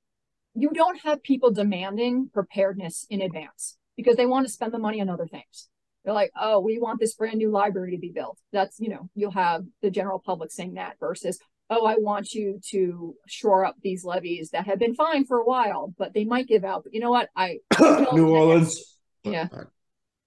[0.54, 5.00] You don't have people demanding preparedness in advance because they want to spend the money
[5.00, 5.68] on other things.
[6.04, 8.38] They're like, oh, we want this brand new library to be built.
[8.52, 11.38] That's, you know, you'll have the general public saying that versus,
[11.72, 15.44] oh, I want you to shore up these levees that have been fine for a
[15.44, 16.84] while, but they might give out.
[16.84, 17.28] But you know what?
[17.36, 17.58] I
[18.12, 18.98] New Orleans.
[19.24, 19.48] yeah.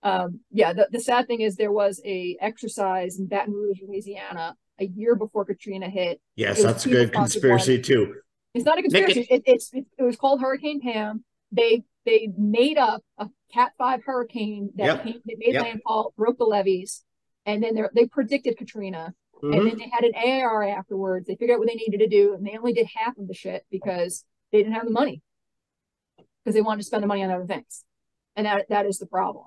[0.03, 4.55] Um, yeah, the, the sad thing is there was a exercise in Baton Rouge, Louisiana,
[4.80, 6.22] a year before Katrina hit.
[6.35, 7.84] Yes, that's a good conspiracy one.
[7.84, 8.15] too.
[8.53, 9.27] It's not a Make conspiracy.
[9.31, 11.23] It, it's it, it was called Hurricane Pam.
[11.51, 15.03] They they made up a Cat Five hurricane that Yep.
[15.03, 15.63] came, that made Yep.
[15.63, 17.03] landfall, broke the levees,
[17.45, 19.13] and then they they predicted Katrina.
[19.43, 19.57] Mhm.
[19.57, 21.27] And then they had an AAR afterwards.
[21.27, 23.33] They figured out what they needed to do, and they only did half of the
[23.33, 25.21] shit because they didn't have the money
[26.43, 27.83] because they wanted to spend the money on other things,
[28.35, 29.45] and that that is the problem.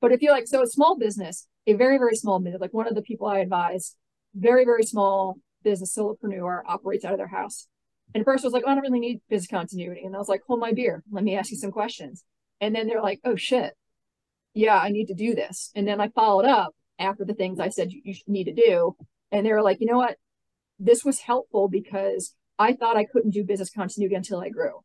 [0.00, 2.88] But if you're like so, a small business, a very very small business, like one
[2.88, 3.96] of the people I advise,
[4.34, 7.68] very very small business solopreneur operates out of their house.
[8.14, 10.02] And at first I was like, oh, I don't really need business continuity.
[10.04, 11.02] And I was like, hold my beer.
[11.10, 12.24] Let me ask you some questions.
[12.60, 13.74] And then they're like, oh shit.
[14.54, 15.70] Yeah, I need to do this.
[15.74, 18.96] And then I followed up after the things I said you, you need to do.
[19.32, 20.16] And they were like, you know what?
[20.78, 24.80] This was helpful because I thought I couldn't do business continuity until I grew.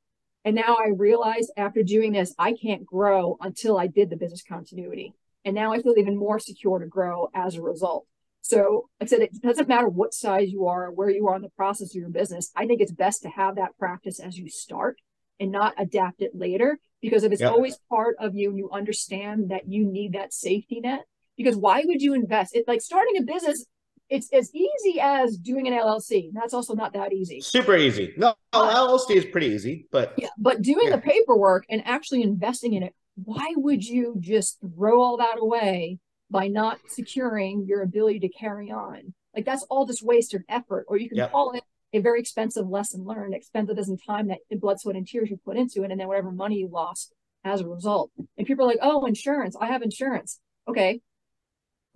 [0.46, 4.44] And now I realize after doing this, I can't grow until I did the business
[4.48, 5.14] continuity.
[5.44, 8.06] And now I feel even more secure to grow as a result.
[8.42, 11.42] So, like I said, it doesn't matter what size you are, where you are in
[11.42, 12.50] the process of your business.
[12.56, 14.98] I think it's best to have that practice as you start
[15.38, 16.80] and not adapt it later.
[17.02, 17.52] Because if it's Yep.
[17.52, 21.06] always part of you and you understand that you need that safety net,
[21.36, 22.56] because why would you invest?
[22.56, 23.66] It like starting a business,
[24.10, 26.30] it's as easy as doing an LLC.
[26.34, 27.42] That's also not that easy.
[27.42, 28.14] Super easy.
[28.18, 30.96] No, LLC is pretty easy, but Yeah, but doing Yeah.
[30.96, 36.00] the paperwork and actually investing in it, why would you just throw all that away
[36.30, 39.14] by not securing your ability to carry on?
[39.36, 40.86] Like that's all just wasted effort.
[40.88, 41.32] Or you can Yep.
[41.32, 41.64] call it
[41.94, 45.30] a very expensive lesson learned, expensive as in time that in blood, sweat, and tears
[45.30, 47.14] you put into it, and then whatever money you lost
[47.44, 48.12] as a result.
[48.38, 50.40] And people are like, oh, insurance, I have insurance.
[50.68, 51.02] Okay.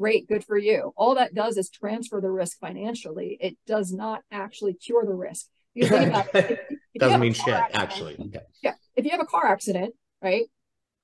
[0.02, 0.94] Great, good for you.
[0.96, 3.38] All that does is transfer the risk financially.
[3.40, 5.46] It does not actually cure the risk.
[5.76, 6.52] Because think about it.
[6.52, 8.14] if- if doesn't mean car shit, accident- actually.
[8.20, 8.46] Okay.
[8.64, 8.74] yeah.
[8.96, 10.46] If you have a car accident, right?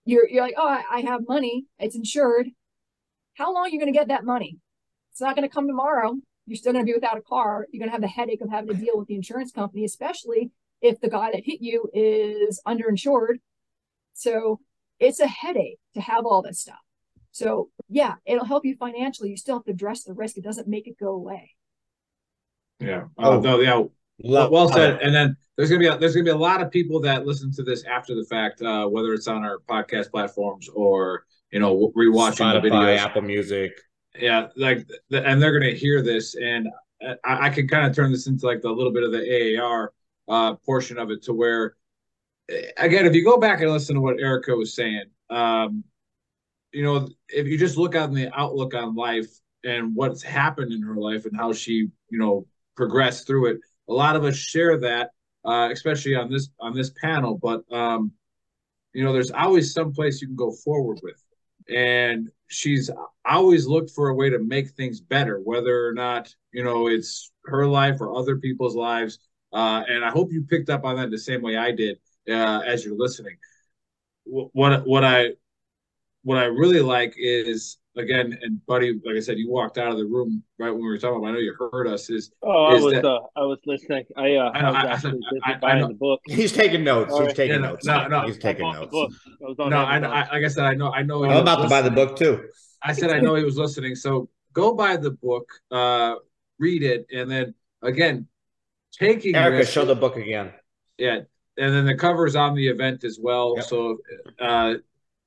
[0.05, 1.65] You're you're like, oh, I, I have money.
[1.77, 2.47] It's insured.
[3.35, 4.57] How long are you going to get that money?
[5.11, 6.15] It's not going to come tomorrow.
[6.47, 7.67] You're still going to be without a car.
[7.71, 10.49] You're going to have the headache of having to deal with the insurance company, especially
[10.81, 13.35] if the guy that hit you is underinsured.
[14.13, 14.59] So
[14.99, 16.79] it's a headache to have all this stuff.
[17.37, 19.29] So yeah, it'll help you financially.
[19.29, 20.37] You still have to address the risk.
[20.37, 21.51] It doesn't make it go away.
[22.79, 23.03] Yeah.
[23.15, 23.37] Oh.
[23.37, 23.83] Uh, no, yeah.
[24.23, 24.93] Love- well said.
[24.93, 27.27] love And then there's gonna be a, there's gonna be a lot of people that
[27.27, 31.59] listen to this after the fact, uh, whether it's on our podcast platforms or you
[31.59, 32.97] know rewatching the Spotify, videos.
[32.97, 33.71] Apple Music.
[34.19, 36.67] Yeah, like th- and they're gonna hear this, and
[37.23, 39.93] I, I can kind of turn this into like the little bit of the AAR
[40.27, 41.75] uh, portion of it to where,
[42.49, 45.83] eh, again, if you go back and listen to what Erica was saying, um,
[46.77, 49.29] you know, if you just look on the outlook on life
[49.63, 52.45] and what's happened in her life and how she, you know,
[52.75, 53.57] progressed through it,
[53.89, 55.11] a lot of us share that,
[55.45, 57.39] uh, especially on this on this panel.
[57.41, 58.11] But um,
[58.93, 61.21] you know, there's always some place you can go forward with.
[61.69, 62.89] and she's
[63.25, 67.31] always looked for a way to make things better, whether or not you know it's
[67.45, 69.19] her life or other people's lives.
[69.53, 71.97] Uh, and I hope you picked up on that the same way I did
[72.29, 73.37] uh, as you're listening.
[74.25, 75.31] What what I
[76.27, 79.97] what I really like is again, and buddy, like I said, you walked out of
[79.97, 81.29] the room right when we were talking about.
[81.29, 82.09] I know you heard us.
[82.09, 84.03] Is Oh, I was that- uh, I was listening.
[84.17, 85.87] I uh, I I, know, was I- actually busy I- I buying know.
[85.87, 86.19] the book.
[86.25, 87.13] He's taking notes.
[87.13, 87.85] All He's taking Yeah, notes.
[87.85, 88.21] no, no.
[88.27, 88.91] He's taking I bought the notes.
[88.91, 89.11] book.
[89.41, 90.17] I was no, I, Amazon.
[90.17, 91.23] I like I said, I know, I know.
[91.23, 92.43] he I'm was about to buy the book too.
[92.83, 93.95] I said I know he was listening.
[93.95, 96.15] So go buy the book, uh,
[96.59, 98.27] read it, and then again,
[98.91, 100.51] taking Erica, risks- show the book again.
[100.97, 101.19] yeah,
[101.57, 103.53] and then the cover's on the event as well.
[103.55, 103.65] Yep.
[103.65, 103.97] So,
[104.39, 104.73] uh,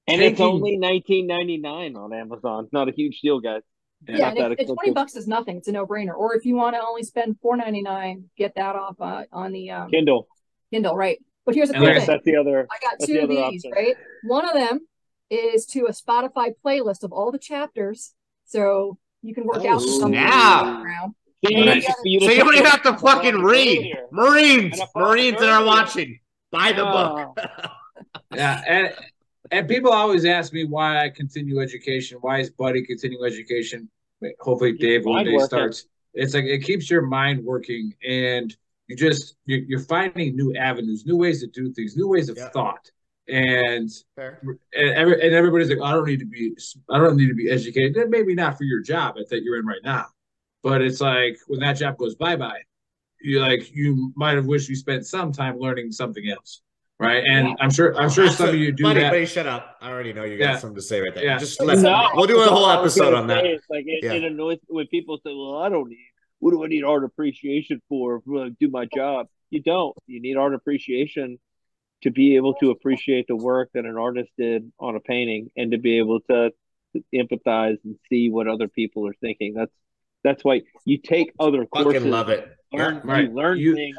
[0.06, 2.68] and it's only nineteen ninety nine on Amazon.
[2.72, 3.62] Not a huge deal, guys.
[4.08, 6.14] Yeah, Not and that if, if twenty bucks is nothing, it's a no brainer.
[6.16, 9.52] Or if you want to only spend four ninety nine, get that off uh, on
[9.52, 10.26] the um, Kindle.
[10.72, 11.18] Kindle, right?
[11.44, 12.66] But here's the And cool thing: That's the other.
[12.70, 13.72] I got two the of these, option.
[13.72, 13.96] right?
[14.24, 14.80] One of them
[15.28, 18.14] is to a Spotify playlist of all the chapters,
[18.46, 21.14] so you can work Oh, out something around.
[21.46, 21.84] See, And Nice.
[21.86, 23.94] the other- for you So you don't even have to fucking read.
[24.12, 26.18] Marines, And I bought it Marines that are watching,
[26.50, 27.38] buy the book.
[27.38, 27.76] Ah.
[28.34, 28.94] yeah, and
[29.50, 32.18] and people always ask me why I continue education.
[32.20, 33.88] Why is Buddy continue education?
[34.40, 35.46] Hopefully, Dave one day working.
[35.46, 35.86] starts.
[36.14, 38.54] It's like it keeps your mind working, and
[38.88, 42.36] you just you're, you're finding new avenues, new ways to do things, new ways of
[42.36, 42.48] Yeah.
[42.50, 42.90] thought,
[43.28, 44.40] and Fair.
[44.42, 46.56] and, every, and everybody's like, I don't need to be,
[46.90, 47.96] I don't need to be educated.
[47.96, 50.06] And maybe not for your job that you're in right now,
[50.62, 52.60] but it's like when that job goes bye bye,
[53.20, 56.62] you like you might have wished you spent some time learning something else,
[57.00, 57.24] right?
[57.26, 57.54] And Yeah.
[57.60, 59.10] I'm sure, I'm sure That's some a- of you do buddy, that.
[59.12, 59.76] Buddy, shut up.
[59.80, 60.56] I already know you got Yeah.
[60.58, 61.24] something to say right there.
[61.24, 61.38] Yeah.
[61.38, 63.42] Just let No, we'll do a whole all I was episode on that.
[63.44, 63.50] say.
[63.52, 64.12] It's like it, Yeah.
[64.14, 66.06] it annoys when people say, "Well, I don't need.
[66.38, 68.20] What do I need art appreciation for?
[68.20, 69.96] For to do my job?" You don't.
[70.06, 71.38] You need art appreciation
[72.02, 75.72] to be able to appreciate the work that an artist did on a painting, and
[75.72, 76.50] to be able to,
[76.94, 79.54] to empathize and see what other people are thinking.
[79.54, 79.72] That's
[80.22, 81.94] that's why you take other courses.
[81.94, 82.46] Fucking love it.
[82.72, 83.24] learn Yeah, right.
[83.28, 83.96] you learn You- things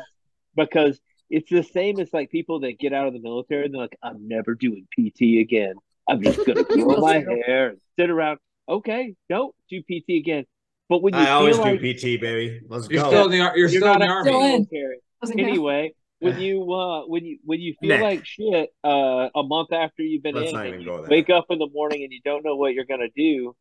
[0.55, 0.99] because
[1.31, 3.97] it's the same as like people that get out of the military and they're like,
[4.03, 5.75] I'm never doing PT again.
[6.07, 8.39] I'm just gonna grow my hair and sit around.
[8.67, 10.45] Okay, don't do PT again.
[10.89, 12.59] But when you I feel always like do PT, baby.
[12.67, 13.09] Let's You're go.
[13.09, 14.29] still in the, ar- you're, you're still in the army.
[14.29, 14.67] Still in.
[14.69, 14.97] military.
[15.37, 18.01] Anyway, when you uh when you when you feel Nick.
[18.01, 20.97] like shit uh a month after you've been Let's in not and even you go
[21.01, 21.09] there.
[21.09, 23.55] wake up in the morning and you don't know what you're gonna do,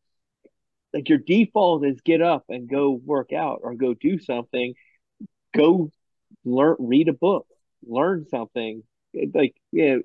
[0.93, 4.73] like your default is get up and go work out or go do something,
[5.55, 5.89] go
[6.43, 7.47] learn read a book,
[7.85, 8.83] learn something.
[9.33, 9.97] Like yeah,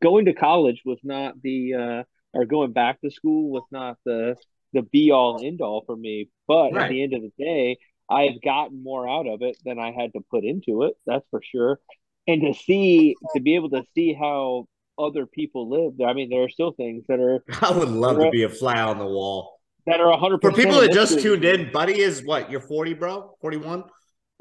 [0.00, 2.02] going to college was not the uh
[2.34, 4.36] or going back to school was not the
[4.72, 6.28] the be all end all for me.
[6.48, 7.78] But at the end of the day,
[8.08, 10.94] I have gotten more out of it than I had to put into it.
[11.06, 11.80] That's for sure.
[12.26, 14.66] And to see, to be able to see how
[14.98, 18.30] other people live, I mean, there are still things that are I would love to
[18.30, 19.58] be a fly on the wall.
[19.86, 22.50] that are hundred For people that just tuned in, Buddy is what?
[22.50, 23.36] You're 40, bro?
[23.40, 23.84] 41?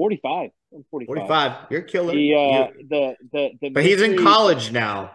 [0.01, 0.49] Forty five.
[0.73, 1.15] I'm forty five.
[1.27, 1.67] 45.
[1.69, 2.13] You're killer.
[2.13, 3.69] The uh, You- the the the.
[3.69, 5.11] but he's in college now.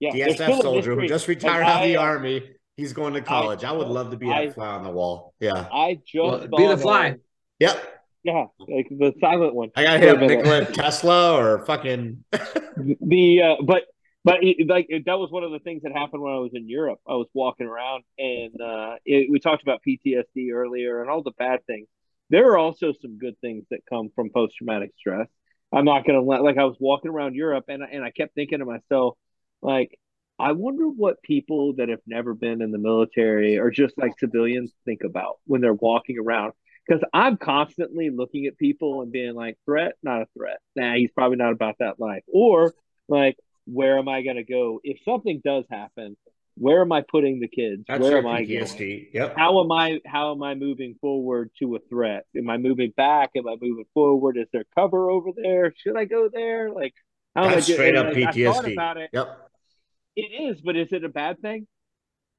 [0.00, 2.50] Yeah, there's DSF still a soldier who just retired out of the I, uh, army.
[2.76, 3.64] He's going to college.
[3.64, 5.32] I, would love to be I- that fly on the wall.
[5.40, 5.66] Yeah.
[5.72, 7.06] I just Well, be the fly.
[7.06, 7.16] a-
[7.60, 8.02] Yep.
[8.24, 9.70] yeah, like the silent one.
[9.76, 12.24] I got to hit up Nikola Tesla or fucking.
[12.32, 13.84] the uh, but
[14.24, 16.50] but it, like it, that was one of the things that happened when I was
[16.54, 16.98] in Europe.
[17.06, 21.32] I was walking around and uh, it, we talked about PTSD earlier and all the
[21.38, 21.86] bad things.
[22.32, 25.28] There are also some good things that come from post traumatic stress.
[25.70, 28.58] I'm not gonna let like I was walking around Europe and and I kept thinking
[28.60, 29.16] to myself
[29.60, 29.98] like
[30.38, 34.72] I wonder what people that have never been in the military or just like civilians
[34.86, 36.54] think about when they're walking around.
[36.86, 40.58] Because I'm constantly looking at people and being like, threat, not a threat.
[40.74, 42.24] Nah, he's probably not about that life.
[42.26, 42.74] Or
[43.08, 43.36] like,
[43.66, 46.16] where am I to go if something does happen?
[46.62, 47.82] Where am I putting the kids?
[47.88, 48.60] That's where your am I going?
[48.60, 49.08] PTSD.
[49.12, 49.34] Yep.
[49.36, 49.98] How am I?
[50.06, 52.24] How am I moving forward to a threat?
[52.36, 53.30] Am I moving back?
[53.34, 54.36] Am I moving forward?
[54.36, 55.74] Is there cover over there?
[55.76, 56.70] Should I go there?
[56.70, 56.94] Like,
[57.34, 58.72] how am I straight and, up like, I thought PTSD.
[58.74, 59.10] about it.
[59.12, 59.50] Yep.
[60.14, 61.66] It is, but is it a bad thing?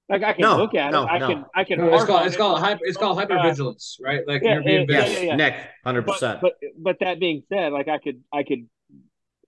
[0.07, 1.07] Like I can No, look at no, it.
[1.07, 1.27] I no.
[1.27, 1.45] can.
[1.53, 1.79] I can.
[1.79, 4.21] No, it's called it's it, called like, hyper it's called hypervigilance, right?
[4.25, 5.09] Like Yeah, you're being yeah, Yes.
[5.09, 5.39] vigilant.
[5.39, 5.49] yeah.
[5.49, 6.41] Nick, 100%.
[6.41, 8.69] but but that being said, like I could I could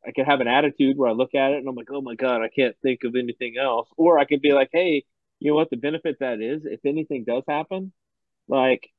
[0.08, 2.16] I could have an attitude where I look at it and I'm like, oh my
[2.16, 5.04] god, I can't think of anything else, or I could be like, hey,
[5.40, 5.70] you know what?
[5.70, 7.92] The benefit that is, if anything does happen,
[8.48, 8.90] like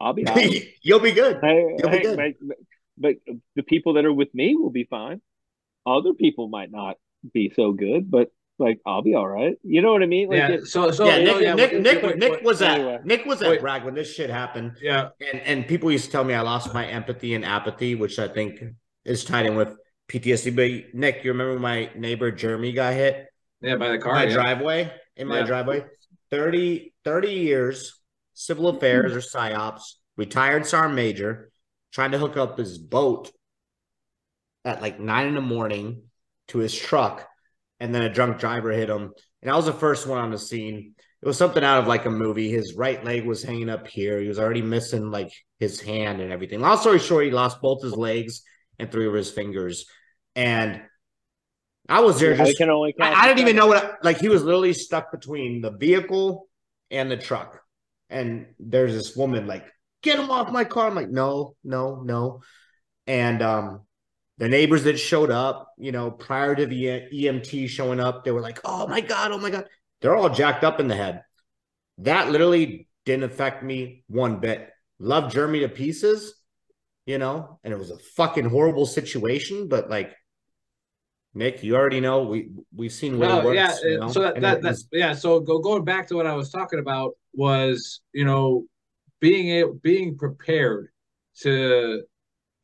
[0.00, 0.38] I'll be out.
[0.82, 1.38] You'll be good.
[1.42, 2.34] Hey, You'll be hey, good.
[2.38, 2.56] but,
[3.26, 5.20] but the people that are with me will be fine.
[5.86, 6.96] Other people might not
[7.32, 9.56] be so good, but like I'll be all right.
[9.62, 10.28] You know what I mean?
[10.28, 10.56] Like Yeah.
[10.64, 12.94] So so yeah, no, Nick, yeah, Nick, wait, Nick, wait, Nick wait, was anyway.
[12.94, 13.60] at Nick was at Wait.
[13.60, 15.10] Bragg when this shit happened, Yeah.
[15.32, 18.28] and and people used to tell me I lost my empathy and apathy, which I
[18.28, 18.62] think
[19.04, 19.74] is tied in with
[20.10, 20.50] PTSD.
[20.54, 23.26] But Nick, you remember my neighbor Jeremy got hit
[23.60, 24.14] Yeah, by the car.
[24.14, 24.32] my yeah.
[24.34, 25.46] driveway in my Yeah.
[25.46, 25.84] driveway.
[26.30, 28.00] 30, 30 years,
[28.34, 29.82] civil affairs or psyops,
[30.16, 31.50] retired sergeant major,
[31.92, 33.30] trying to hook up his boat
[34.64, 36.02] at like nine in the morning
[36.48, 37.26] to his truck,
[37.78, 39.12] and then a drunk driver hit him.
[39.42, 40.94] And I was the first one on the scene.
[41.22, 42.50] It was something out of like a movie.
[42.50, 44.20] His right leg was hanging up here.
[44.20, 46.60] He was already missing like his hand and everything.
[46.60, 48.42] Long story short, he lost both his legs
[48.78, 49.86] and three of his fingers.
[50.40, 50.80] And
[51.86, 54.30] I was there I can only I, I didn't even know what I- like he
[54.30, 56.48] was literally stuck between the vehicle
[56.90, 57.60] and the truck.
[58.08, 59.66] And there's this woman like,
[60.02, 60.86] get him off my car.
[60.86, 62.40] I'm like, no, no, no.
[63.06, 63.82] And um
[64.38, 68.40] the neighbors that showed up, you know, prior to the EMT showing up, they were
[68.40, 69.66] like, oh my God, oh my God.
[70.00, 71.22] They're all jacked up in the head.
[71.98, 74.70] That literally didn't affect me one bit.
[74.98, 76.32] Love Jeremy to pieces,
[77.04, 80.14] you know, and it was a fucking horrible situation, but like
[81.32, 83.56] Nick, you already know we we've seen what it No, works.
[83.56, 83.88] yeah.
[83.88, 85.14] you uh, know, So that, that, it that was- yeah.
[85.14, 88.64] So go going back to what I was talking about was you know
[89.20, 90.88] being able being prepared
[91.42, 92.02] to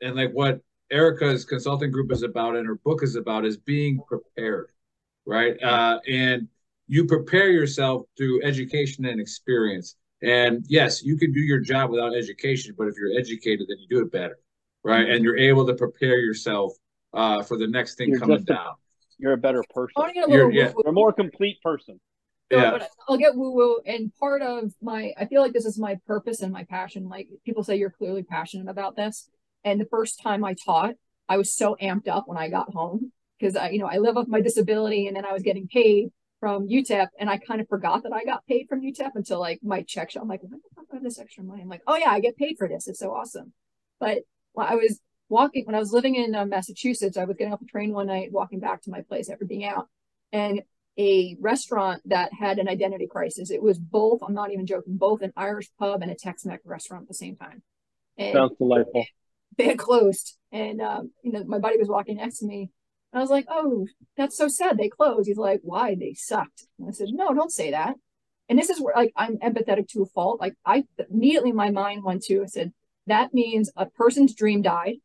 [0.01, 0.61] and like what
[0.91, 4.71] Erica's consulting group is about and her book is about is being prepared,
[5.25, 5.61] right?
[5.63, 6.49] Uh, and
[6.89, 9.97] you prepare yourself through education and experience.
[10.23, 13.89] And yes, you can do your job without education, but if you're educated, then you
[13.89, 14.39] do it better,
[14.85, 15.09] right?
[15.09, 16.73] And you're able to prepare yourself
[17.13, 18.75] uh, for the next thing You're coming just a- down.
[19.19, 19.93] You're a better person.
[19.97, 20.73] I want to get a You're- yeah.
[20.77, 21.99] You're a more complete person.
[22.51, 22.71] No, Yeah.
[22.73, 23.81] but I'll get woo woo.
[23.87, 27.09] And part of my, I feel like this is my purpose and my passion.
[27.09, 29.29] Like people say, you're clearly passionate about this.
[29.65, 30.95] And the first time I taught,
[31.29, 33.11] I was so amped up when I got home
[33.41, 36.11] because I, you know, I live off my disability, and then I was getting paid
[36.41, 39.59] from UTEP, and I kind of forgot that I got paid from UTEP until like
[39.63, 40.21] my check show.
[40.21, 41.63] I'm like, what the fuck are this extra money?
[41.63, 42.87] I'm like, oh yeah, I get paid for this.
[42.87, 43.53] It's so awesome.
[43.99, 44.19] But
[44.53, 47.61] when I was walking, when I was living in uh, Massachusetts, I was getting off
[47.61, 49.89] the train one night, walking back to my place after being out,
[50.33, 50.63] and
[50.99, 53.51] a restaurant that had an identity crisis.
[53.51, 57.03] It was both, I'm not even joking, both an Irish pub and a Tex-Mex restaurant
[57.03, 57.63] at the same time.
[58.17, 59.05] And Sounds delightful.
[59.59, 60.39] they had closed.
[60.53, 62.71] And um, you know, my buddy was walking next to me.
[63.13, 63.87] And I was like, Oh,
[64.17, 64.79] that's so sad.
[64.79, 65.29] They closed.
[65.29, 65.95] He's like, Why?
[65.95, 66.67] They sucked.
[66.79, 67.97] And I said, No, don't say that.
[68.49, 70.41] And this is where like I'm empathetic to a fault.
[70.41, 72.73] Like I immediately my mind went to, I said,
[73.07, 74.97] that means a person's dream died,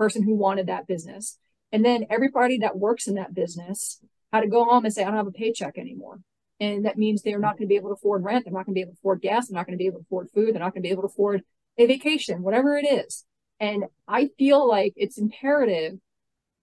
[0.00, 1.38] person who wanted that business.
[1.72, 4.00] And then everybody that works in that business
[4.32, 6.20] had to go home and say, I don't have a paycheck anymore.
[6.58, 8.44] And that means they're not going to be able to afford rent.
[8.44, 9.48] They're not going to be able to afford gas.
[9.48, 10.54] They're not going to be able to afford food.
[10.54, 11.42] They're not going to be able to afford
[11.76, 13.26] a vacation, whatever it is.
[13.60, 15.98] And I feel like it's imperative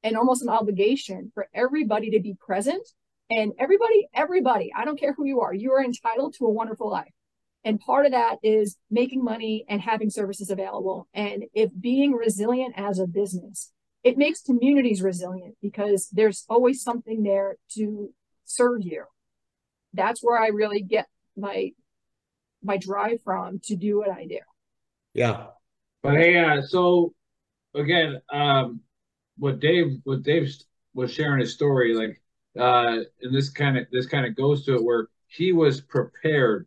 [0.04, 2.88] and almost an obligation for everybody to be present.
[3.30, 6.90] And everybody, everybody, I don't care who you are, you are entitled to a wonderful
[6.90, 7.14] life.
[7.68, 11.10] And part of that is making money and having services available.
[11.14, 13.74] And if being resilient as a business,
[14.06, 18.14] it makes communities resilient because there's always something there to
[18.46, 19.04] serve you.
[19.94, 21.72] That's where I really get my
[22.64, 24.40] my drive from to do what I do.
[25.14, 25.48] yeah.
[26.02, 27.14] But hey, uh, so
[27.76, 28.80] again, um,
[29.38, 30.50] what Dave, what Dave
[30.94, 32.22] was sharing his story, like,
[32.58, 36.66] uh, and this kind of this kind of goes to it where he was prepared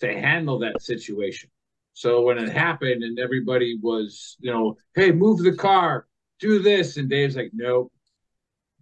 [0.00, 1.50] to handle that situation.
[1.92, 6.06] So when it happened and everybody was, you know, hey, move the car,
[6.38, 7.92] do this, and Dave's like, nope,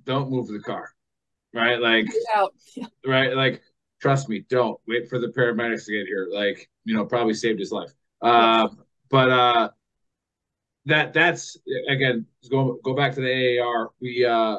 [0.05, 0.90] don't move the car,
[1.53, 1.81] right?
[1.81, 2.55] Like, Get out.
[3.07, 3.35] right?
[3.35, 3.62] Like,
[4.01, 6.28] trust me, don't wait for the paramedics to get here.
[6.31, 7.90] Like, you know, probably saved his life.
[8.23, 8.69] Uh,
[9.11, 9.70] but uh,
[10.86, 11.57] that that's
[11.89, 13.90] again go go back to the AAR.
[14.01, 14.59] We uh,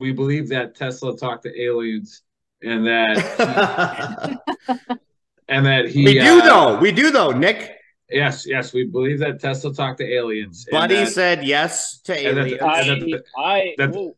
[0.00, 2.22] we believe that Tesla talked to aliens,
[2.62, 4.40] and that
[5.48, 6.78] and that he we do uh, though.
[6.78, 7.74] We do though, Nick.
[8.10, 10.66] Yes, yes, we believe that Tesla talked to aliens.
[10.70, 12.88] Buddy that- said yes to and that- aliens.
[13.02, 14.16] and that- I, that- whoa,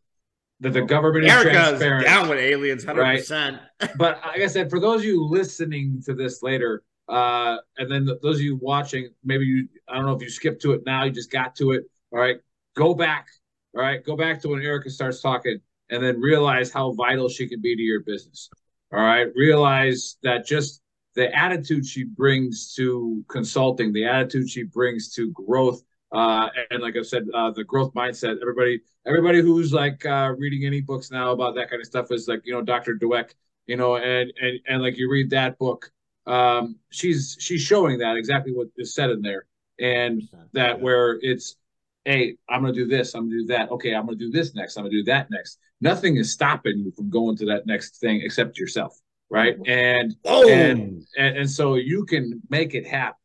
[0.61, 2.05] that the government is Erica's transparent.
[2.05, 3.59] down with aliens, hundred percent.
[3.97, 8.07] but like I said, for those of you listening to this later, uh, and then
[8.07, 10.83] th- those of you watching, maybe you, I don't know if you skipped to it
[10.87, 11.85] now, you just got to it.
[12.13, 12.37] All right,
[12.77, 13.27] go back.
[13.75, 15.59] All right, go back to when Erica starts talking,
[15.89, 18.51] and then realize how vital she can be to your business.
[18.93, 20.81] All right, realize that just
[21.15, 25.83] the attitude she brings to consulting, the attitude she brings to growth,
[26.13, 28.37] uh, and like I said, uh, the growth mindset.
[28.41, 32.27] Everybody, everybody who's like uh, reading any books now about that kind of stuff is
[32.27, 32.97] like you know Dr.
[32.97, 33.31] Dweck,
[33.67, 35.91] you know, and and and like you read that book,
[36.27, 39.47] um, she's she's showing that exactly what is said in there,
[39.79, 40.23] and
[40.53, 41.57] that where it's,
[42.05, 43.71] hey, I'm gonna do this, I'm gonna do that.
[43.71, 44.77] Okay, I'm gonna do this next.
[44.77, 45.59] I'm gonna do that next.
[45.81, 48.99] Nothing is stopping you from going to that next thing except yourself,
[49.31, 49.57] right?
[49.67, 53.17] And and and, and so you can make it happen.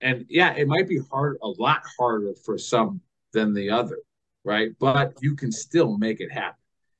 [0.00, 3.00] And yeah, it might be hard, a lot harder for some
[3.32, 3.98] than the other,
[4.44, 4.70] right?
[4.80, 6.56] But you can still make it happen.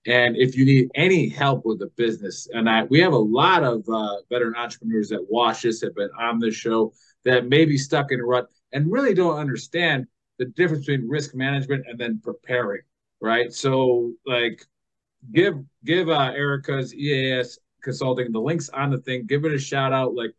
[0.07, 3.63] And if you need any help with the business, and I, we have a lot
[3.63, 6.93] of uh, veteran entrepreneurs that watch this, have been on this show,
[7.25, 10.07] that may be stuck in a rut and really don't understand
[10.39, 12.81] the difference between risk management and then preparing,
[13.21, 13.53] right?
[13.53, 14.65] So, like,
[15.33, 19.27] give give uh, Erica's EAS Consulting the links on the thing.
[19.27, 20.15] Give it a shout out.
[20.15, 20.33] Like,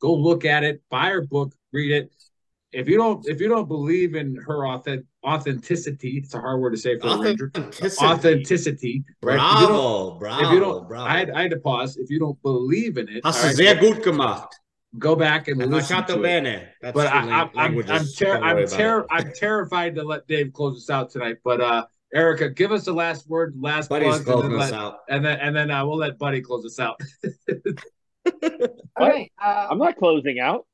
[0.00, 2.12] go look at it, buy her book, read it.
[2.72, 6.70] If you don't, if you don't believe in her authentic authenticity, it's a hard word
[6.72, 7.52] to say for a ranger.
[7.56, 8.04] Authenticity.
[8.04, 9.36] Authenticity, right?
[9.36, 9.66] If you
[10.18, 11.08] Bravo, if you don't, bravo.
[11.08, 11.96] I had, I had to pause.
[11.96, 14.48] If you don't believe in it, Hast right, sehr gut gemacht.
[14.98, 16.22] Go back and Hai listen to it.
[16.22, 16.68] bene.
[16.82, 17.78] That's But I, I'm, I'm.
[17.88, 21.38] I'm, ter- I'm, ter- I'm terrified to let Dave close us out tonight.
[21.44, 24.80] But uh, Erica, give us the last word, last Buddy's plugs, and then us let-
[24.80, 24.98] out.
[25.08, 27.00] and then and then uh, we'll let Buddy close us out.
[28.96, 29.32] All right.
[29.42, 30.64] Uh, I'm not closing out.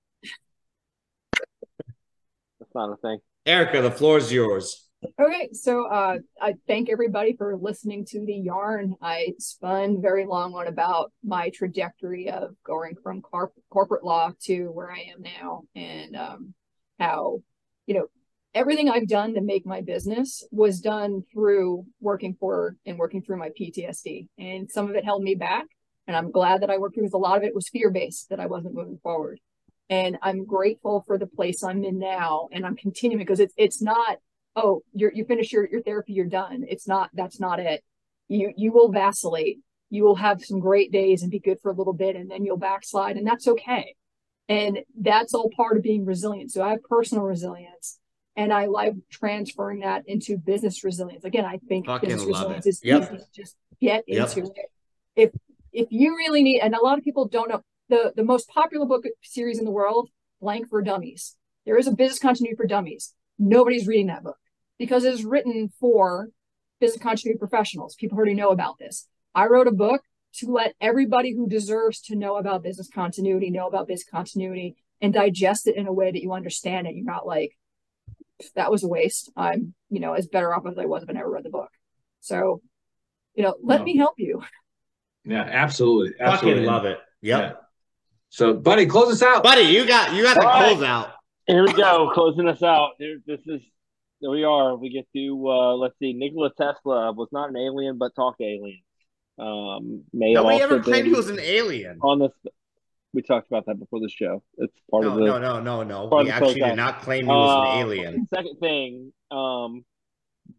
[1.82, 3.18] That's not a thing.
[3.46, 4.86] Erica, the floor is yours.
[5.18, 8.96] Okay, so uh, I thank everybody for listening to the yarn.
[9.00, 14.66] I spun very long on about my trajectory of going from corp- corporate law to
[14.66, 16.54] where I am now, and um,
[16.98, 17.40] how
[17.86, 18.06] you know
[18.54, 23.38] everything I've done to make my business was done through working for and working through
[23.38, 25.66] my PTSD, and some of it held me back,
[26.06, 28.40] and I'm glad that I worked because a lot of it was fear based that
[28.40, 29.40] I wasn't moving forward,
[29.88, 33.80] and I'm grateful for the place I'm in now, and I'm continuing because it's it's
[33.80, 34.18] not
[34.56, 36.64] oh you're you finish your, your therapy you're done.
[36.68, 37.82] It's not that's not it.
[38.28, 39.58] You you will vacillate.
[39.92, 42.44] You will have some great days and be good for a little bit and then
[42.44, 43.96] you'll backslide and that's okay.
[44.48, 46.52] And that's all part of being resilient.
[46.52, 47.99] So i have personal resilience
[48.40, 52.70] and i like transferring that into business resilience again i think Fucking business resilience it.
[52.70, 53.02] is Yep.
[53.14, 54.36] easy just get Yep.
[54.36, 54.70] into it
[55.16, 55.30] if
[55.72, 58.86] if you really need and a lot of people don't know the the most popular
[58.86, 60.08] book series in the world
[60.40, 61.36] blank for dummies
[61.66, 64.36] there is a business continuity for dummies nobody's reading that book
[64.78, 66.28] because it's written for
[66.80, 67.94] business continuity professionals.
[67.94, 69.06] People already know about this.
[69.34, 70.00] I wrote a book
[70.36, 75.12] to let everybody who deserves to know about business continuity know about business continuity and
[75.12, 76.94] digest it in a way that you understand it.
[76.94, 77.50] You're not like,
[78.54, 79.30] that was a waste.
[79.36, 81.70] I'm, you know, as better off as I was if I never read the book.
[82.20, 82.60] So,
[83.34, 83.84] you know, let No.
[83.84, 84.42] me help you.
[85.24, 86.66] yeah, absolutely, Fucking absolutely.
[86.66, 86.98] love it.
[87.22, 87.40] Yep.
[87.40, 87.52] Yeah.
[88.30, 89.42] So, Buddy, close us out.
[89.42, 90.72] Buddy, you got you got the All right.
[90.72, 91.12] close out.
[91.46, 92.90] Here we go, closing us out.
[92.98, 93.60] Here, this is
[94.20, 94.76] there we are.
[94.76, 96.12] We get to uh, let's see.
[96.12, 98.84] Nikola Tesla was not an alien, but talked to aliens.
[99.38, 101.98] Um, may have Nobody also ever claimed he was an alien.
[102.02, 102.30] on this.
[103.12, 104.42] We talked about that before the show.
[104.58, 106.08] It's part No, of the no, no, no, no.
[106.22, 108.28] We actually did not claim he was Uh, an alien.
[108.34, 109.84] Second thing, um,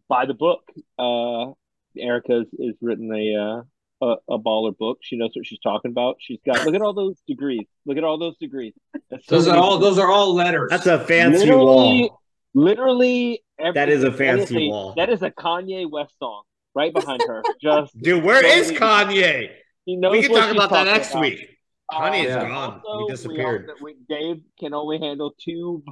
[0.08, 0.60] buy the book.
[0.98, 1.52] Uh,
[1.98, 3.36] Erica is written a,
[4.02, 4.98] uh, a a baller book.
[5.02, 6.16] She knows what she's talking about.
[6.20, 7.66] She's got look at all those degrees.
[7.86, 8.74] Look at all those degrees.
[9.10, 10.68] That's so Those are all those are all letters.
[10.70, 12.22] That's a fancy literally, wall.
[12.54, 13.42] literally.
[13.58, 14.94] Every, That is a that fancy a- wall.
[14.96, 16.42] That is a Kanye West song
[16.74, 17.42] right behind her.
[17.62, 18.80] Just Dude, where is totally-
[19.22, 19.50] Kanye?
[19.84, 21.20] He knows We can talk about that next about.
[21.22, 21.48] week.
[21.90, 22.48] Kanye is Yeah.
[22.48, 22.80] gone.
[22.84, 23.70] Also, he we disappeared.
[23.82, 25.82] we- Dave can only handle two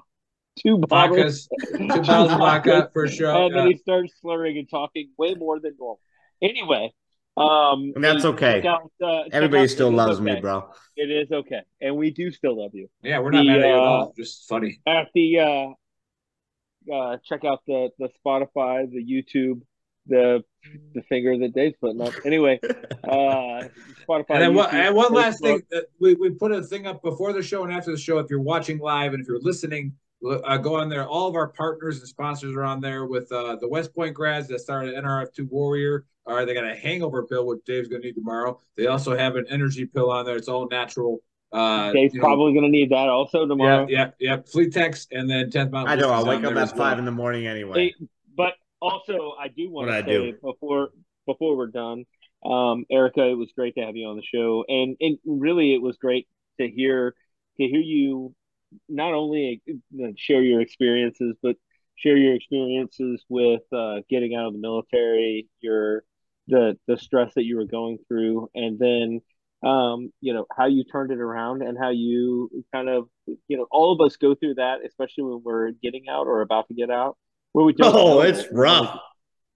[0.59, 1.49] two bottles.
[1.49, 3.31] Vodkas, two bottles of vodka for sure.
[3.35, 6.01] and then he starts slurring and talking way more than normal.
[6.43, 6.93] Anyway,
[7.37, 8.67] um, And that's okay.
[8.67, 10.71] out, uh, Everybody out still It Is loves me, bro.
[10.97, 12.89] It is okay, and we do still love you.
[13.03, 14.13] Yeah, we're not The, mad at you at uh, all.
[14.17, 14.81] Just funny.
[14.87, 19.61] At the uh, uh, check out the the Spotify, the YouTube,
[20.07, 20.43] the
[20.95, 22.13] the finger that Dave's putting up.
[22.25, 22.61] Anyway,
[23.05, 23.69] uh,
[24.07, 24.31] Spotify.
[24.31, 27.03] And then one, YouTube, and one last thing, that we, we put a thing up
[27.03, 28.19] before the show and after the show.
[28.19, 29.95] If you're watching live and if you're listening,
[30.29, 31.07] uh, go on there.
[31.07, 34.49] All of our partners and sponsors are on there with uh, the West Point grads
[34.49, 36.05] that started NRF2 Warrior.
[36.27, 38.61] All right, they got a hangover pill, which Dave's going to need tomorrow.
[38.77, 40.37] They also have an energy pill on there.
[40.37, 41.21] It's all natural.
[41.53, 43.87] Uh, Dave's probably going to need that also tomorrow.
[43.89, 44.43] Yeah, yeah, yeah.
[44.43, 45.99] Fleet Tex and then 10th Mountain.
[45.99, 46.11] I know.
[46.11, 46.91] I'll wake up at as well.
[46.91, 47.87] five in the morning anyway.
[47.89, 48.09] Hey, but
[48.81, 50.91] also, I do want What'd to say before
[51.27, 52.05] before we're done,
[52.45, 55.83] um, Erica, it was great to have you on the show, and and really, it
[55.83, 56.29] was great
[56.61, 57.15] to hear
[57.59, 58.35] to hear you
[58.89, 59.63] not only
[60.03, 61.57] uh, share your experiences, but
[61.97, 66.05] share your experiences with uh, getting out of the military, your
[66.49, 69.21] the the stress that you were going through, and then
[69.63, 73.67] um, you know how you turned it around and how you kind of you know
[73.71, 76.91] all of us go through that, especially when we're getting out or about to get
[76.91, 77.17] out,
[77.53, 77.95] where we don't.
[77.95, 79.01] Oh, know it's what we wanna rough.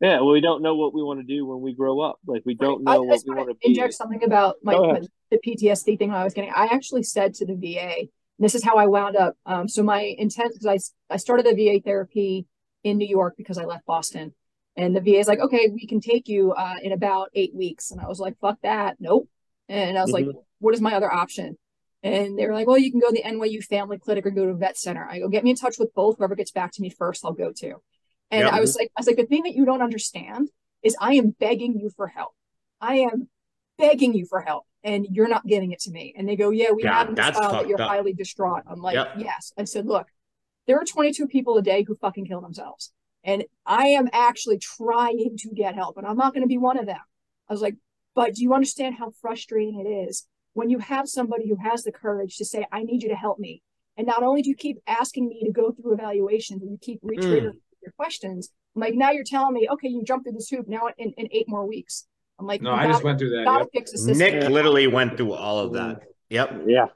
[0.00, 2.16] yeah, well, we don't know what we want to do when we grow up.
[2.26, 3.68] Like we don't I know what we want want to to be.
[3.68, 4.98] inject something about my, Go
[5.30, 6.50] the PTSD thing when I was getting.
[6.54, 8.08] I actually said to the VA,
[8.38, 9.36] this is how I wound up.
[9.46, 12.46] Um, so my intent because I I started the VA therapy
[12.82, 14.34] in New York because I left Boston,
[14.76, 17.90] and the VA is like, okay, we can take you uh, in about eight weeks,
[17.90, 19.28] and I was like, fuck that, nope.
[19.68, 20.34] And I was like, Mhm.
[20.58, 21.56] what is my other option?
[22.04, 24.44] And they were like, well, you can go to the NYU Family Clinic or go
[24.44, 25.08] to a vet center.
[25.10, 26.18] I go, get me in touch with both.
[26.18, 27.76] Whoever gets back to me first, I'll go to.
[28.30, 28.46] And.
[28.56, 30.50] I was like, I was like, the thing that you don't understand
[30.82, 32.34] is I am begging you for help.
[32.78, 33.28] I am
[33.78, 36.14] begging you for help and you're not giving it to me.
[36.16, 37.88] And they go, yeah, we God, have this that's that you're up.
[37.88, 38.64] highly distraught.
[38.66, 39.14] I'm like, Yep.
[39.16, 39.52] yes.
[39.56, 40.06] I said, look,
[40.66, 42.92] there are 22 people a day who fucking kill themselves.
[43.24, 46.78] And I am actually trying to get help and I'm not going to be one
[46.78, 47.00] of them.
[47.48, 47.76] I was like,
[48.14, 51.92] but do you understand how frustrating it is when you have somebody who has the
[51.92, 53.62] courage to say, I need you to help me?
[53.96, 57.00] And not only do you keep asking me to go through evaluations and you keep
[57.02, 60.66] retriggering your questions, I'm like, now you're telling me, okay, you jumped through this hoop
[60.66, 62.06] now in, in eight more weeks.
[62.40, 63.86] I'm like, No, I just went through that, Gotta yep.
[63.86, 64.04] fix.
[64.06, 66.02] Nick literally went through all of that.
[66.30, 66.62] Yep.
[66.66, 66.86] Yeah.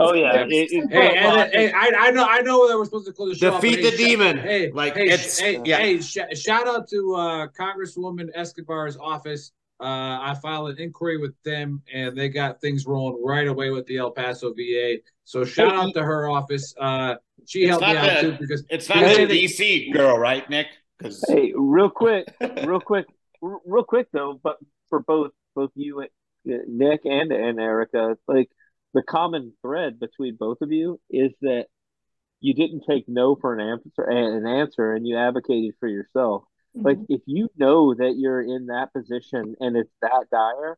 [0.00, 0.44] Oh yeah.
[0.44, 3.32] It, it, Hey, and, hey, I, I know, I know that we're supposed to close
[3.32, 3.50] the show.
[3.52, 4.38] Defeat but hey, the sh- demon.
[4.38, 5.78] Hey, Like, hey, it's- sh- hey, yeah.
[5.78, 9.52] hey, sh- shout out to uh, Congresswoman Escobar's office.
[9.84, 13.86] Uh, I filed an inquiry with them, and they got things rolling right away with
[13.86, 14.96] the El Paso VA.
[15.24, 16.74] So shout Hey, out to her office.
[16.80, 17.16] Uh,
[17.46, 20.48] she It's helped me out the- too because It's not because the DC girl, right,
[20.48, 20.68] Nick?
[20.96, 22.26] Because Hey, real quick,
[22.64, 23.04] real quick,
[23.42, 24.56] real quick though, but
[24.88, 26.08] for both both you and
[26.50, 28.50] uh, Nick and and Erica, like
[28.94, 31.66] the common thread between both of you is that
[32.40, 36.44] you didn't take no for an answer, an answer, and you advocated for yourself.
[36.74, 37.14] Like mm-hmm.
[37.14, 40.76] if you know that you're in that position and it's that dire,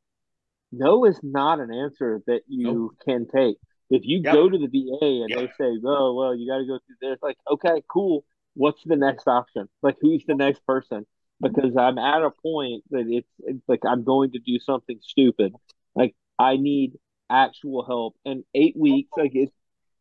[0.73, 3.57] no is not an answer that you can take.
[3.89, 4.35] If you Yep.
[4.35, 7.19] go to the VA and they say, "Oh, well, you got to go through this,"
[7.23, 8.25] like, okay, cool.
[8.55, 9.69] What's the next option?
[9.83, 11.07] Like, who's the next person?
[11.43, 11.55] Mm-hmm.
[11.55, 15.55] Because I'm at a point that it's, it's like I'm going to do something stupid.
[15.95, 16.99] Like, I need
[17.31, 18.17] actual help.
[18.25, 19.53] And eight weeks, like, it's.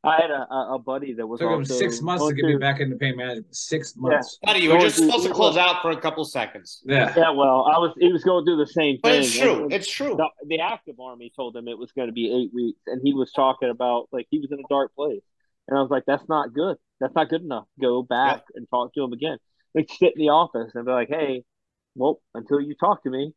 [0.07, 2.36] I had a, a a buddy that was took them also six months to going
[2.36, 3.56] get me back into pain management.
[3.56, 4.40] Six months.
[4.44, 6.82] buddy, you were just supposed to close out for a couple seconds.
[6.86, 7.14] Yeah.
[7.15, 7.94] Yeah, well, I was.
[7.99, 9.02] He was going through the same thing.
[9.03, 9.22] But thing.
[9.23, 9.53] it's true.
[9.53, 10.15] And- and It's true.
[10.15, 13.14] The, the active army told him it was going to be eight weeks, and he
[13.14, 15.22] was talking about like he was in a dark place,
[15.68, 16.77] and I was like, "That's not good.
[16.99, 17.65] That's not good enough.
[17.82, 19.38] Go back and talk to him again.
[19.73, 21.44] Like sit in the office and be like, hey,
[21.95, 23.34] well, until you talk to me,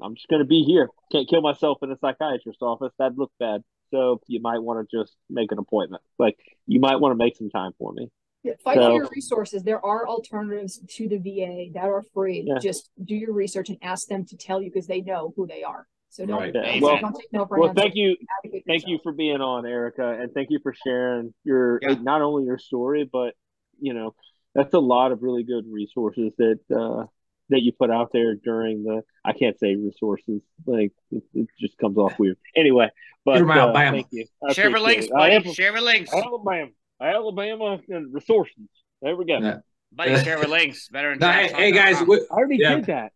[0.00, 0.88] I'm just going to be here.
[1.12, 2.92] Can't kill myself in a psychiatrist's office.
[2.98, 3.62] That'd look bad.
[3.94, 6.02] So you might want to just make an appointment.
[6.18, 8.10] Like you might want to make some time for me.
[8.42, 9.62] Yeah, fight So- for your resources.
[9.62, 12.42] There are alternatives to the VA that are free.
[12.46, 12.58] Yeah.
[12.58, 15.62] Just do your research and ask them to tell you because they know who they
[15.62, 15.86] are.
[16.10, 16.52] So don't, Right.
[16.52, 17.82] don't, Well- don't take no for an Well, answer.
[17.82, 21.80] thank you, Advocate thank you for being on, Erica, and thank you for sharing your
[22.02, 23.34] not only your story, but
[23.80, 24.14] you know
[24.54, 27.06] that's a lot of really good resources that uh,
[27.50, 29.02] that you put out there during the.
[29.24, 32.36] I can't say resources like it, it just comes off weird.
[32.56, 32.88] Anyway,
[33.24, 33.96] but uh, Alabama.
[33.96, 34.26] thank you.
[34.46, 35.34] I Share the appreciate links, buddy.
[35.34, 36.12] am- Share the links.
[36.12, 38.54] Alabama, Alabama and resources.
[39.02, 39.38] There we go.
[39.38, 39.58] Yeah.
[39.92, 40.88] Buddy, share the links.
[40.88, 42.74] Better No, hey, hey guys, we, I already yeah.
[42.76, 43.12] did that.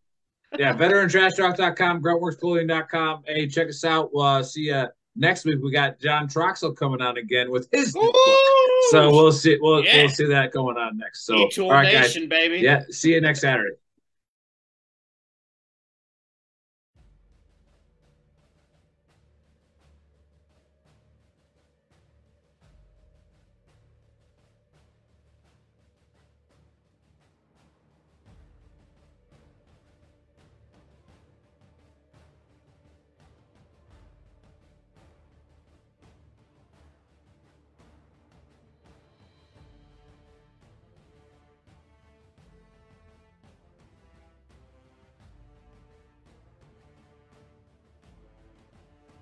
[0.59, 3.22] yeah, veterantrashtalk.com, gruntworksclothing.com.
[3.26, 4.10] Hey, check us out.
[4.12, 4.86] We'll uh, see you
[5.16, 5.59] next week.
[5.62, 8.14] We got John Troxel coming on again with his book.
[8.90, 10.02] So we'll see we'll Yeah.
[10.02, 11.26] we'll see that going on next.
[11.26, 12.14] So Detour all right, guys.
[12.14, 12.59] Nation, baby.
[12.59, 13.74] Yeah, see you next Saturday.